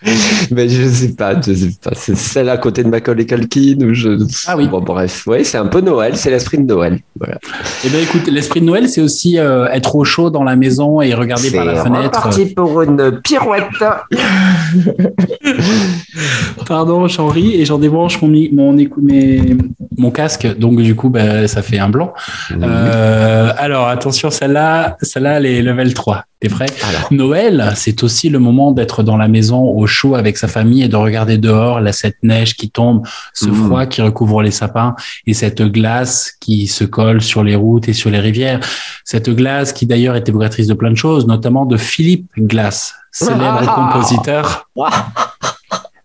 Mais 0.50 0.68
je 0.68 0.88
sais 0.88 1.12
pas, 1.14 1.34
je 1.40 1.52
sais 1.52 1.70
pas. 1.82 1.90
C'est 1.94 2.16
celle 2.16 2.48
à 2.48 2.56
côté 2.58 2.82
de 2.84 2.88
Macaulay 2.88 3.26
Culkin 3.26 3.78
ou 3.82 3.94
je. 3.94 4.10
Ah 4.46 4.56
oui. 4.56 4.66
Bon, 4.68 4.80
bref. 4.80 5.24
Oui, 5.26 5.44
c'est 5.44 5.58
un 5.58 5.66
peu 5.66 5.80
Noël, 5.80 6.16
c'est 6.16 6.30
l'esprit 6.30 6.58
de 6.58 6.64
Noël. 6.64 6.98
Voilà. 7.18 7.38
Eh 7.84 7.88
ben 7.88 8.02
écoute, 8.02 8.26
l'esprit 8.28 8.60
de 8.60 8.66
Noël, 8.66 8.88
c'est 8.88 9.00
aussi 9.02 9.38
euh, 9.38 9.66
être 9.68 9.96
au 9.96 10.04
chaud 10.04 10.30
dans 10.30 10.44
la 10.44 10.56
maison 10.56 11.00
et 11.00 11.14
regarder 11.14 11.50
par 11.50 11.64
la 11.64 11.76
C'est 11.76 11.82
fenêtre. 11.82 12.18
reparti 12.18 12.46
pour 12.46 12.82
une 12.82 13.20
pirouette. 13.22 13.64
Pardon, 16.66 17.08
j'en 17.08 17.28
ris 17.28 17.54
et 17.60 17.64
j'en 17.64 17.78
débranche 17.90 18.22
mon, 18.22 18.28
mon, 18.52 18.72
mes- 18.72 19.56
mon 19.98 20.10
casque, 20.10 20.46
donc 20.58 20.80
du 20.80 20.94
coup, 20.94 21.10
bah, 21.10 21.46
ça 21.48 21.62
fait 21.62 21.78
un 21.78 21.88
blanc. 21.88 22.12
Euh, 22.52 23.52
alors, 23.58 23.88
attention, 23.88 24.30
celle-là, 24.30 24.96
celle-là, 25.02 25.38
elle 25.38 25.46
est 25.46 25.62
level 25.62 25.92
3. 25.94 26.24
T'es 26.40 26.48
prêt? 26.48 26.66
Alors. 26.88 27.08
Noël, 27.10 27.72
c'est 27.76 28.02
aussi 28.02 28.30
le 28.30 28.38
moment 28.38 28.72
d'être 28.72 29.02
dans 29.02 29.18
la 29.18 29.28
maison 29.28 29.62
au 29.62 29.86
chaud 29.86 30.14
avec 30.14 30.38
sa 30.38 30.48
famille 30.48 30.82
et 30.82 30.88
de 30.88 30.96
regarder 30.96 31.36
dehors 31.36 31.80
là, 31.80 31.92
cette 31.92 32.16
neige 32.22 32.54
qui 32.56 32.70
tombe, 32.70 33.06
ce 33.34 33.48
Mhm. 33.48 33.54
froid 33.66 33.86
qui 33.86 34.00
recouvre 34.00 34.40
les 34.40 34.50
sapins 34.50 34.94
et 35.26 35.34
cette 35.34 35.60
glace 35.60 36.32
qui 36.40 36.66
se 36.66 36.84
colle 36.84 37.20
sur 37.20 37.44
les 37.44 37.56
routes 37.56 37.88
et 37.90 37.92
sur 37.92 38.08
les 38.08 38.20
rivières. 38.20 38.60
Cette 39.04 39.28
glace 39.28 39.74
qui 39.74 39.84
d'ailleurs 39.84 40.16
est 40.16 40.26
évocatrice 40.28 40.66
de 40.66 40.74
plein 40.74 40.90
de 40.90 40.96
choses, 40.96 41.26
notamment 41.26 41.66
de 41.66 41.76
Philippe 41.76 42.30
Glass, 42.38 42.94
célèbre 43.12 43.60
Ah. 43.68 43.90
compositeur 43.92 44.68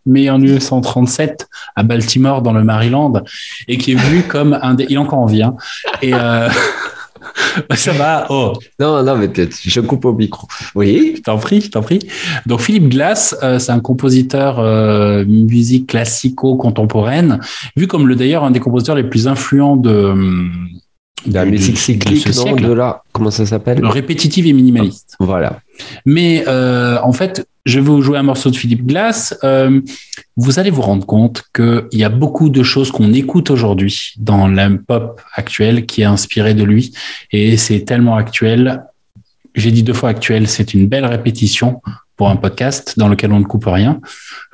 né 0.06 0.30
en 0.30 0.38
1937 0.40 1.48
à 1.76 1.84
Baltimore 1.84 2.42
dans 2.42 2.54
le 2.54 2.64
Maryland 2.64 3.14
et 3.68 3.78
qui 3.78 3.94
est 3.94 3.96
vu 3.96 4.24
comme 4.28 4.58
un 4.62 4.74
des 4.74 4.86
il 4.90 4.94
est 4.94 4.98
encore 4.98 5.20
en 5.20 5.26
vie 5.26 5.44
hein. 5.44 5.56
et 6.02 6.14
euh... 6.14 6.50
ça 7.76 7.92
va 7.94 8.28
oh 8.30 8.54
Non, 8.80 9.04
non, 9.04 9.16
mais 9.18 9.28
peut-être, 9.28 9.58
je 9.64 9.82
coupe 9.82 10.06
au 10.06 10.14
micro. 10.14 10.48
Oui. 10.76 11.16
je 11.18 11.22
t'en 11.22 11.38
prie 11.38 11.62
je 11.62 11.70
t'en 11.70 11.82
prie 11.82 12.00
donc 12.46 12.62
Philippe 12.62 12.90
Glass 12.90 13.36
euh, 13.44 13.60
c'est 13.60 13.72
un 13.72 13.80
compositeur 13.80 14.60
euh, 14.60 15.26
musique 15.26 15.88
classico 15.88 16.56
contemporaine 16.56 17.40
vu 17.76 17.88
comme 17.88 18.08
le 18.08 18.16
d'ailleurs 18.16 18.44
un 18.44 18.52
des 18.52 18.60
compositeurs 18.60 18.96
les 18.96 19.04
plus 19.04 19.28
influents 19.28 19.76
de 19.76 19.90
hum, 19.90 20.52
De 20.72 20.85
la 21.28 21.46
musique 21.46 21.74
de 21.74 21.80
cyclique, 21.80 22.28
ce 22.28 22.48
non. 22.48 22.56
De 22.56 22.72
là, 22.72 23.04
comment 23.12 23.32
ça 23.32 23.46
s'appelle 23.46 23.86
répétitive 23.86 24.48
et 24.48 24.54
minimaliste 24.54 25.16
Voilà. 25.20 25.60
Mais 26.06 26.44
euh, 26.48 26.98
en 27.02 27.12
fait, 27.12 27.48
je 27.66 27.80
vais 27.80 27.86
vous 27.86 28.02
jouer 28.02 28.18
un 28.18 28.24
morceau 28.24 28.50
de 28.50 28.56
Philippe 28.56 28.86
Glass. 28.86 29.38
Euh, 29.44 29.82
vous 30.38 30.60
allez 30.60 30.70
vous 30.70 30.82
rendre 30.82 31.06
compte 31.06 31.44
qu'il 31.54 31.88
y 31.94 32.04
a 32.04 32.10
beaucoup 32.10 32.50
de 32.50 32.64
choses 32.64 32.92
qu'on 32.92 33.14
écoute 33.14 33.50
aujourd'hui 33.50 34.14
dans 34.18 34.48
la 34.48 34.70
pop 34.70 35.22
actuelle 35.34 35.86
qui 35.86 36.02
est 36.02 36.06
inspirée 36.06 36.54
de 36.54 36.64
lui. 36.64 36.94
Et 37.32 37.58
c'est 37.58 37.82
tellement 37.82 38.16
actuel. 38.16 38.84
J'ai 39.56 39.72
dit 39.72 39.84
deux 39.84 39.94
fois 39.94 40.10
actuel, 40.10 40.48
c'est 40.48 40.74
une 40.74 40.88
belle 40.88 41.06
répétition 41.06 41.82
pour 42.18 42.30
un 42.30 42.36
podcast 42.38 42.98
dans 42.98 43.08
lequel 43.08 43.32
on 43.34 43.40
ne 43.40 43.46
coupe 43.46 43.66
rien. 43.66 44.00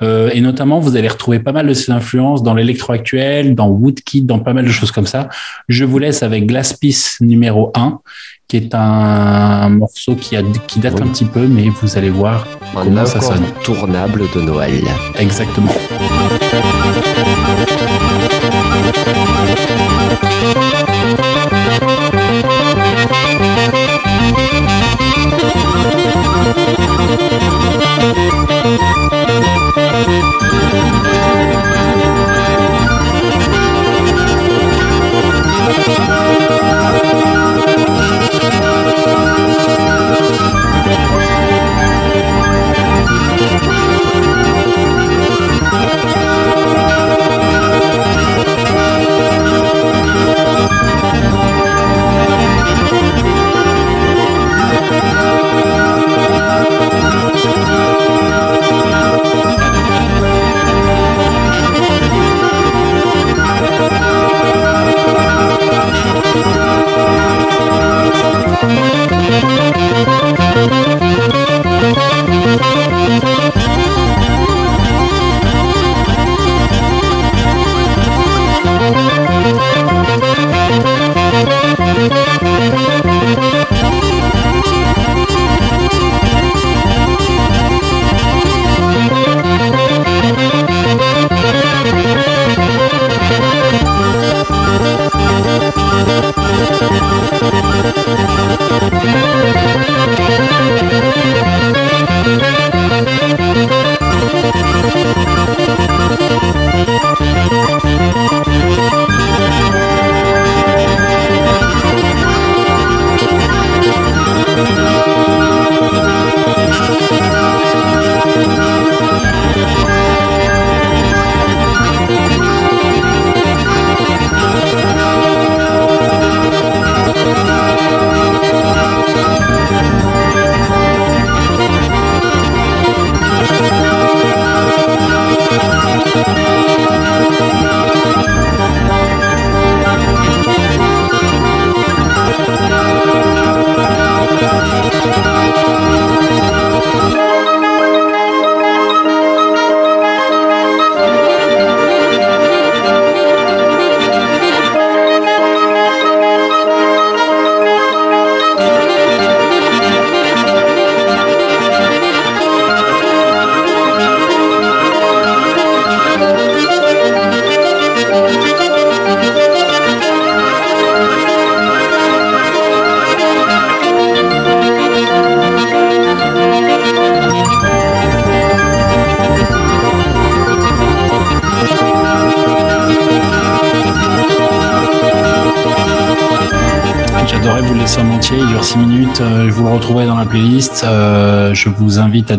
Euh, 0.02 0.30
et 0.32 0.40
notamment, 0.40 0.80
vous 0.80 0.96
allez 0.96 1.08
retrouver 1.08 1.38
pas 1.38 1.52
mal 1.52 1.66
de 1.66 1.74
ses 1.74 1.92
influences 1.92 2.42
dans 2.42 2.54
l'électro 2.54 2.92
actuel, 2.92 3.54
dans 3.54 3.68
Woodkid, 3.68 4.26
dans 4.26 4.40
pas 4.40 4.52
mal 4.52 4.64
de 4.64 4.70
choses 4.70 4.90
comme 4.90 5.06
ça. 5.06 5.28
Je 5.68 5.84
vous 5.84 5.98
laisse 5.98 6.22
avec 6.22 6.46
Glass 6.46 6.72
Piece 6.72 7.18
numéro 7.20 7.70
1, 7.76 8.00
qui 8.48 8.56
est 8.56 8.74
un 8.74 9.68
morceau 9.68 10.16
qui, 10.16 10.36
a, 10.36 10.42
qui 10.66 10.80
date 10.80 11.00
un 11.00 11.06
petit 11.06 11.24
peu, 11.24 11.46
mais 11.46 11.68
vous 11.80 11.96
allez 11.96 12.10
voir 12.10 12.46
Un 12.76 12.84
comment 12.84 13.06
ça 13.06 13.20
sonne. 13.20 13.44
incontournable 13.44 14.22
de 14.34 14.40
Noël. 14.40 14.82
Exactement. 15.18 15.72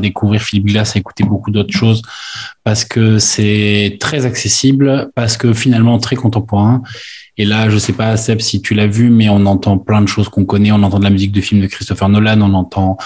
Découvrir 0.04 0.42
Philippe 0.42 0.68
Glass, 0.68 0.96
à 0.96 1.00
écouter 1.00 1.24
beaucoup 1.24 1.50
d'autres 1.52 1.74
choses 1.76 2.02
parce 2.64 2.86
que 2.86 3.18
c'est 3.18 3.98
très 4.00 4.26
accessible, 4.28 5.10
parce 5.16 5.36
que 5.38 5.52
finalement 5.54 5.98
très 5.98 6.16
contemporain. 6.16 6.82
Et 7.38 7.46
là, 7.46 7.68
je 7.70 7.80
sais 7.80 7.94
pas, 7.94 8.16
Seb, 8.16 8.40
si 8.42 8.62
tu 8.62 8.76
l'as 8.76 8.86
vu, 8.88 9.10
mais 9.10 9.28
on 9.30 9.46
entend 9.48 9.80
plein 9.80 10.02
de 10.02 10.08
choses 10.08 10.30
qu'on 10.30 10.46
connaît. 10.46 10.72
On 10.72 10.84
entend 10.84 11.00
de 11.00 11.04
la 11.04 11.10
musique 11.10 11.32
de 11.32 11.42
films 11.42 11.62
de 11.62 11.68
Christopher 11.68 12.08
Nolan, 12.10 12.40
on 12.42 12.54
entend 12.54 12.98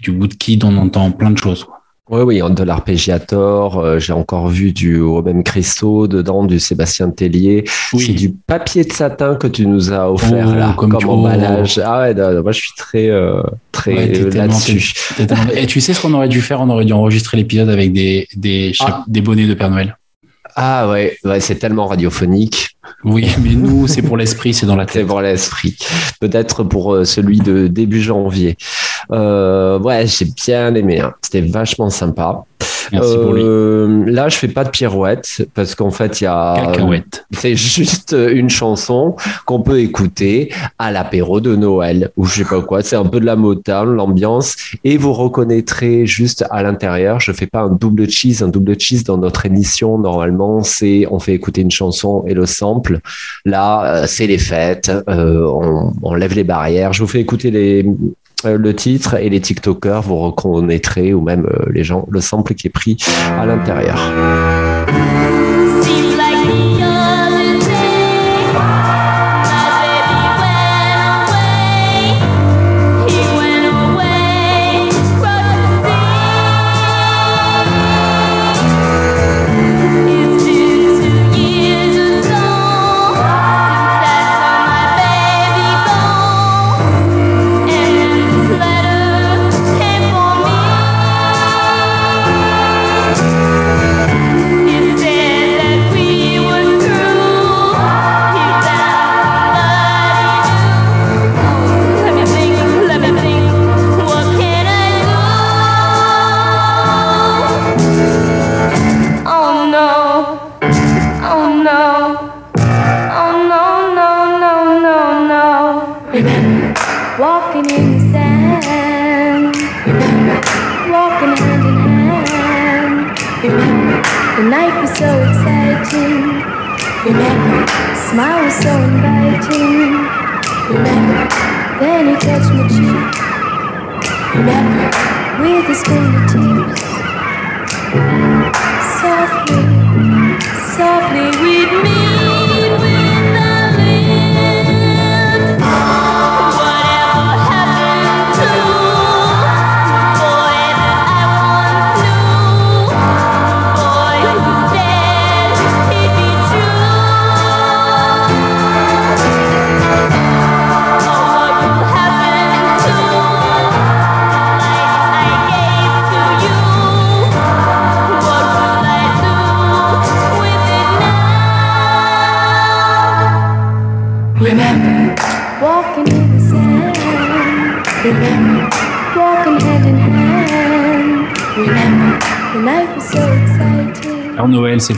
du 0.00 0.10
Woodkid, 0.10 0.62
on 0.64 0.76
entend 0.76 1.10
plein 1.10 1.30
de 1.30 1.38
choses. 1.38 1.64
quoi. 1.64 1.78
Oui, 2.10 2.22
oui, 2.40 2.54
de 2.54 2.62
l'arpégiator. 2.64 3.78
euh, 3.78 3.98
J'ai 3.98 4.12
encore 4.12 4.48
vu 4.48 4.72
du 4.72 5.02
Robin 5.02 5.42
Christo 5.42 6.06
dedans, 6.08 6.44
du 6.44 6.58
Sébastien 6.60 7.10
Tellier. 7.10 7.64
Oui. 7.92 8.04
C'est 8.06 8.12
du 8.12 8.30
papier 8.32 8.84
de 8.84 8.92
satin 8.92 9.34
que 9.36 9.46
tu 9.46 9.66
nous 9.66 9.92
as 9.92 10.10
offert 10.10 10.46
Oh, 10.48 10.54
là, 10.54 10.74
comme 10.76 10.90
comme, 10.90 11.00
tu- 11.00 11.06
emballage. 11.06 11.80
Ah 11.84 12.02
ouais, 12.02 12.14
non, 12.14 12.32
non, 12.34 12.42
moi 12.42 12.52
je 12.52 12.60
suis 12.60 12.74
très, 12.76 13.08
euh, 13.08 13.40
très 13.82 13.94
Ouais, 13.94 14.12
t'es 14.12 14.20
euh, 14.22 14.30
là-dessus. 14.30 14.94
Et 15.56 15.66
tu 15.66 15.80
sais 15.80 15.92
ce 15.94 16.00
qu'on 16.00 16.14
aurait 16.14 16.28
dû 16.28 16.40
faire? 16.40 16.60
On 16.60 16.68
aurait 16.70 16.84
dû 16.84 16.92
enregistrer 16.92 17.36
l'épisode 17.36 17.68
avec 17.68 17.92
des, 17.92 18.28
des, 18.36 18.72
Ah. 18.80 19.04
des 19.08 19.20
bonnets 19.20 19.46
de 19.46 19.54
Père 19.54 19.70
Noël. 19.70 19.96
Ah 20.54 20.88
ouais, 20.90 21.16
ouais 21.24 21.40
c'est 21.40 21.54
tellement 21.56 21.86
radiophonique. 21.86 22.76
Oui, 23.04 23.26
mais 23.42 23.54
nous, 23.54 23.86
c'est 23.88 24.02
pour 24.02 24.16
l'esprit, 24.16 24.52
c'est 24.54 24.66
dans 24.66 24.76
la 24.76 24.86
C'est 24.86 25.00
tête. 25.00 25.06
pour 25.06 25.20
l'esprit. 25.20 25.76
Peut-être 26.20 26.62
pour 26.62 26.94
euh, 26.94 27.04
celui 27.04 27.38
de 27.38 27.66
début 27.68 28.02
janvier. 28.02 28.56
Euh, 29.10 29.78
ouais, 29.78 30.06
j'ai 30.06 30.26
bien 30.46 30.74
aimé. 30.74 31.00
hein. 31.00 31.12
C'était 31.22 31.40
vachement 31.40 31.90
sympa. 31.90 32.44
Merci 32.92 33.16
pour 33.16 33.32
lui. 33.32 33.42
Euh, 33.44 34.04
Là, 34.06 34.28
je 34.28 34.36
fais 34.36 34.48
pas 34.48 34.64
de 34.64 34.70
pirouette 34.70 35.46
parce 35.54 35.74
qu'en 35.74 35.90
fait, 35.90 36.20
il 36.20 36.24
y 36.24 36.26
a. 36.26 36.54
Cacahuète. 36.56 37.26
C'est 37.32 37.56
juste 37.56 38.14
une 38.32 38.50
chanson 38.50 39.16
qu'on 39.46 39.60
peut 39.60 39.80
écouter 39.80 40.52
à 40.78 40.90
l'apéro 40.90 41.40
de 41.40 41.56
Noël 41.56 42.10
ou 42.16 42.26
je 42.26 42.42
sais 42.42 42.48
pas 42.48 42.60
quoi. 42.62 42.82
C'est 42.82 42.96
un 42.96 43.04
peu 43.04 43.20
de 43.20 43.26
la 43.26 43.36
Motown, 43.36 43.94
l'ambiance. 43.94 44.56
Et 44.84 44.96
vous 44.96 45.12
reconnaîtrez 45.12 46.06
juste 46.06 46.44
à 46.50 46.62
l'intérieur, 46.62 47.20
je 47.20 47.32
fais 47.32 47.46
pas 47.46 47.60
un 47.62 47.70
double 47.70 48.08
cheese. 48.10 48.42
Un 48.42 48.48
double 48.48 48.78
cheese 48.78 49.04
dans 49.04 49.18
notre 49.18 49.46
émission, 49.46 49.98
normalement, 49.98 50.62
c'est 50.62 51.06
on 51.10 51.18
fait 51.18 51.34
écouter 51.34 51.60
une 51.62 51.70
chanson 51.70 52.24
et 52.26 52.34
le 52.34 52.46
sample. 52.46 52.98
Là, 53.44 53.84
euh, 54.02 54.04
c'est 54.06 54.26
les 54.26 54.38
fêtes. 54.38 54.90
euh, 55.08 55.46
on, 55.46 55.92
on 56.02 56.14
lève 56.14 56.34
les 56.34 56.44
barrières. 56.44 56.92
Je 56.92 57.02
vous 57.02 57.08
fais 57.08 57.20
écouter 57.20 57.50
les, 57.50 57.82
euh, 57.84 57.92
le 58.44 58.74
titre 58.74 59.14
et 59.14 59.28
les 59.28 59.40
TikTokers, 59.40 60.02
vous 60.02 60.18
reconnaîtrez 60.18 61.14
ou 61.14 61.20
même 61.20 61.46
euh, 61.46 61.66
les 61.70 61.84
gens, 61.84 62.06
le 62.10 62.20
sample 62.20 62.54
qui 62.54 62.66
est 62.66 62.70
pris 62.70 62.96
à 63.38 63.46
l'intérieur. 63.46 63.98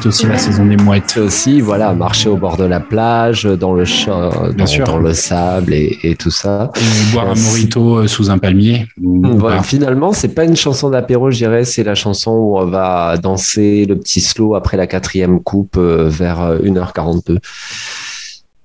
Aussi 0.07 0.27
la 0.27 0.37
saison 0.39 0.67
des 0.67 0.77
mouettes. 0.77 1.05
C'est 1.15 1.21
aussi, 1.21 1.61
voilà, 1.61 1.95
marcher 1.95 2.29
au 2.29 2.37
bord 2.37 2.57
de 2.57 2.65
la 2.65 2.81
plage, 2.81 3.45
dans 3.45 3.73
le 3.73 3.85
champ, 3.85 4.31
dans, 4.57 4.67
sûr. 4.67 4.85
dans 4.85 4.99
le 4.99 5.15
sable 5.15 5.73
et, 5.73 5.99
et 6.03 6.15
tout 6.15 6.31
ça. 6.31 6.71
Et 6.77 7.13
boire 7.13 7.31
un 7.31 7.35
Yes. 7.35 7.47
morito 7.47 7.97
euh, 7.97 8.07
sous 8.07 8.31
un 8.31 8.39
palmier. 8.39 8.87
ou 9.03 9.23
Voilà, 9.39 9.63
finalement, 9.63 10.13
c'est 10.13 10.29
pas 10.35 10.45
une 10.45 10.57
chanson 10.57 10.91
d'apéro, 10.91 11.31
je 11.31 11.39
dirais, 11.39 11.65
c'est 11.65 11.85
la 11.85 11.95
chanson 11.95 12.33
où 12.33 12.59
on 12.59 12.67
va 12.67 13.17
danser 13.17 13.87
le 13.87 13.99
petit 13.99 14.21
slow 14.21 14.55
après 14.55 14.77
la 14.77 14.87
quatrième 14.87 15.41
coupe 15.41 15.77
euh, 15.79 16.09
vers 16.09 16.41
euh, 16.43 16.59
1h42. 16.59 17.39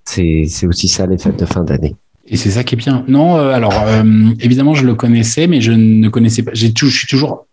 C'est 0.05 0.45
c'est 0.47 0.67
aussi 0.67 0.87
ça 0.87 1.05
les 1.05 1.17
fêtes 1.17 1.39
de 1.39 1.45
fin 1.45 1.63
d'année. 1.63 1.95
Et 2.27 2.37
c'est 2.37 2.51
ça 2.51 2.63
qui 2.63 2.75
est 2.75 2.77
bien. 2.77 3.03
Non, 3.07 3.37
euh, 3.37 3.51
alors 3.53 3.73
euh, 3.87 4.03
évidemment, 4.39 4.73
je 4.75 4.85
le 4.85 4.93
connaissais, 4.95 5.47
mais 5.47 5.61
je 5.61 5.71
ne 5.71 6.09
connaissais 6.09 6.43
pas. 6.43 6.51
J'ai 6.53 6.71
toujours, 6.73 6.91
je 6.93 6.97
suis 6.99 7.07
toujours 7.07 7.47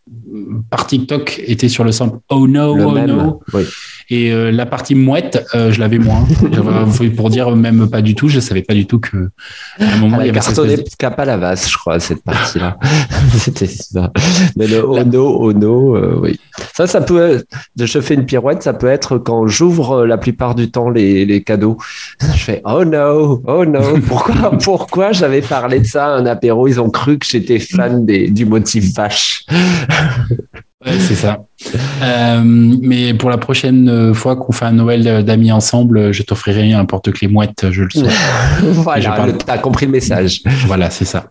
TikTok 0.86 1.40
était 1.46 1.68
sur 1.68 1.84
le 1.84 1.92
sample 1.92 2.18
Oh 2.30 2.46
no, 2.46 2.74
Le 2.76 2.84
oh 2.86 2.90
même, 2.90 3.06
no. 3.16 3.40
oui. 3.52 3.64
Et 4.08 4.32
euh, 4.32 4.52
la 4.52 4.66
partie 4.66 4.94
mouette, 4.94 5.44
euh, 5.54 5.72
je 5.72 5.80
l'avais 5.80 5.98
moins. 5.98 6.24
J'avais- 6.52 7.10
pour 7.10 7.30
dire 7.30 7.54
même 7.56 7.88
pas 7.88 8.02
du 8.02 8.14
tout, 8.14 8.28
je 8.28 8.40
savais 8.40 8.62
pas 8.62 8.74
du 8.74 8.86
tout 8.86 9.00
que 9.00 9.30
à 9.80 9.94
un 9.94 9.96
moment 9.96 10.20
il 10.20 10.26
y 10.26 10.30
avait 10.30 10.40
cette 10.40 10.58
espèce 10.58 11.10
à 11.16 11.24
la 11.24 11.36
vase, 11.36 11.68
je 11.68 11.76
crois, 11.76 11.98
cette 11.98 12.22
partie-là. 12.22 12.76
C'était 13.38 13.66
ça. 13.66 14.12
Mais 14.56 14.66
le 14.66 14.84
ono, 14.84 15.42
ono, 15.48 15.96
euh, 15.96 16.18
oui. 16.20 16.38
Ça, 16.74 16.86
ça 16.86 17.00
peut 17.00 17.30
être, 17.30 17.46
je 17.78 18.00
fais 18.00 18.14
une 18.14 18.26
pirouette, 18.26 18.62
ça 18.62 18.74
peut 18.74 18.86
être 18.88 19.18
quand 19.18 19.46
j'ouvre 19.46 20.02
euh, 20.02 20.06
la 20.06 20.18
plupart 20.18 20.54
du 20.54 20.70
temps 20.70 20.90
les, 20.90 21.24
les 21.24 21.42
cadeaux. 21.42 21.76
Je 22.34 22.42
fais, 22.42 22.62
oh 22.64 22.84
no, 22.84 23.42
oh 23.46 23.64
no. 23.64 23.98
Pourquoi, 24.06 24.50
pourquoi 24.62 25.12
j'avais 25.12 25.42
parlé 25.42 25.80
de 25.80 25.86
ça 25.86 26.06
à 26.06 26.10
un 26.18 26.26
apéro? 26.26 26.68
Ils 26.68 26.80
ont 26.80 26.90
cru 26.90 27.18
que 27.18 27.26
j'étais 27.26 27.58
fan 27.58 28.04
des, 28.06 28.28
du 28.28 28.44
motif 28.46 28.94
vache. 28.94 29.44
Ouais, 30.84 30.92
c'est 31.00 31.14
ça. 31.14 31.44
Euh, 32.02 32.42
mais 32.44 33.14
pour 33.14 33.30
la 33.30 33.38
prochaine 33.38 33.88
euh, 33.96 34.14
fois 34.14 34.36
qu'on 34.36 34.52
fait 34.52 34.64
un 34.66 34.72
Noël 34.72 35.24
d'amis 35.24 35.50
ensemble, 35.52 36.12
je 36.12 36.22
t'offrirai 36.22 36.72
un 36.72 36.84
porte-clés 36.84 37.28
mouette, 37.28 37.66
je 37.70 37.82
le. 37.82 37.88
Je 37.94 38.66
voilà, 38.80 39.32
t'as 39.44 39.58
compris 39.58 39.86
le 39.86 39.92
message. 39.92 40.42
Voilà, 40.66 40.90
c'est 40.90 41.04
ça. 41.04 41.30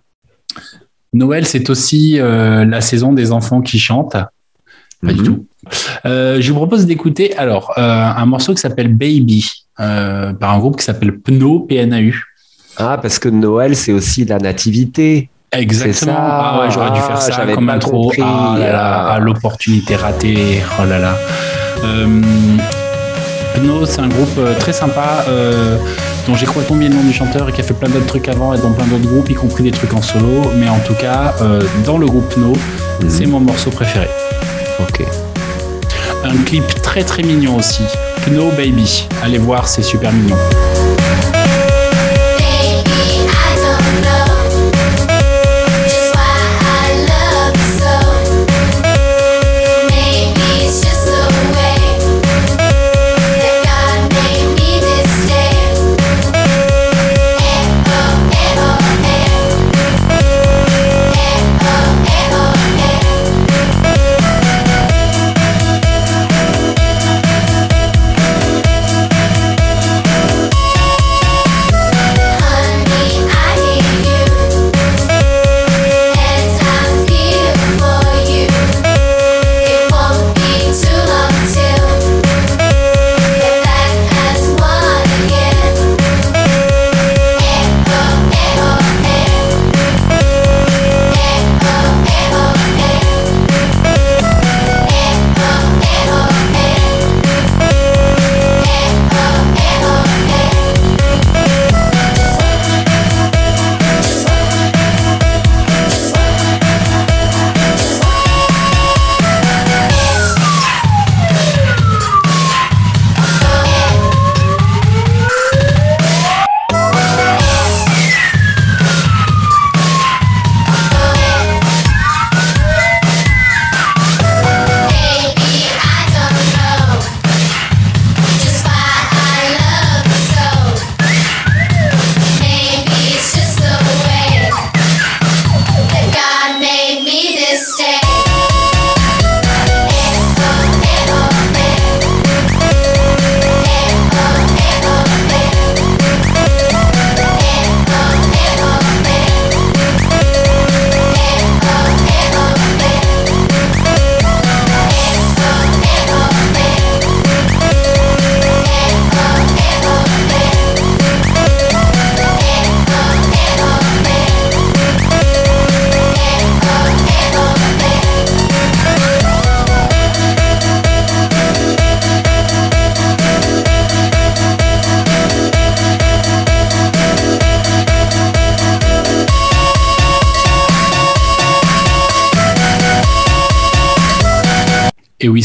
Noël, 1.14 1.46
c'est 1.46 1.70
aussi 1.70 2.20
euh, 2.20 2.66
la 2.66 2.82
saison 2.82 3.14
des 3.14 3.32
enfants 3.32 3.62
qui 3.62 3.80
chantent. 3.80 4.18
Pas 5.06 5.14
du 5.14 5.20
Mhm. 5.22 5.26
tout. 5.26 5.46
Euh, 6.06 6.38
je 6.42 6.50
vous 6.52 6.58
propose 6.58 6.86
d'écouter 6.86 7.36
alors 7.38 7.74
euh, 7.78 7.82
un 8.06 8.26
morceau 8.26 8.54
qui 8.54 8.62
s'appelle 8.62 8.94
Baby 8.94 9.50
euh, 9.80 10.34
par 10.34 10.52
un 10.54 10.60
groupe 10.60 10.78
qui 10.78 10.84
s'appelle 10.86 11.18
PNAU, 11.20 11.62
PNAU. 11.68 12.14
Ah, 12.78 12.98
parce 13.02 13.20
que 13.20 13.30
Noël, 13.30 13.76
c'est 13.76 13.92
aussi 13.94 14.26
la 14.26 14.38
nativité. 14.38 15.30
Exactement. 15.52 16.12
ça. 16.14 16.18
Ah 16.20 16.60
ouais, 16.62 16.72
j'aurais 16.72 16.92
dû 16.92 17.00
faire 17.00 17.16
Ah, 17.16 17.22
ça 17.22 17.46
comme 17.54 17.70
intro. 17.70 18.12
ah, 18.22 19.18
l'opportunité 19.22 19.96
ratée. 19.96 20.62
Oh 20.82 20.86
là 20.86 21.00
là. 21.00 21.18
Euh, 21.84 22.22
PNAU, 23.56 23.86
c'est 23.86 24.02
un 24.02 24.08
groupe 24.08 24.38
euh, 24.38 24.54
très 24.60 24.74
sympa. 24.74 25.26
euh, 25.28 25.78
dont 26.28 26.36
j'ai 26.36 26.46
complètement 26.46 26.76
oublié 26.76 26.90
le 26.90 26.96
nom 26.98 27.04
du 27.04 27.14
chanteur 27.14 27.50
et 27.50 27.52
qui 27.52 27.62
a 27.62 27.64
fait 27.64 27.74
plein 27.74 27.90
d'autres 27.90 28.08
trucs 28.08 28.28
avant 28.28 28.54
et 28.54 28.58
dans 28.58 28.72
plein 28.72 28.86
d'autres 28.86 29.08
groupes, 29.08 29.30
y 29.30 29.36
compris 29.36 29.64
des 29.64 29.72
trucs 29.72 29.94
en 29.94 30.02
solo. 30.02 30.52
Mais 30.58 30.68
en 30.70 30.80
tout 30.80 30.96
cas, 30.96 31.36
euh, 31.42 31.62
dans 31.86 31.98
le 31.98 32.08
groupe 32.08 32.36
No, 32.38 32.54
c'est 33.08 33.26
mon 33.26 33.40
morceau 33.40 33.70
préféré. 33.70 34.08
Ok. 34.80 35.06
Un 36.24 36.38
clip 36.46 36.66
très 36.82 37.04
très 37.04 37.22
mignon 37.24 37.58
aussi. 37.58 37.84
Pno 38.26 38.50
Baby. 38.58 39.08
Allez 39.24 39.38
voir, 39.38 39.68
c'est 39.68 39.84
super 39.84 40.12
mignon. 40.12 40.36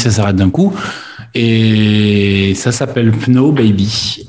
Ça 0.01 0.11
s'arrête 0.11 0.37
d'un 0.37 0.51
coup. 0.51 0.73
Et 1.35 2.53
ça 2.57 2.73
s'appelle 2.73 3.13
Pno 3.13 3.53
Baby. 3.53 4.27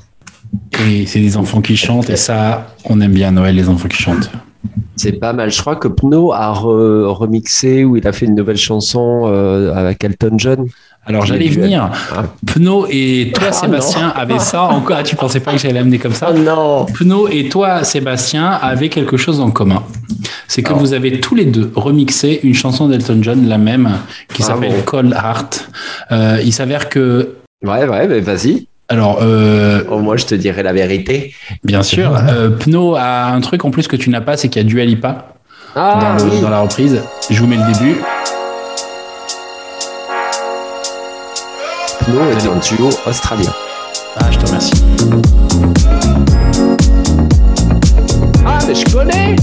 Et 0.88 1.06
c'est 1.06 1.20
des 1.20 1.38
enfants 1.38 1.62
qui 1.62 1.76
chantent. 1.78 2.10
Et 2.10 2.16
ça, 2.16 2.68
on 2.86 3.00
aime 3.02 3.14
bien 3.14 3.32
Noël, 3.32 3.56
les 3.56 3.70
enfants 3.70 3.88
qui 3.88 3.98
chantent. 4.02 4.30
C'est 4.96 5.14
pas 5.14 5.34
mal. 5.34 5.52
Je 5.52 5.60
crois 5.60 5.76
que 5.76 5.88
Pno 5.88 6.32
a 6.32 6.54
re- 6.54 7.06
remixé 7.08 7.84
ou 7.84 7.98
il 7.98 8.08
a 8.08 8.12
fait 8.12 8.28
une 8.28 8.36
nouvelle 8.36 8.58
chanson 8.58 9.24
euh, 9.26 9.74
avec 9.74 10.04
Elton 10.04 10.34
John. 10.38 10.68
Alors 11.04 11.26
j'allais 11.26 11.48
venir. 11.48 11.90
Ah. 12.16 12.26
Pno 12.46 12.86
et 12.88 13.32
toi, 13.34 13.48
Ah, 13.50 13.54
Sébastien, 13.54 14.08
non. 14.10 14.14
avaient 14.22 14.38
ça 14.40 14.64
encore? 14.64 14.98
Ah, 15.00 15.04
tu 15.04 15.16
pensais 15.16 15.40
pas 15.40 15.52
que 15.54 15.58
j'allais 15.58 15.80
amener 15.80 15.98
comme 15.98 16.14
ça? 16.14 16.30
Oh 16.32 16.38
non 16.38 16.86
Pno 16.86 17.28
et 17.28 17.50
toi, 17.50 17.84
Sébastien, 17.84 18.46
avaient 18.52 18.90
quelque 18.90 19.18
chose 19.18 19.40
en 19.40 19.50
commun. 19.50 19.82
C'est 20.48 20.62
que 20.64 20.68
Alors. 20.70 20.80
vous 20.80 20.94
avez 20.94 21.20
tous 21.20 21.36
les 21.36 21.46
deux 21.46 21.72
remixé 21.76 22.40
une 22.44 22.54
chanson 22.54 22.88
d'Elton 22.88 23.20
John, 23.22 23.48
la 23.48 23.58
même, 23.58 23.92
qui 24.34 24.42
Ah 24.44 24.48
s'appelle. 24.48 24.84
Cold 24.86 25.14
Heart. 25.14 25.70
Euh, 26.12 26.40
il 26.44 26.52
s'avère 26.54 26.90
que, 26.90 27.36
Ouais, 27.64 27.88
ouais, 27.88 28.08
mais 28.08 28.20
vas-y. 28.22 28.68
alors, 28.90 29.20
euh, 29.22 29.84
Au 29.90 30.00
moins, 30.00 30.18
je 30.18 30.26
te 30.26 30.36
dirai 30.36 30.64
la 30.64 30.74
vérité. 30.74 31.34
bien 31.64 31.84
sûr, 31.84 32.16
euh, 32.16 32.50
Pno 32.50 32.96
a 32.96 33.28
un 33.28 33.40
truc 33.42 33.64
en 33.66 33.72
plus 33.72 33.88
que 33.88 33.96
tu 33.96 34.10
n'as 34.10 34.22
pas, 34.22 34.36
c'est 34.38 34.50
qu'il 34.50 34.62
y 34.62 34.66
a 34.66 34.68
Dua 34.68 34.84
Lipa 34.86 35.36
Ah, 35.76 36.16
dans, 36.18 36.26
le- 36.26 36.32
oui. 36.32 36.42
dans 36.42 36.50
la 36.50 36.60
reprise. 36.62 37.02
Je 37.30 37.40
vous 37.40 37.48
mets 37.48 37.58
le 37.58 37.74
début. 37.74 37.96
Pno 42.06 42.20
est 42.32 42.48
un 42.48 42.76
duo 42.76 42.90
australien. 43.08 43.52
Ah, 44.20 44.26
je 44.32 44.38
te 44.40 44.46
remercie. 44.48 44.74
Ah, 48.46 48.58
mais 48.68 48.76
je 48.76 48.86
connais 48.92 49.36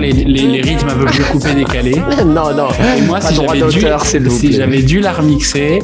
les, 0.00 0.12
les, 0.12 0.46
les 0.46 0.60
rythmes 0.60 0.88
un 0.88 0.94
peu 0.94 1.04
plus 1.06 1.24
coupés, 1.24 1.54
décalés. 1.54 1.94
Non, 2.24 2.54
non. 2.54 2.68
Et 2.96 3.02
moi, 3.02 3.20
si 3.20 3.34
j'avais 3.34 3.62
dû, 3.62 4.30
si 4.30 4.52
j'avais 4.52 4.82
dû 4.82 5.00
la 5.00 5.12
remixer, 5.12 5.80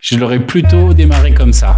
je 0.00 0.16
l'aurais 0.16 0.40
plutôt 0.40 0.92
démarré 0.92 1.32
comme 1.32 1.52
ça. 1.52 1.76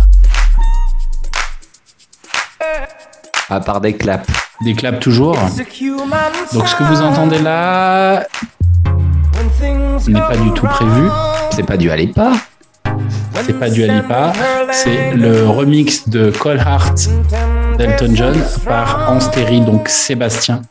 À 3.48 3.60
part 3.60 3.80
des 3.80 3.94
claps. 3.94 4.28
Des 4.62 4.74
claps 4.74 4.98
toujours. 5.00 5.36
Donc 6.52 6.66
ce 6.68 6.74
que 6.74 6.82
vous 6.84 7.00
entendez 7.02 7.38
là 7.38 8.26
n'est 10.08 10.20
pas 10.20 10.36
du 10.36 10.50
tout 10.52 10.66
prévu. 10.66 11.08
C'est 11.52 11.62
pas 11.62 11.76
du 11.76 11.90
Alipa. 11.90 12.32
C'est 13.44 13.58
pas 13.58 13.70
du 13.70 13.84
Alipa. 13.84 14.32
C'est 14.72 15.12
le 15.12 15.48
remix 15.48 16.08
de 16.08 16.30
Cold 16.30 16.60
Heart 16.60 17.10
d'Elton 17.78 18.14
John 18.14 18.34
par 18.64 19.12
Ansteri, 19.12 19.60
donc 19.60 19.88
Sébastien, 19.88 20.62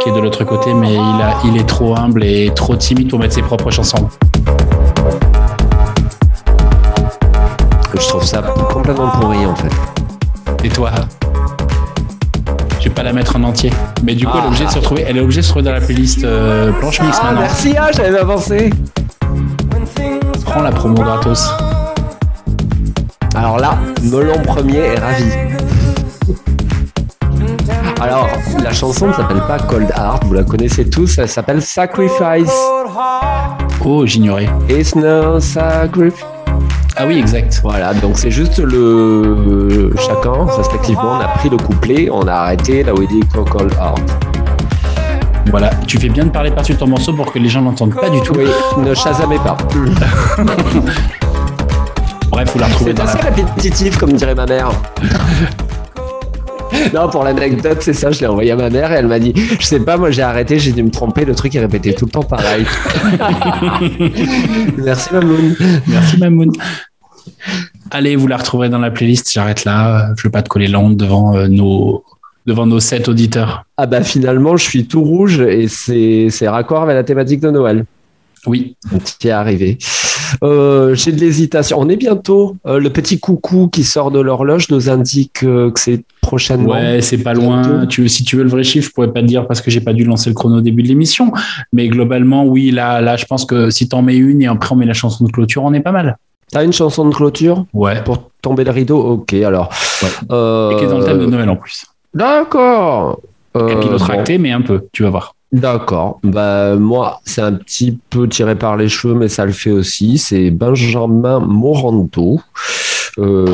qui 0.00 0.08
est 0.08 0.12
de 0.12 0.20
l'autre 0.20 0.44
côté, 0.44 0.72
mais 0.74 0.94
il, 0.94 0.98
a, 0.98 1.34
il 1.44 1.56
est 1.56 1.66
trop 1.68 1.96
humble 1.96 2.24
et 2.24 2.50
trop 2.54 2.76
timide 2.76 3.10
pour 3.10 3.18
mettre 3.18 3.34
ses 3.34 3.42
propres 3.42 3.70
chansons. 3.70 4.08
Je 7.94 8.08
trouve 8.08 8.24
ça 8.24 8.42
complètement 8.72 9.10
pourri, 9.10 9.44
en 9.46 9.54
fait. 9.54 9.70
Et 10.64 10.68
toi? 10.68 10.90
Je 12.80 12.84
vais 12.88 12.94
pas 12.94 13.02
la 13.02 13.12
mettre 13.12 13.36
en 13.36 13.42
entier? 13.44 13.72
Mais 14.02 14.14
du 14.14 14.26
coup, 14.26 14.32
elle 14.34 14.40
est 14.40 14.44
Ah. 14.44 14.48
obligée 14.48 14.64
de 14.64 14.70
se 14.70 14.78
retrouver. 14.78 15.04
Elle 15.08 15.16
est 15.16 15.20
obligée 15.20 15.40
de 15.40 15.46
se 15.46 15.52
retrouver 15.52 15.64
dans 15.70 15.78
la 15.78 15.84
playlist 15.84 16.24
euh, 16.24 16.72
planche 16.72 17.00
mix 17.00 17.16
Ah, 17.20 17.24
maintenant. 17.26 17.40
merci, 17.42 17.74
ah, 17.78 17.90
j'avais 17.94 18.18
avancé. 18.18 18.70
Prends 20.44 20.62
la 20.62 20.72
promo 20.72 21.02
gratos. 21.02 21.48
Alors 23.34 23.58
là, 23.58 23.78
Melon 24.02 24.40
Premier 24.42 24.78
est 24.78 24.98
ravi. 24.98 25.24
Alors, 28.02 28.28
la 28.60 28.72
chanson 28.72 29.06
ne 29.06 29.12
s'appelle 29.12 29.42
pas 29.46 29.58
Cold 29.60 29.88
Heart, 29.96 30.24
vous 30.24 30.34
la 30.34 30.42
connaissez 30.42 30.90
tous, 30.90 31.18
elle 31.18 31.28
s'appelle 31.28 31.62
Sacrifice. 31.62 32.52
Oh, 33.84 34.04
j'ignorais. 34.04 34.48
It's 34.68 34.96
no 34.96 35.38
sacrifice. 35.38 36.26
Ah 36.96 37.06
oui, 37.06 37.20
exact. 37.20 37.60
Voilà, 37.62 37.94
donc 37.94 38.18
c'est 38.18 38.32
juste 38.32 38.58
le 38.58 39.94
chacun 39.96 40.46
respectivement 40.46 41.12
on 41.12 41.20
a 41.20 41.28
pris 41.28 41.48
le 41.48 41.56
couplet, 41.58 42.08
on 42.10 42.26
a 42.26 42.32
arrêté 42.32 42.82
là 42.82 42.92
où 42.92 43.02
il 43.02 43.08
dit 43.08 43.20
Cockle 43.32 43.72
Heart. 43.78 44.02
Voilà, 45.52 45.70
tu 45.86 45.96
fais 45.98 46.08
bien 46.08 46.24
de 46.24 46.30
parler 46.30 46.50
par-dessus 46.50 46.74
ton 46.74 46.88
morceau 46.88 47.12
pour 47.12 47.32
que 47.32 47.38
les 47.38 47.48
gens 47.48 47.60
l'entendent 47.60 47.94
pas 47.94 48.10
du 48.10 48.20
tout. 48.22 48.34
Oui, 48.36 48.46
ne 48.78 48.94
chasamez 48.94 49.38
pas. 49.38 49.56
Bref, 52.32 52.50
vous 52.52 52.58
la 52.58 52.66
retrouvez 52.66 52.94
C'est 52.96 53.02
assez 53.02 53.18
la... 53.18 53.24
répétitif, 53.30 53.96
comme 53.96 54.14
dirait 54.14 54.34
ma 54.34 54.46
mère. 54.46 54.72
Non, 56.94 57.08
pour 57.08 57.24
l'anecdote, 57.24 57.78
c'est 57.80 57.92
ça, 57.92 58.10
je 58.10 58.20
l'ai 58.20 58.26
envoyé 58.26 58.50
à 58.50 58.56
ma 58.56 58.70
mère 58.70 58.92
et 58.92 58.96
elle 58.96 59.06
m'a 59.06 59.18
dit, 59.18 59.32
je 59.58 59.64
sais 59.64 59.80
pas, 59.80 59.96
moi 59.96 60.10
j'ai 60.10 60.22
arrêté, 60.22 60.58
j'ai 60.58 60.72
dû 60.72 60.82
me 60.82 60.90
tromper, 60.90 61.24
le 61.24 61.34
truc 61.34 61.54
est 61.54 61.60
répété 61.60 61.94
tout 61.94 62.06
le 62.06 62.10
temps 62.10 62.22
pareil. 62.22 62.64
Merci 64.78 65.12
Mamoun. 65.12 65.56
Merci 65.86 66.16
Mamoun. 66.18 66.52
Allez, 67.90 68.16
vous 68.16 68.26
la 68.26 68.38
retrouverez 68.38 68.68
dans 68.68 68.78
la 68.78 68.90
playlist. 68.90 69.30
J'arrête 69.30 69.64
là. 69.64 70.12
Je 70.16 70.22
veux 70.24 70.30
pas 70.30 70.42
te 70.42 70.48
coller 70.48 70.66
la 70.66 70.78
honte 70.78 70.96
devant 70.96 71.36
euh, 71.36 71.46
nos 71.48 72.04
devant 72.46 72.66
nos 72.66 72.80
sept 72.80 73.08
auditeurs. 73.08 73.64
Ah 73.76 73.86
bah 73.86 74.02
finalement, 74.02 74.56
je 74.56 74.64
suis 74.64 74.86
tout 74.86 75.02
rouge 75.02 75.40
et 75.40 75.68
c'est 75.68 76.28
c'est 76.30 76.48
raccord 76.48 76.82
avec 76.82 76.94
la 76.94 77.04
thématique 77.04 77.40
de 77.40 77.50
Noël. 77.50 77.84
Oui. 78.46 78.76
Qui 79.18 79.28
est 79.28 79.32
arrivé. 79.32 79.78
Euh, 80.42 80.94
J'ai 80.94 81.12
de 81.12 81.20
l'hésitation. 81.20 81.78
On 81.80 81.88
est 81.88 81.96
bientôt. 81.96 82.56
Euh, 82.66 82.78
le 82.78 82.90
petit 82.90 83.20
coucou 83.20 83.68
qui 83.68 83.84
sort 83.84 84.10
de 84.10 84.20
l'horloge 84.20 84.68
nous 84.70 84.90
indique 84.90 85.42
euh, 85.44 85.70
que 85.70 85.80
c'est 85.80 86.04
prochainement. 86.20 86.70
Ouais, 86.72 87.00
c'est 87.00 87.18
pas 87.18 87.34
loin. 87.34 87.86
Tu, 87.86 88.08
si 88.08 88.24
tu 88.24 88.36
veux 88.36 88.42
le 88.44 88.48
vrai 88.48 88.64
chiffre, 88.64 88.88
je 88.88 88.92
pourrais 88.92 89.12
pas 89.12 89.20
te 89.20 89.26
dire 89.26 89.46
parce 89.46 89.60
que 89.60 89.70
j'ai 89.70 89.80
pas 89.80 89.92
dû 89.92 90.04
lancer 90.04 90.30
le 90.30 90.34
chrono 90.34 90.58
au 90.58 90.60
début 90.60 90.82
de 90.82 90.88
l'émission. 90.88 91.32
Mais 91.72 91.88
globalement, 91.88 92.44
oui, 92.44 92.70
là, 92.70 93.00
là, 93.00 93.16
je 93.16 93.24
pense 93.26 93.44
que 93.44 93.70
si 93.70 93.88
t'en 93.88 94.02
mets 94.02 94.16
une 94.16 94.42
et 94.42 94.46
après 94.46 94.72
on 94.72 94.76
met 94.76 94.86
la 94.86 94.92
chanson 94.92 95.24
de 95.24 95.30
clôture, 95.30 95.64
on 95.64 95.72
est 95.72 95.80
pas 95.80 95.92
mal. 95.92 96.16
T'as 96.50 96.64
une 96.64 96.72
chanson 96.72 97.08
de 97.08 97.14
clôture? 97.14 97.64
Ouais. 97.72 98.02
pour 98.04 98.30
tomber 98.42 98.64
le 98.64 98.70
rideau? 98.70 98.98
Ok, 98.98 99.32
alors. 99.34 99.70
Et 100.02 100.06
qui 100.06 100.84
est 100.84 100.88
dans 100.88 100.98
le 100.98 101.04
thème 101.04 101.20
de 101.20 101.26
Noël 101.26 101.48
en 101.48 101.56
plus. 101.56 101.86
D'accord. 102.14 103.20
Capillotracté, 103.54 104.38
mais 104.38 104.52
un 104.52 104.60
peu, 104.60 104.86
tu 104.92 105.02
vas 105.02 105.10
voir. 105.10 105.34
D'accord. 105.52 106.18
Bah, 106.22 106.76
moi, 106.76 107.20
c'est 107.26 107.42
un 107.42 107.52
petit 107.52 107.98
peu 108.08 108.26
tiré 108.26 108.54
par 108.54 108.78
les 108.78 108.88
cheveux, 108.88 109.14
mais 109.14 109.28
ça 109.28 109.44
le 109.44 109.52
fait 109.52 109.70
aussi. 109.70 110.16
C'est 110.16 110.50
Benjamin 110.50 111.40
Morando. 111.40 112.40
Euh, 113.18 113.46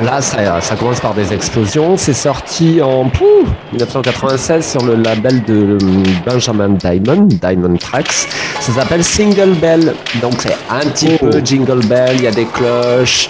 là, 0.00 0.22
ça, 0.22 0.60
ça 0.60 0.76
commence 0.76 1.00
par 1.00 1.14
des 1.14 1.32
explosions. 1.32 1.96
C'est 1.96 2.12
sorti 2.12 2.80
en 2.80 3.08
pouf, 3.08 3.48
1996 3.72 4.64
sur 4.64 4.84
le 4.84 4.94
label 4.94 5.42
de 5.42 5.76
Benjamin 6.24 6.68
Diamond, 6.68 7.26
Diamond 7.26 7.76
Tracks. 7.78 8.28
Ça 8.60 8.72
s'appelle 8.72 9.02
Single 9.02 9.54
Bell. 9.60 9.92
Donc, 10.22 10.34
c'est 10.38 10.56
un 10.70 10.88
petit 10.88 11.18
peu 11.18 11.44
Jingle 11.44 11.84
Bell. 11.86 12.14
Il 12.14 12.22
y 12.22 12.28
a 12.28 12.32
des 12.32 12.46
cloches. 12.46 13.28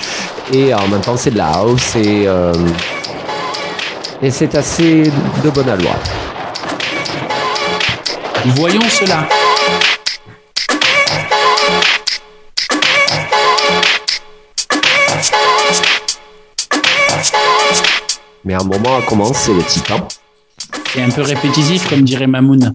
Et 0.52 0.74
en 0.74 0.86
même 0.88 1.00
temps, 1.00 1.16
c'est 1.16 1.30
de 1.30 1.38
la 1.38 1.52
house. 1.52 1.96
Et, 1.96 2.28
euh, 2.28 2.52
et 4.20 4.30
c'est 4.30 4.54
assez 4.54 5.04
de 5.42 5.48
bonne 5.48 5.70
alloi. 5.70 5.92
Voyons 8.54 8.88
cela. 8.88 9.28
Mais 18.44 18.54
à 18.54 18.60
un 18.60 18.64
moment, 18.64 18.98
à 18.98 19.02
commencer 19.02 19.52
le 19.52 19.64
titan. 19.64 20.06
C'est 20.92 21.02
un 21.02 21.10
peu 21.10 21.22
répétitif, 21.22 21.88
comme 21.88 22.02
dirait 22.02 22.28
Mamoun. 22.28 22.74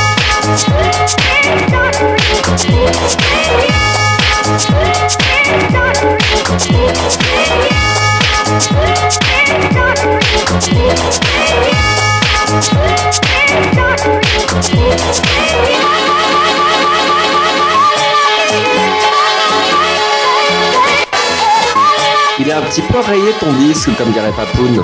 Il 22.39 22.51
a 22.51 22.57
un 22.57 22.61
petit 22.61 22.81
peu 22.81 22.99
rayé 22.99 23.31
ton 23.39 23.53
disque, 23.53 23.95
comme 23.97 24.11
dirait 24.11 24.31
Papoun. 24.31 24.83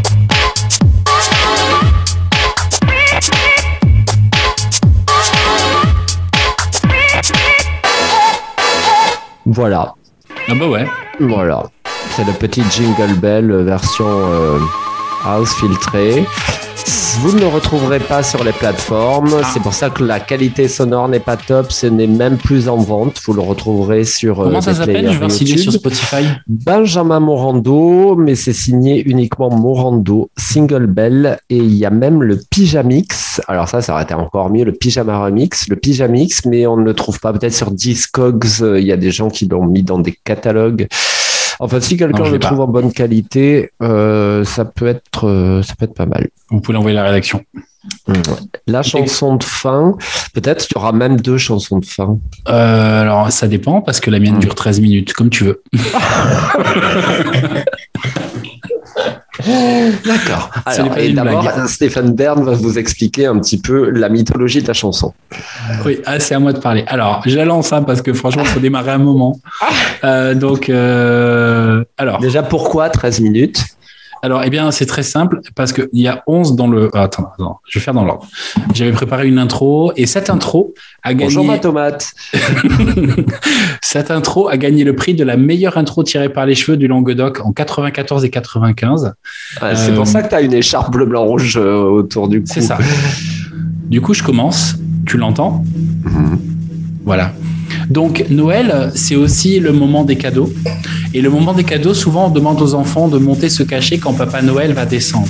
Voilà. 9.51 9.95
Ah 10.47 10.55
bah 10.55 10.69
ouais. 10.69 10.87
Voilà. 11.19 11.63
C'est 12.11 12.23
le 12.23 12.31
petit 12.31 12.63
Jingle 12.71 13.19
Bell 13.19 13.51
euh, 13.51 13.63
version 13.63 14.05
euh, 14.07 14.57
house 15.25 15.53
filtrée. 15.55 16.25
Vous 17.21 17.33
ne 17.33 17.39
le 17.39 17.47
retrouverez 17.47 17.99
pas 17.99 18.21
sur 18.21 18.43
les 18.43 18.51
plateformes. 18.51 19.33
Ah. 19.41 19.47
C'est 19.53 19.61
pour 19.61 19.73
ça 19.73 19.89
que 19.89 20.03
la 20.03 20.19
qualité 20.19 20.67
sonore 20.67 21.07
n'est 21.07 21.19
pas 21.21 21.37
top. 21.37 21.71
Ce 21.71 21.87
n'est 21.87 22.07
même 22.07 22.37
plus 22.37 22.67
en 22.67 22.77
vente. 22.77 23.21
Vous 23.25 23.33
le 23.33 23.39
retrouverez 23.41 24.03
sur. 24.03 24.41
euh, 24.41 24.45
Comment 24.45 24.59
ça 24.61 24.73
s'appelle 24.73 25.09
Je 25.11 25.19
vais 25.19 25.29
sur 25.57 25.71
Spotify. 25.71 26.23
Benjamin 26.47 27.19
Morando, 27.21 28.15
mais 28.17 28.35
c'est 28.35 28.51
signé 28.53 29.01
uniquement 29.07 29.49
Morando, 29.49 30.29
Single 30.37 30.87
Bell, 30.87 31.39
et 31.49 31.57
il 31.57 31.73
y 31.75 31.85
a 31.85 31.89
même 31.91 32.23
le 32.23 32.37
Pyjamix. 32.49 33.39
Alors 33.47 33.69
ça, 33.69 33.81
ça 33.81 33.93
aurait 33.93 34.03
été 34.03 34.13
encore 34.13 34.49
mieux, 34.49 34.65
le 34.65 34.73
Pyjama 34.73 35.23
Remix, 35.23 35.69
le 35.69 35.77
Pyjamix, 35.77 36.45
mais 36.45 36.67
on 36.67 36.75
ne 36.75 36.83
le 36.83 36.93
trouve 36.93 37.19
pas 37.19 37.31
peut-être 37.31 37.53
sur 37.53 37.71
Discogs. 37.71 38.45
euh, 38.61 38.79
Il 38.81 38.85
y 38.85 38.91
a 38.91 38.97
des 38.97 39.11
gens 39.11 39.29
qui 39.29 39.45
l'ont 39.47 39.65
mis 39.65 39.83
dans 39.83 39.99
des 39.99 40.17
catalogues. 40.25 40.87
Enfin, 41.63 41.79
si 41.79 41.95
quelqu'un 41.95 42.27
le 42.27 42.39
pas. 42.39 42.47
trouve 42.47 42.61
en 42.61 42.67
bonne 42.67 42.91
qualité, 42.91 43.69
euh, 43.83 44.43
ça 44.43 44.65
peut 44.65 44.87
être, 44.87 45.27
euh, 45.27 45.61
ça 45.61 45.75
peut 45.77 45.85
être 45.85 45.93
pas 45.93 46.07
mal. 46.07 46.27
Vous 46.49 46.59
pouvez 46.59 46.73
l'envoyer 46.73 46.97
à 46.97 47.03
la 47.03 47.09
rédaction. 47.09 47.45
La 48.65 48.81
chanson 48.81 49.35
de 49.35 49.43
fin, 49.43 49.95
peut-être 50.33 50.65
qu'il 50.65 50.75
y 50.75 50.79
aura 50.79 50.91
même 50.91 51.21
deux 51.21 51.37
chansons 51.37 51.77
de 51.77 51.85
fin. 51.85 52.17
Euh, 52.49 53.01
alors, 53.01 53.31
ça 53.31 53.47
dépend 53.47 53.81
parce 53.81 53.99
que 53.99 54.09
la 54.09 54.17
mienne 54.19 54.39
dure 54.39 54.55
13 54.55 54.81
minutes, 54.81 55.13
comme 55.13 55.29
tu 55.29 55.43
veux. 55.43 55.61
D'accord. 60.05 60.49
Alors, 60.65 60.97
et 60.97 61.11
d'abord, 61.13 61.41
blague. 61.41 61.67
Stéphane 61.67 62.13
Bern 62.13 62.43
va 62.43 62.53
vous 62.53 62.77
expliquer 62.77 63.25
un 63.25 63.39
petit 63.39 63.59
peu 63.59 63.89
la 63.89 64.09
mythologie 64.09 64.61
de 64.61 64.67
la 64.67 64.73
chanson. 64.73 65.13
Oui, 65.85 65.99
ah, 66.05 66.19
c'est 66.19 66.35
à 66.35 66.39
moi 66.39 66.53
de 66.53 66.59
parler. 66.59 66.83
Alors, 66.87 67.21
je 67.25 67.35
la 67.35 67.45
lance 67.45 67.73
hein, 67.73 67.83
parce 67.83 68.01
que 68.01 68.13
franchement, 68.13 68.43
il 68.43 68.49
faut 68.49 68.59
démarrer 68.59 68.91
un 68.91 68.97
moment. 68.97 69.39
Euh, 70.03 70.33
donc, 70.33 70.67
euh, 70.69 71.83
alors, 71.95 72.19
Déjà, 72.19 72.41
pourquoi 72.41 72.89
13 72.89 73.19
minutes? 73.19 73.63
Alors, 74.23 74.43
eh 74.43 74.49
bien, 74.51 74.69
c'est 74.71 74.85
très 74.85 75.01
simple 75.03 75.41
parce 75.55 75.73
qu'il 75.73 75.87
y 75.93 76.07
a 76.07 76.23
11 76.27 76.55
dans 76.55 76.67
le. 76.67 76.89
ah, 76.93 77.03
attends, 77.03 77.31
attends, 77.33 77.59
je 77.67 77.79
vais 77.79 77.83
faire 77.83 77.93
dans 77.95 78.05
l'ordre. 78.05 78.27
J'avais 78.73 78.91
préparé 78.91 79.27
une 79.27 79.39
intro 79.39 79.91
et 79.95 80.05
cette 80.05 80.29
intro 80.29 80.73
a 81.03 81.13
gagné. 81.13 81.23
Bonjour 81.25 81.43
ma 81.43 81.57
tomate. 81.57 82.11
cette 83.81 84.11
intro 84.11 84.47
a 84.47 84.57
gagné 84.57 84.83
le 84.83 84.95
prix 84.95 85.13
de 85.15 85.23
la 85.23 85.37
meilleure 85.37 85.77
intro 85.77 86.03
tirée 86.03 86.29
par 86.29 86.45
les 86.45 86.55
cheveux 86.55 86.77
du 86.77 86.87
Languedoc 86.87 87.41
en 87.43 87.51
94 87.51 88.23
et 88.25 88.29
95. 88.29 89.13
Ah, 89.59 89.75
c'est 89.75 89.91
Euh, 89.91 89.95
pour 89.95 90.05
ça 90.07 90.21
que 90.21 90.29
tu 90.29 90.35
as 90.35 90.41
une 90.41 90.53
écharpe 90.53 90.91
bleu, 90.91 91.05
blanc, 91.05 91.23
rouge 91.25 91.57
euh, 91.57 91.75
autour 91.81 92.27
du 92.27 92.41
cou. 92.41 92.45
C'est 92.47 92.61
ça. 92.61 92.77
Du 93.85 94.01
coup, 94.01 94.13
je 94.13 94.23
commence. 94.23 94.75
Tu 95.05 95.17
l'entends? 95.17 95.63
Voilà. 97.03 97.33
Donc, 97.89 98.25
Noël, 98.29 98.91
c'est 98.95 99.15
aussi 99.15 99.59
le 99.59 99.71
moment 99.71 100.03
des 100.03 100.15
cadeaux. 100.15 100.51
Et 101.13 101.21
le 101.21 101.29
moment 101.29 101.53
des 101.53 101.63
cadeaux, 101.63 101.93
souvent, 101.93 102.27
on 102.27 102.29
demande 102.29 102.61
aux 102.61 102.73
enfants 102.73 103.07
de 103.07 103.17
monter 103.17 103.49
se 103.49 103.63
cacher 103.63 103.97
quand 103.97 104.13
Papa 104.13 104.41
Noël 104.41 104.73
va 104.73 104.85
descendre. 104.85 105.27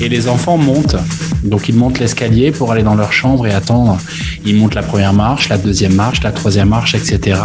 Et 0.00 0.08
les 0.08 0.28
enfants 0.28 0.58
montent. 0.58 0.96
Donc, 1.42 1.68
ils 1.68 1.74
montent 1.74 1.98
l'escalier 1.98 2.52
pour 2.52 2.72
aller 2.72 2.82
dans 2.82 2.94
leur 2.94 3.12
chambre 3.12 3.46
et 3.46 3.52
attendre. 3.52 3.98
Ils 4.44 4.56
montent 4.56 4.74
la 4.74 4.82
première 4.82 5.14
marche, 5.14 5.48
la 5.48 5.58
deuxième 5.58 5.94
marche, 5.94 6.22
la 6.22 6.32
troisième 6.32 6.68
marche, 6.68 6.94
etc. 6.94 7.40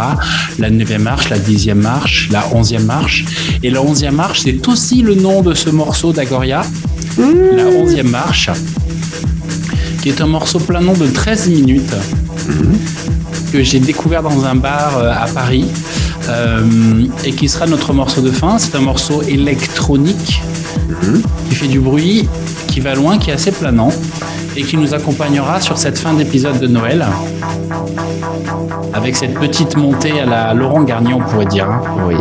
La 0.58 0.70
neuvième 0.70 1.02
marche, 1.02 1.30
la 1.30 1.38
dixième 1.38 1.80
marche, 1.80 2.28
la 2.30 2.44
onzième 2.54 2.84
marche. 2.84 3.24
Et 3.62 3.70
la 3.70 3.82
onzième 3.82 4.16
marche, 4.16 4.40
c'est 4.44 4.68
aussi 4.68 5.02
le 5.02 5.14
nom 5.14 5.42
de 5.42 5.54
ce 5.54 5.70
morceau 5.70 6.12
d'Agoria. 6.12 6.62
La 7.18 7.66
onzième 7.66 8.08
marche 8.08 8.50
qui 10.02 10.08
est 10.08 10.20
un 10.22 10.26
morceau 10.26 10.58
plein 10.58 10.80
nom 10.80 10.94
de 10.94 11.06
13 11.06 11.48
minutes 11.48 11.94
que 13.52 13.62
j'ai 13.62 13.80
découvert 13.80 14.22
dans 14.22 14.44
un 14.44 14.54
bar 14.54 14.98
euh, 14.98 15.12
à 15.12 15.26
Paris 15.26 15.66
euh, 16.28 17.06
et 17.24 17.32
qui 17.32 17.48
sera 17.48 17.66
notre 17.66 17.92
morceau 17.92 18.20
de 18.20 18.30
fin. 18.30 18.58
C'est 18.58 18.74
un 18.76 18.80
morceau 18.80 19.22
électronique 19.22 20.42
qui 21.48 21.54
fait 21.54 21.68
du 21.68 21.80
bruit, 21.80 22.28
qui 22.68 22.80
va 22.80 22.94
loin, 22.94 23.18
qui 23.18 23.30
est 23.30 23.34
assez 23.34 23.52
planant 23.52 23.92
et 24.56 24.62
qui 24.62 24.76
nous 24.76 24.94
accompagnera 24.94 25.60
sur 25.60 25.78
cette 25.78 25.98
fin 25.98 26.14
d'épisode 26.14 26.58
de 26.58 26.66
Noël 26.66 27.04
avec 28.92 29.16
cette 29.16 29.34
petite 29.34 29.76
montée 29.76 30.20
à 30.20 30.26
la 30.26 30.54
Laurent 30.54 30.82
Garnier, 30.82 31.14
on 31.14 31.20
pourrait 31.20 31.46
dire. 31.46 31.68
hein. 31.70 31.80
Oui. 32.08 32.16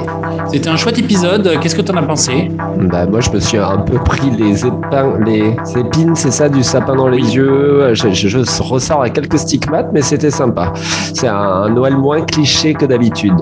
C'était 0.51 0.69
un 0.69 0.77
chouette 0.77 0.97
épisode. 0.97 1.59
Qu'est-ce 1.61 1.75
que 1.75 1.81
tu 1.81 1.91
en 1.91 1.97
as 1.97 2.01
pensé? 2.03 2.49
Bah, 2.79 3.05
moi, 3.05 3.19
je 3.21 3.29
me 3.29 3.39
suis 3.39 3.57
un 3.57 3.77
peu 3.79 3.97
pris 3.99 4.31
les, 4.31 4.65
épins, 4.65 5.13
les 5.23 5.55
épines, 5.77 6.15
c'est 6.15 6.31
ça, 6.31 6.49
du 6.49 6.63
sapin 6.63 6.95
dans 6.95 7.07
les 7.07 7.35
yeux. 7.35 7.91
Je, 7.93 8.09
je- 8.11 8.27
je 8.27 8.61
ressors 8.63 9.01
à 9.03 9.09
quelques 9.09 9.37
stigmates, 9.37 9.89
mais 9.93 10.01
c'était 10.01 10.31
sympa. 10.31 10.73
C'est 11.13 11.27
un 11.27 11.69
Noël 11.69 11.95
moins 11.97 12.21
cliché 12.21 12.73
que 12.73 12.85
d'habitude. 12.85 13.35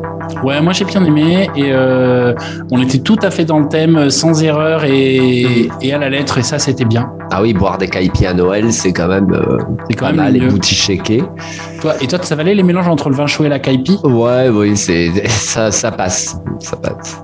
Ouais, 0.43 0.59
moi 0.61 0.73
j'ai 0.73 0.83
bien 0.83 1.03
aimé 1.05 1.49
et 1.55 1.67
euh, 1.71 2.33
on 2.71 2.81
était 2.81 2.97
tout 2.99 3.15
à 3.21 3.31
fait 3.31 3.45
dans 3.45 3.59
le 3.59 3.69
thème, 3.69 4.09
sans 4.09 4.43
erreur 4.43 4.83
et, 4.83 5.69
et 5.81 5.93
à 5.93 5.97
la 5.97 6.09
lettre, 6.09 6.37
et 6.37 6.43
ça 6.43 6.59
c'était 6.59 6.83
bien. 6.83 7.09
Ah 7.31 7.41
oui, 7.41 7.53
boire 7.53 7.77
des 7.77 7.87
caipis 7.87 8.25
à 8.25 8.33
Noël, 8.33 8.73
c'est 8.77 8.93
quand 8.93 9.07
même, 9.07 9.31
euh, 9.33 9.57
C'est 9.89 9.95
quand 9.95 10.05
pas 10.05 10.11
même 10.13 10.15
mal, 10.33 10.33
le 10.33 10.47
les. 10.47 11.23
Toi, 11.81 11.93
et 12.01 12.07
toi, 12.07 12.19
ça 12.21 12.35
valait 12.35 12.55
les 12.55 12.63
mélanges 12.63 12.87
entre 12.87 13.09
le 13.09 13.15
vin 13.15 13.27
chaud 13.27 13.43
et 13.43 13.49
la 13.49 13.59
caipi? 13.59 13.99
Ouais, 14.03 14.49
oui, 14.49 14.77
c'est, 14.77 15.11
ça, 15.27 15.71
ça 15.71 15.91
passe. 15.91 16.37
Ça 16.59 16.77
passe. 16.77 17.21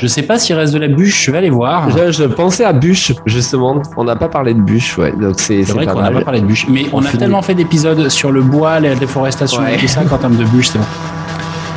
Je 0.00 0.06
sais 0.06 0.22
pas 0.22 0.38
s'il 0.38 0.56
reste 0.56 0.72
de 0.74 0.78
la 0.78 0.88
bûche, 0.88 1.24
je 1.26 1.30
vais 1.30 1.38
aller 1.38 1.50
voir. 1.50 1.90
Je, 1.90 2.10
je 2.12 2.24
pensais 2.24 2.64
à 2.64 2.72
bûche, 2.72 3.12
justement. 3.26 3.80
On 3.96 4.04
n'a 4.04 4.16
pas 4.16 4.28
parlé 4.28 4.54
de 4.54 4.60
bûche, 4.60 4.96
ouais. 4.98 5.12
Donc 5.12 5.34
c'est, 5.38 5.58
C'est 5.60 5.64
c'est 5.64 5.72
vrai 5.72 5.86
pas 5.86 5.92
qu'on 5.92 6.02
n'a 6.02 6.10
pas 6.10 6.22
parlé 6.22 6.40
de 6.40 6.46
bûche, 6.46 6.66
mais 6.68 6.86
on, 6.92 6.98
On 6.98 7.00
a 7.00 7.08
finit. 7.08 7.18
tellement 7.18 7.42
fait 7.42 7.54
d'épisodes 7.54 8.08
sur 8.08 8.32
le 8.32 8.42
bois, 8.42 8.80
la 8.80 8.94
déforestation 8.94 9.66
et 9.66 9.76
tout 9.76 9.88
ça 9.88 10.02
qu'en 10.04 10.18
termes 10.18 10.36
de 10.36 10.44
bûche, 10.44 10.68
c'est 10.68 10.78
bon. 10.78 10.84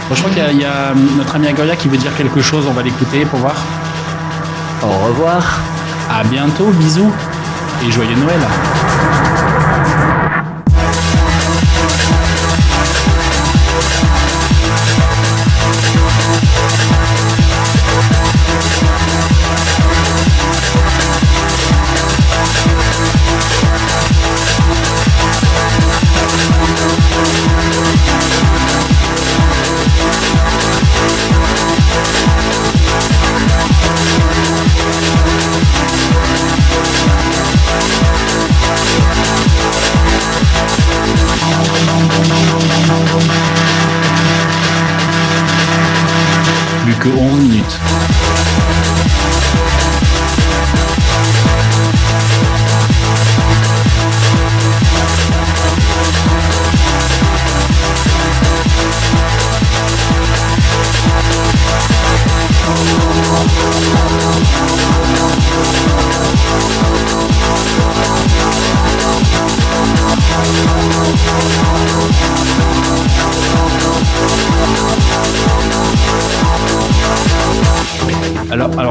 Bon, 0.07 0.15
je 0.15 0.21
crois 0.21 0.33
qu'il 0.33 0.59
y 0.59 0.61
y 0.61 0.65
a 0.65 0.93
notre 1.17 1.35
ami 1.35 1.47
Agoria 1.47 1.75
qui 1.75 1.87
veut 1.87 1.97
dire 1.97 2.15
quelque 2.15 2.41
chose, 2.41 2.65
on 2.69 2.73
va 2.73 2.83
l'écouter 2.83 3.25
pour 3.25 3.39
voir. 3.39 3.55
Au 4.83 5.07
revoir. 5.07 5.59
À 6.09 6.23
bientôt, 6.23 6.67
bisous 6.79 7.11
et 7.85 7.91
joyeux 7.91 8.15
Noël. 8.15 8.39
Plus 8.97 9.34
que 47.05 47.11
11 47.11 47.47
minutes. 47.47 48.14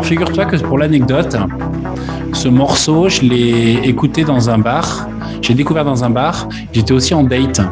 Alors, 0.04 0.08
figure-toi 0.26 0.44
que 0.44 0.56
pour 0.58 0.76
l'anecdote, 0.76 1.34
ce 2.34 2.48
morceau, 2.48 3.08
je 3.08 3.22
l'ai 3.22 3.80
écouté 3.84 4.22
dans 4.22 4.50
un 4.50 4.58
bar. 4.58 5.08
J'ai 5.40 5.54
découvert 5.54 5.84
dans 5.86 6.04
un 6.04 6.10
bar. 6.10 6.46
J'étais 6.74 6.92
aussi 6.92 7.14
en 7.14 7.22
date 7.22 7.62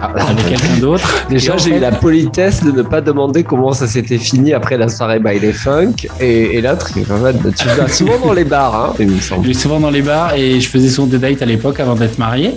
avec 0.00 0.48
quelqu'un 0.48 0.78
d'autre. 0.80 1.04
Ah, 1.26 1.26
Déjà, 1.30 1.58
j'ai 1.58 1.70
fait- 1.72 1.76
eu 1.76 1.80
la 1.80 1.92
politesse 1.92 2.64
de 2.64 2.70
ne 2.72 2.80
pas 2.82 3.02
demander 3.02 3.42
comment 3.44 3.72
ça 3.72 3.86
s'était 3.86 4.16
fini 4.16 4.54
après 4.54 4.78
la 4.78 4.88
soirée 4.88 5.18
by 5.20 5.38
les 5.40 5.52
funk. 5.52 5.92
Et, 6.20 6.58
en 6.66 6.76
fait, 6.76 7.36
tu 7.54 7.68
vas 7.68 7.88
souvent 7.88 8.18
dans 8.24 8.32
les 8.32 8.44
bars, 8.44 8.74
hein, 8.74 8.94
il 8.98 9.08
me 9.10 9.20
semble. 9.20 9.42
Je 9.42 9.48
vais 9.48 9.54
souvent 9.54 9.78
dans 9.80 9.90
les 9.90 10.02
bars 10.02 10.32
et 10.34 10.60
je 10.60 10.68
faisais 10.70 10.88
souvent 10.88 11.08
des 11.08 11.18
dates 11.18 11.42
à 11.42 11.46
l'époque 11.46 11.80
avant 11.80 11.96
d'être 11.96 12.18
marié. 12.18 12.54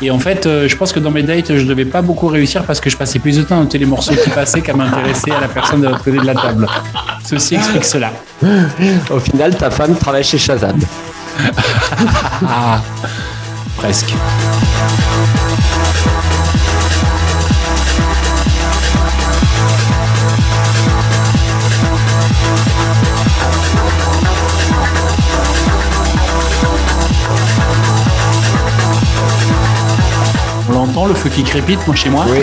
Et 0.00 0.10
en 0.10 0.18
fait, 0.18 0.46
euh, 0.46 0.68
je 0.68 0.76
pense 0.76 0.92
que 0.92 1.00
dans 1.00 1.10
mes 1.10 1.22
dates, 1.22 1.56
je 1.56 1.64
devais 1.64 1.84
pas 1.84 2.02
beaucoup 2.02 2.28
réussir 2.28 2.62
parce 2.64 2.80
que 2.80 2.88
je 2.88 2.96
passais 2.96 3.18
plus 3.18 3.36
de 3.36 3.42
temps 3.42 3.56
à 3.58 3.62
noter 3.62 3.78
les 3.78 3.86
morceaux 3.86 4.14
qui 4.14 4.30
passaient 4.30 4.60
qu'à 4.60 4.74
m'intéresser 4.74 5.32
à 5.32 5.40
la 5.40 5.48
personne 5.48 5.80
de 5.80 5.88
l'autre 5.88 6.04
côté 6.04 6.18
de 6.18 6.26
la 6.26 6.34
table. 6.34 6.68
Ceci 7.24 7.56
explique 7.56 7.84
cela. 7.84 8.12
Au 9.10 9.18
final, 9.18 9.56
ta 9.56 9.70
femme 9.70 9.96
travaille 9.96 10.24
chez 10.24 10.38
Shazam. 10.38 10.78
Ah, 12.46 12.80
presque. 13.76 14.12
Le 31.06 31.14
feu 31.14 31.28
qui 31.30 31.44
crépite, 31.44 31.78
moi 31.86 31.94
chez 31.94 32.10
moi 32.10 32.26
Oui. 32.28 32.40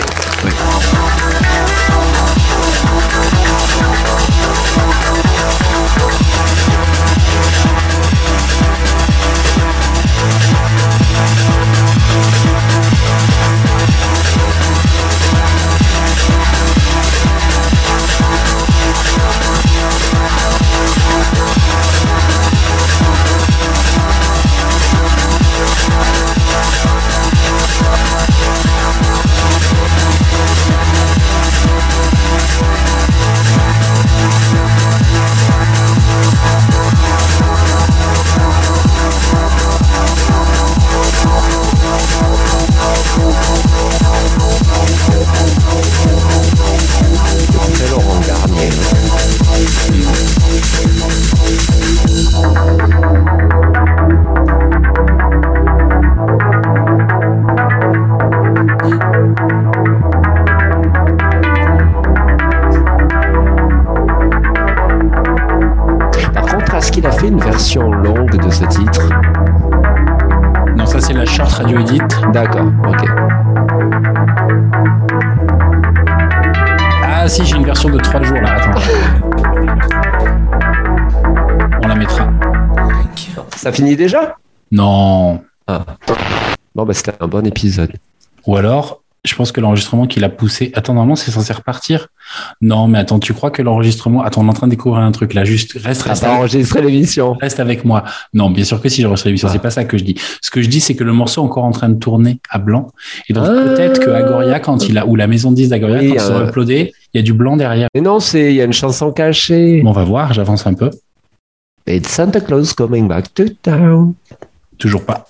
Ça 83.66 83.72
finit 83.72 83.96
déjà? 83.96 84.36
Non. 84.70 85.40
Ah. 85.66 85.84
Bon, 86.76 86.84
bah 86.84 86.94
c'était 86.94 87.10
un 87.18 87.26
bon 87.26 87.44
épisode. 87.44 87.90
Ou 88.46 88.54
alors, 88.56 89.02
je 89.24 89.34
pense 89.34 89.50
que 89.50 89.60
l'enregistrement 89.60 90.06
qu'il 90.06 90.22
a 90.22 90.28
poussé. 90.28 90.70
Attends, 90.76 90.94
normalement, 90.94 91.16
c'est 91.16 91.32
censé 91.32 91.52
repartir. 91.52 92.06
Non, 92.60 92.86
mais 92.86 92.98
attends, 93.00 93.18
tu 93.18 93.34
crois 93.34 93.50
que 93.50 93.62
l'enregistrement. 93.62 94.22
Attends, 94.22 94.42
on 94.42 94.46
est 94.46 94.50
en 94.50 94.52
train 94.52 94.68
de 94.68 94.70
découvrir 94.70 95.02
un 95.02 95.10
truc 95.10 95.34
là. 95.34 95.42
Juste, 95.44 95.72
reste, 95.82 96.04
T'as 96.04 96.10
reste, 96.10 96.22
pas 96.22 96.28
avec... 96.28 96.38
enregistré 96.38 96.80
l'émission 96.80 97.32
reste 97.32 97.58
avec 97.58 97.84
moi. 97.84 98.04
Non, 98.34 98.50
bien 98.50 98.62
sûr 98.62 98.80
que 98.80 98.88
si 98.88 99.02
j'enregistre 99.02 99.26
l'émission, 99.26 99.48
c'est 99.50 99.58
pas 99.58 99.70
ça 99.72 99.84
que 99.84 99.98
je 99.98 100.04
dis. 100.04 100.14
Ce 100.42 100.52
que 100.52 100.62
je 100.62 100.68
dis, 100.68 100.78
c'est 100.80 100.94
que 100.94 101.02
le 101.02 101.12
morceau 101.12 101.40
est 101.42 101.44
encore 101.44 101.64
en 101.64 101.72
train 101.72 101.88
de 101.88 101.98
tourner 101.98 102.38
à 102.50 102.58
blanc. 102.58 102.86
Et 103.28 103.32
donc, 103.32 103.46
Ah. 103.48 103.50
peut-être 103.74 103.98
que 103.98 104.10
Agoria, 104.10 104.60
quand 104.60 104.88
il 104.88 104.96
a, 104.96 105.06
ou 105.08 105.16
la 105.16 105.26
maison 105.26 105.50
10 105.50 105.70
d'Agoria, 105.70 105.98
Oui, 105.98 106.08
quand 106.10 106.14
ils 106.14 106.20
sont 106.20 106.34
euh, 106.34 106.46
uploadés, 106.46 106.92
il 107.14 107.18
y 107.18 107.20
a 107.20 107.24
du 107.24 107.32
blanc 107.32 107.56
derrière. 107.56 107.88
Mais 107.96 108.00
non, 108.00 108.20
c'est 108.20 108.52
il 108.52 108.54
y 108.56 108.60
a 108.60 108.64
une 108.64 108.72
chanson 108.72 109.10
cachée. 109.10 109.82
Bon, 109.82 109.90
on 109.90 109.92
va 109.92 110.04
voir, 110.04 110.32
j'avance 110.34 110.68
un 110.68 110.74
peu. 110.74 110.90
It's 111.86 112.08
Santa 112.10 112.40
Claus 112.40 112.72
coming 112.74 113.06
back 113.08 113.32
to 113.34 113.44
town. 113.62 114.14
Toujours 114.78 115.04
pas. 115.04 115.26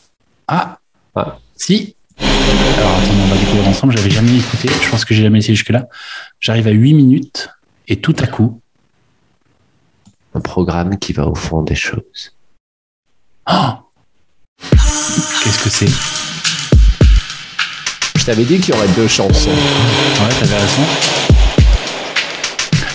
Ah, 0.48 0.78
Ah. 1.14 1.38
si. 1.56 1.94
Alors, 2.18 2.90
attends, 2.98 3.12
on 3.24 3.26
va 3.28 3.36
découvrir 3.36 3.68
ensemble. 3.68 3.96
J'avais 3.96 4.10
jamais 4.10 4.36
écouté. 4.36 4.68
Je 4.82 4.90
pense 4.90 5.04
que 5.04 5.14
j'ai 5.14 5.22
jamais 5.22 5.38
essayé 5.40 5.54
jusque-là. 5.54 5.86
J'arrive 6.40 6.66
à 6.68 6.70
8 6.70 6.94
minutes 6.94 7.48
et 7.88 8.00
tout 8.00 8.16
à 8.20 8.26
coup, 8.26 8.60
Un 10.34 10.40
programme 10.40 10.98
qui 10.98 11.12
va 11.14 11.26
au 11.26 11.34
fond 11.34 11.62
des 11.62 11.74
choses. 11.74 12.34
oh 13.50 13.70
Qu'est-ce 15.42 15.62
que 15.64 15.70
c'est? 15.70 15.88
Je 18.18 18.24
t'avais 18.26 18.44
dit 18.44 18.58
qu'il 18.60 18.74
y 18.74 18.76
aurait 18.76 18.88
deux 18.88 19.08
chansons. 19.08 19.48
Ouais, 19.50 20.34
t'avais 20.40 20.56
raison. 20.56 20.82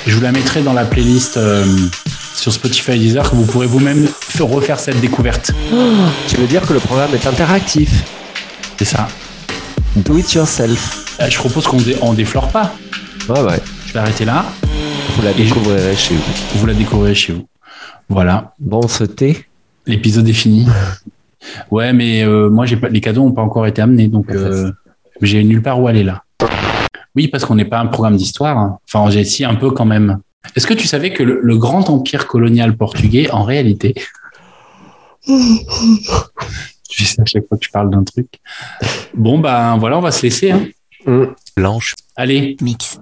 Je 0.06 0.14
vous 0.16 0.22
la 0.22 0.32
mettrai 0.32 0.62
dans 0.62 0.74
la 0.74 0.86
playlist 0.86 1.38
euh, 1.38 1.66
sur 2.42 2.52
Spotify 2.52 2.94
et 2.94 2.98
Deezer 2.98 3.30
que 3.30 3.36
vous 3.36 3.46
pourrez 3.46 3.68
vous-même 3.68 4.08
refaire 4.40 4.80
cette 4.80 5.00
découverte. 5.00 5.52
Tu 6.28 6.38
veux 6.38 6.48
dire 6.48 6.66
que 6.66 6.74
le 6.74 6.80
programme 6.80 7.14
est 7.14 7.28
interactif 7.28 8.04
C'est 8.78 8.86
ça. 8.86 9.08
Do 9.96 10.18
it 10.18 10.34
yourself. 10.34 11.06
Euh, 11.22 11.30
Je 11.30 11.38
propose 11.38 11.68
qu'on 11.68 11.78
dé- 11.78 11.98
on 12.02 12.14
déflore 12.14 12.48
pas. 12.48 12.74
Ouais, 13.30 13.42
ouais. 13.42 13.60
Je 13.86 13.94
vais 13.94 14.00
arrêter 14.00 14.26
là. 14.26 14.46
Vous 15.16 15.22
la 15.22 15.34
découvrirez 15.34 15.96
chez 15.96 16.16
vous. 16.16 16.22
Vous 16.56 16.66
la 16.66 16.74
découvrirez 16.74 17.14
chez 17.14 17.34
vous. 17.34 17.46
Voilà. 18.10 18.54
Bon, 18.60 18.88
ce 18.88 19.04
thé 19.04 19.46
L'épisode 19.86 20.28
est 20.28 20.34
fini. 20.34 20.68
Ouais, 21.72 21.92
mais 21.92 22.24
euh, 22.24 22.52
moi, 22.52 22.68
j'ai 22.68 22.76
pas, 22.78 22.88
les 22.88 23.02
cadeaux 23.02 23.24
n'ont 23.24 23.32
pas 23.32 23.42
encore 23.42 23.66
été 23.66 23.82
amenés, 23.82 24.08
donc 24.08 24.30
euh, 24.30 24.72
j'ai 25.24 25.44
nulle 25.44 25.64
part 25.64 25.82
où 25.82 25.88
aller 25.88 26.04
là. 26.04 26.22
Oui, 27.16 27.28
parce 27.30 27.46
qu'on 27.46 27.56
n'est 27.56 27.66
pas 27.66 27.80
un 27.80 27.88
programme 27.88 28.16
d'histoire. 28.16 28.58
hein. 28.60 28.78
Enfin, 28.88 29.10
j'ai 29.10 29.24
si 29.24 29.44
un 29.44 29.56
peu 29.56 29.72
quand 29.72 29.86
même. 29.86 30.20
Est-ce 30.56 30.68
que 30.68 30.74
tu 30.74 30.88
savais 30.88 31.14
que 31.14 31.24
le, 31.24 31.40
le 31.42 31.58
grand 31.58 31.90
empire 31.90 32.28
colonial 32.28 32.76
portugais, 32.76 33.30
en 33.32 33.44
réalité, 33.44 33.94
tu 36.90 37.06
sais 37.06 37.22
à 37.22 37.26
chaque 37.26 37.48
fois 37.48 37.58
que 37.58 37.64
tu 37.64 37.70
parles 37.70 37.90
d'un 37.90 38.04
truc. 38.04 38.28
Bon, 39.14 39.40
ben 39.40 39.78
voilà, 39.78 39.98
on 39.98 40.02
va 40.02 40.12
se 40.12 40.24
laisser. 40.24 40.52
Hein. 40.52 40.68
Mm. 41.06 41.26
Blanche. 41.56 41.96
Allez. 42.16 42.58
Mix. 42.62 43.00